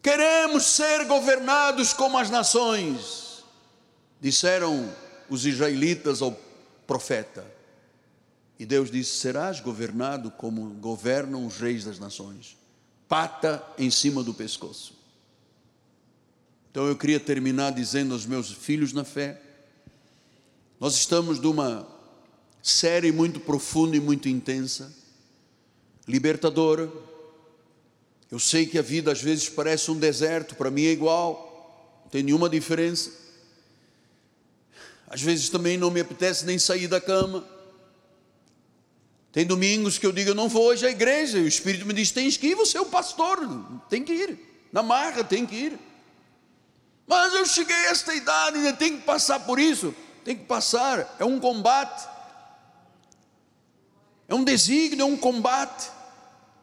Queremos 0.01 0.63
ser 0.63 1.05
governados 1.07 1.93
como 1.93 2.17
as 2.17 2.31
nações, 2.31 3.45
disseram 4.21 4.89
os 5.29 5.45
israelitas 5.45 6.23
ao 6.23 6.39
profeta. 6.87 7.45
E 8.57 8.65
Deus 8.65 8.89
disse: 8.89 9.17
Serás 9.17 9.59
governado 9.59 10.31
como 10.31 10.71
governam 10.75 11.45
os 11.45 11.59
reis 11.59 11.85
das 11.85 11.99
nações, 11.99 12.57
pata 13.09 13.61
em 13.77 13.91
cima 13.91 14.23
do 14.23 14.33
pescoço. 14.33 14.96
Então 16.77 16.87
eu 16.87 16.95
queria 16.95 17.19
terminar 17.19 17.73
dizendo 17.73 18.13
aos 18.13 18.27
meus 18.27 18.53
filhos 18.53 18.93
na 18.93 19.03
fé: 19.03 19.41
nós 20.79 20.95
estamos 20.95 21.41
numa 21.41 21.89
série 22.63 23.11
muito 23.11 23.41
profunda 23.41 23.97
e 23.97 24.01
muito 24.01 24.29
intensa, 24.29 24.95
libertadora, 26.07 26.93
eu 28.31 28.39
sei 28.39 28.67
que 28.67 28.79
a 28.79 28.83
vida 28.83 29.11
às 29.11 29.23
vezes 29.23 29.49
parece 29.49 29.91
um 29.91 29.99
deserto, 29.99 30.55
para 30.55 30.71
mim 30.71 30.85
é 30.85 30.91
igual, 30.91 32.03
não 32.05 32.11
tem 32.11 32.23
nenhuma 32.23 32.47
diferença. 32.47 33.11
Às 35.09 35.23
vezes 35.23 35.49
também 35.49 35.79
não 35.79 35.91
me 35.91 36.01
apetece 36.01 36.45
nem 36.45 36.59
sair 36.59 36.89
da 36.89 37.01
cama. 37.01 37.43
Tem 39.33 39.47
domingos 39.47 39.97
que 39.97 40.05
eu 40.05 40.13
digo, 40.13 40.29
eu 40.29 40.35
não 40.35 40.51
vou 40.51 40.67
hoje 40.67 40.87
à 40.87 40.91
igreja, 40.91 41.39
e 41.39 41.45
o 41.45 41.49
Espírito 41.49 41.87
me 41.87 41.95
diz, 41.95 42.11
tens 42.11 42.37
que 42.37 42.49
ir, 42.49 42.55
você 42.55 42.77
é 42.77 42.83
o 42.83 42.85
pastor, 42.85 43.39
tem 43.89 44.05
que 44.05 44.13
ir, 44.13 44.39
na 44.71 44.83
marra 44.83 45.25
tem 45.25 45.47
que 45.47 45.57
ir. 45.57 45.86
Mas 47.07 47.33
eu 47.35 47.47
cheguei 47.47 47.77
a 47.77 47.91
esta 47.91 48.15
idade, 48.15 48.59
ainda 48.59 48.73
tenho 48.73 48.97
que 48.99 49.05
passar 49.05 49.41
por 49.41 49.59
isso, 49.59 49.95
tem 50.25 50.37
que 50.37 50.45
passar, 50.45 51.17
é 51.19 51.25
um 51.25 51.39
combate, 51.39 52.09
é 54.29 54.35
um 54.35 54.43
desígnio, 54.43 55.03
é 55.03 55.07
um 55.07 55.17
combate. 55.17 55.91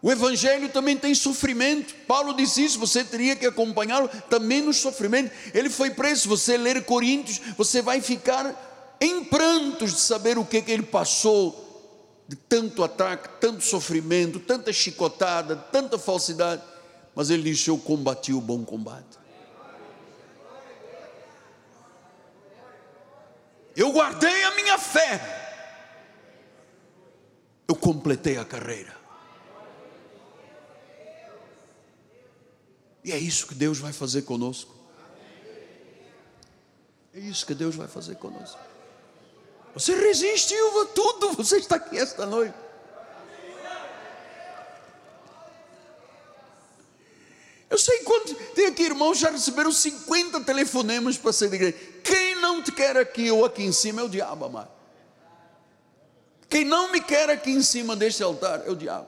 O 0.02 0.12
Evangelho 0.12 0.68
também 0.68 0.98
tem 0.98 1.16
sofrimento. 1.16 1.96
Paulo 2.06 2.34
disse 2.34 2.66
isso, 2.66 2.78
você 2.78 3.06
teria 3.06 3.38
que 3.38 3.46
acompanhá-lo 3.46 4.10
também 4.30 4.62
no 4.62 4.74
sofrimento. 4.74 5.32
Ele 5.54 5.70
foi 5.70 5.92
preso. 5.92 6.28
Você 6.28 6.58
ler 6.58 6.84
Coríntios, 6.84 7.40
você 7.58 7.82
vai 7.82 8.02
ficar 8.02 8.98
em 9.00 9.24
prantos 9.24 9.94
de 9.94 10.02
saber 10.02 10.38
o 10.38 10.44
que, 10.44 10.62
que 10.62 10.72
ele 10.74 10.84
passou 10.84 12.26
de 12.28 12.36
tanto 12.36 12.84
ataque, 12.84 13.30
tanto 13.40 13.64
sofrimento, 13.64 14.42
tanta 14.42 14.74
chicotada, 14.74 15.56
tanta 15.56 15.98
falsidade. 15.98 16.62
Mas 17.16 17.30
ele 17.30 17.44
disse: 17.44 17.70
Eu 17.70 17.78
combati 17.78 18.34
o 18.34 18.42
bom 18.42 18.66
combate. 18.66 19.23
Eu 23.76 23.92
guardei 23.92 24.44
a 24.44 24.52
minha 24.52 24.78
fé. 24.78 25.22
Eu 27.68 27.76
completei 27.76 28.38
a 28.38 28.46
carreira. 28.46 28.96
E 33.04 33.12
é 33.12 33.18
isso 33.18 33.48
que 33.48 33.56
Deus 33.56 33.80
vai 33.80 33.92
fazer 33.92 34.22
conosco. 34.22 34.74
É 37.14 37.20
isso 37.20 37.46
que 37.46 37.54
Deus 37.54 37.76
vai 37.76 37.88
fazer 37.88 38.16
conosco. 38.16 38.60
Você 39.74 39.96
resistiu 39.96 40.82
a 40.82 40.86
tudo, 40.88 41.34
você 41.34 41.58
está 41.58 41.76
aqui 41.76 41.98
esta 41.98 42.26
noite. 42.26 42.56
Eu 47.70 47.78
sei 47.80 48.00
quanto. 48.04 48.36
Tem 48.54 48.68
aqui 48.68 48.84
irmãos 48.84 49.18
já 49.18 49.32
receberam 49.32 49.72
50 49.72 50.42
telefonemas 50.42 51.18
para 51.18 51.34
ser 51.34 51.50
de 51.50 51.56
igreja. 51.56 51.78
Quem 52.04 52.23
não 52.44 52.62
te 52.62 52.74
quer 52.74 52.98
aqui 52.98 53.32
ou 53.32 53.46
aqui 53.46 53.64
em 53.64 53.72
cima 53.72 54.02
é 54.02 54.04
o 54.04 54.10
diabo, 54.10 54.44
amado. 54.44 54.70
Quem 56.50 56.66
não 56.66 56.92
me 56.92 57.00
quer 57.00 57.30
aqui 57.30 57.52
em 57.52 57.64
cima 57.64 57.96
deste 57.96 58.22
altar 58.22 58.68
é 58.68 58.70
o 58.70 58.76
diabo. 58.76 59.08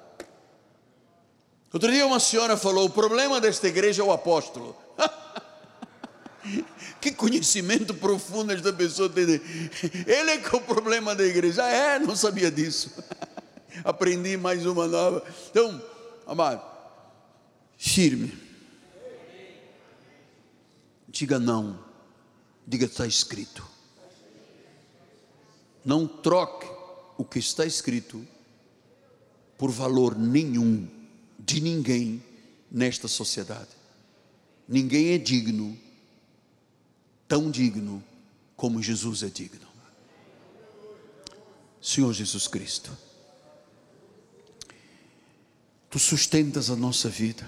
Outro 1.71 1.91
dia 1.91 2.07
uma 2.07 2.21
senhora 2.21 2.55
falou: 2.55 2.85
o 2.85 2.89
problema 2.89 3.41
desta 3.41 3.67
igreja 3.67 4.01
é 4.01 4.05
o 4.05 4.13
apóstolo. 4.13 4.73
que 7.01 7.11
conhecimento 7.11 7.93
profundo 7.93 8.53
esta 8.53 8.71
pessoa 8.71 9.09
tem. 9.09 9.25
Ele 9.25 10.31
é 10.31 10.37
que 10.37 10.55
é 10.55 10.57
o 10.57 10.61
problema 10.61 11.13
da 11.13 11.25
igreja. 11.25 11.65
Ah, 11.65 11.69
é, 11.69 11.99
não 11.99 12.15
sabia 12.15 12.49
disso. 12.49 12.89
Aprendi 13.83 14.37
mais 14.37 14.65
uma 14.65 14.87
nova. 14.87 15.21
Então, 15.51 15.83
amado, 16.25 16.61
firme. 17.77 18.33
Diga 21.09 21.37
não. 21.37 21.84
Diga 22.67 22.85
está 22.85 23.05
escrito. 23.05 23.65
Não 25.83 26.07
troque 26.07 26.67
o 27.17 27.23
que 27.23 27.39
está 27.39 27.65
escrito 27.65 28.25
por 29.57 29.71
valor 29.71 30.17
nenhum 30.17 30.87
de 31.39 31.61
ninguém 31.61 32.23
nesta 32.71 33.07
sociedade. 33.07 33.69
Ninguém 34.67 35.09
é 35.09 35.17
digno, 35.17 35.77
tão 37.27 37.51
digno 37.51 38.03
como 38.55 38.81
Jesus 38.81 39.21
é 39.21 39.27
digno. 39.27 39.67
Senhor 41.81 42.11
Jesus 42.13 42.47
Cristo, 42.47 42.91
Tu 45.87 45.99
sustentas 45.99 46.69
a 46.69 46.75
nossa 46.75 47.07
vida. 47.07 47.47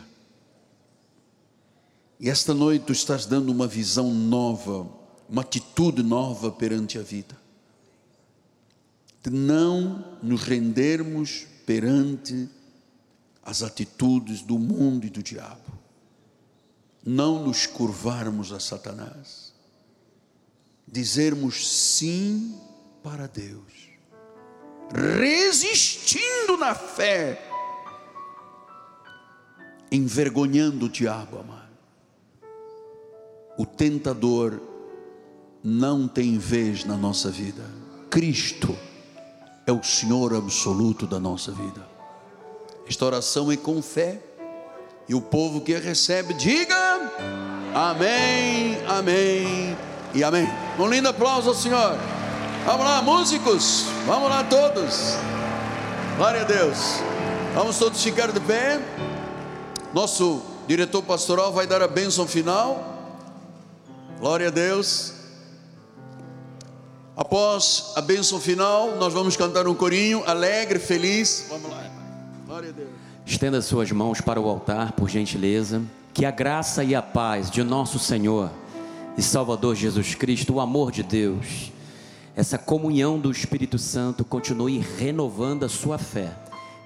E 2.20 2.30
esta 2.30 2.54
noite 2.54 2.86
Tu 2.86 2.94
estás 2.94 3.26
dando 3.26 3.52
uma 3.52 3.68
visão 3.68 4.14
nova, 4.14 4.88
uma 5.30 5.42
atitude 5.42 6.02
nova 6.02 6.52
perante 6.52 6.98
a 6.98 7.02
vida. 7.02 7.38
De 9.24 9.30
não 9.30 10.18
nos 10.24 10.44
rendermos 10.44 11.46
perante 11.66 12.50
as 13.44 13.62
atitudes 13.62 14.42
do 14.42 14.58
mundo 14.58 15.06
e 15.06 15.10
do 15.10 15.24
diabo, 15.24 15.72
não 17.06 17.46
nos 17.46 17.66
curvarmos 17.66 18.52
a 18.52 18.60
Satanás, 18.60 19.54
dizermos 20.86 21.68
sim 21.68 22.60
para 23.02 23.28
Deus, 23.28 23.90
resistindo 24.94 26.58
na 26.58 26.76
fé, 26.76 27.50
envergonhando 29.90 30.88
o 30.88 30.90
diabo, 30.90 31.40
amado. 31.40 31.68
O 33.58 33.66
tentador 33.66 34.62
não 35.64 36.08
tem 36.08 36.38
vez 36.38 36.84
na 36.86 36.96
nossa 36.96 37.30
vida. 37.30 37.64
Cristo 38.10 38.76
é 39.66 39.72
o 39.72 39.84
Senhor 39.84 40.34
absoluto 40.34 41.06
da 41.06 41.20
nossa 41.20 41.52
vida. 41.52 41.86
Esta 42.88 43.06
oração 43.06 43.52
é 43.52 43.58
com 43.58 43.82
fé. 43.82 44.22
E 45.10 45.16
o 45.16 45.22
povo 45.22 45.62
que 45.62 45.74
recebe, 45.78 46.34
diga 46.34 46.76
amém, 47.74 48.78
amém 48.88 49.78
e 50.14 50.24
amém. 50.24 50.48
Um 50.78 50.88
lindo 50.88 51.08
aplauso 51.08 51.50
ao 51.50 51.56
Senhor. 51.56 51.98
Vamos 52.66 52.86
lá, 52.86 53.02
músicos. 53.02 53.86
Vamos 54.06 54.30
lá, 54.30 54.44
todos. 54.44 55.16
Glória 56.18 56.42
a 56.42 56.44
Deus. 56.44 56.78
Vamos 57.54 57.78
todos 57.78 58.04
ficar 58.04 58.32
de 58.32 58.40
pé. 58.42 58.82
Nosso 59.94 60.42
diretor 60.68 61.02
pastoral 61.02 61.54
vai 61.54 61.66
dar 61.66 61.82
a 61.82 61.88
bênção 61.88 62.28
final. 62.28 62.98
Glória 64.20 64.50
a 64.50 64.52
Deus. 64.52 65.17
Após 67.18 67.94
a 67.96 68.02
bênção 68.02 68.40
final, 68.40 68.96
nós 68.98 69.12
vamos 69.12 69.36
cantar 69.36 69.68
um 69.68 69.74
corinho 69.74 70.24
alegre, 70.28 70.78
feliz. 70.78 71.48
Vamos 71.50 71.68
lá. 71.72 71.84
Glória 72.46 72.70
a 72.70 72.72
Deus. 72.72 72.90
Estenda 73.26 73.60
suas 73.60 73.92
mãos 73.92 74.22
para 74.22 74.40
o 74.40 74.48
altar, 74.48 74.92
por 74.92 75.10
gentileza. 75.10 75.82
Que 76.14 76.26
a 76.26 76.32
graça 76.32 76.84
e 76.84 76.94
a 76.94 77.02
paz 77.02 77.50
de 77.50 77.64
nosso 77.64 77.98
Senhor 77.98 78.52
e 79.18 79.24
Salvador 79.24 79.76
Jesus 79.76 80.14
Cristo, 80.14 80.54
o 80.54 80.60
amor 80.62 80.92
de 80.92 81.02
Deus, 81.02 81.72
essa 82.36 82.56
comunhão 82.56 83.18
do 83.18 83.32
Espírito 83.32 83.80
Santo 83.80 84.24
continue 84.24 84.78
renovando 85.00 85.64
a 85.64 85.70
sua 85.70 85.98
fé 85.98 86.32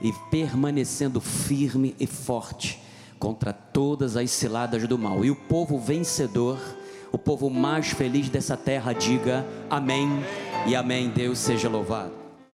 e 0.01 0.13
permanecendo 0.31 1.19
firme 1.19 1.93
e 1.99 2.07
forte 2.07 2.81
contra 3.19 3.51
todas 3.51 4.15
as 4.15 4.31
ciladas 4.31 4.87
do 4.87 4.97
mal. 4.97 5.25
E 5.25 5.29
o 5.29 5.35
povo 5.35 5.77
vencedor, 5.77 6.57
o 7.11 7.17
povo 7.17 7.49
mais 7.49 7.91
feliz 7.91 8.29
dessa 8.29 8.55
terra, 8.55 8.93
diga 8.93 9.45
amém 9.69 10.09
e 10.65 10.75
amém. 10.75 11.09
Deus 11.09 11.39
seja 11.39 11.67
louvado. 11.67 12.20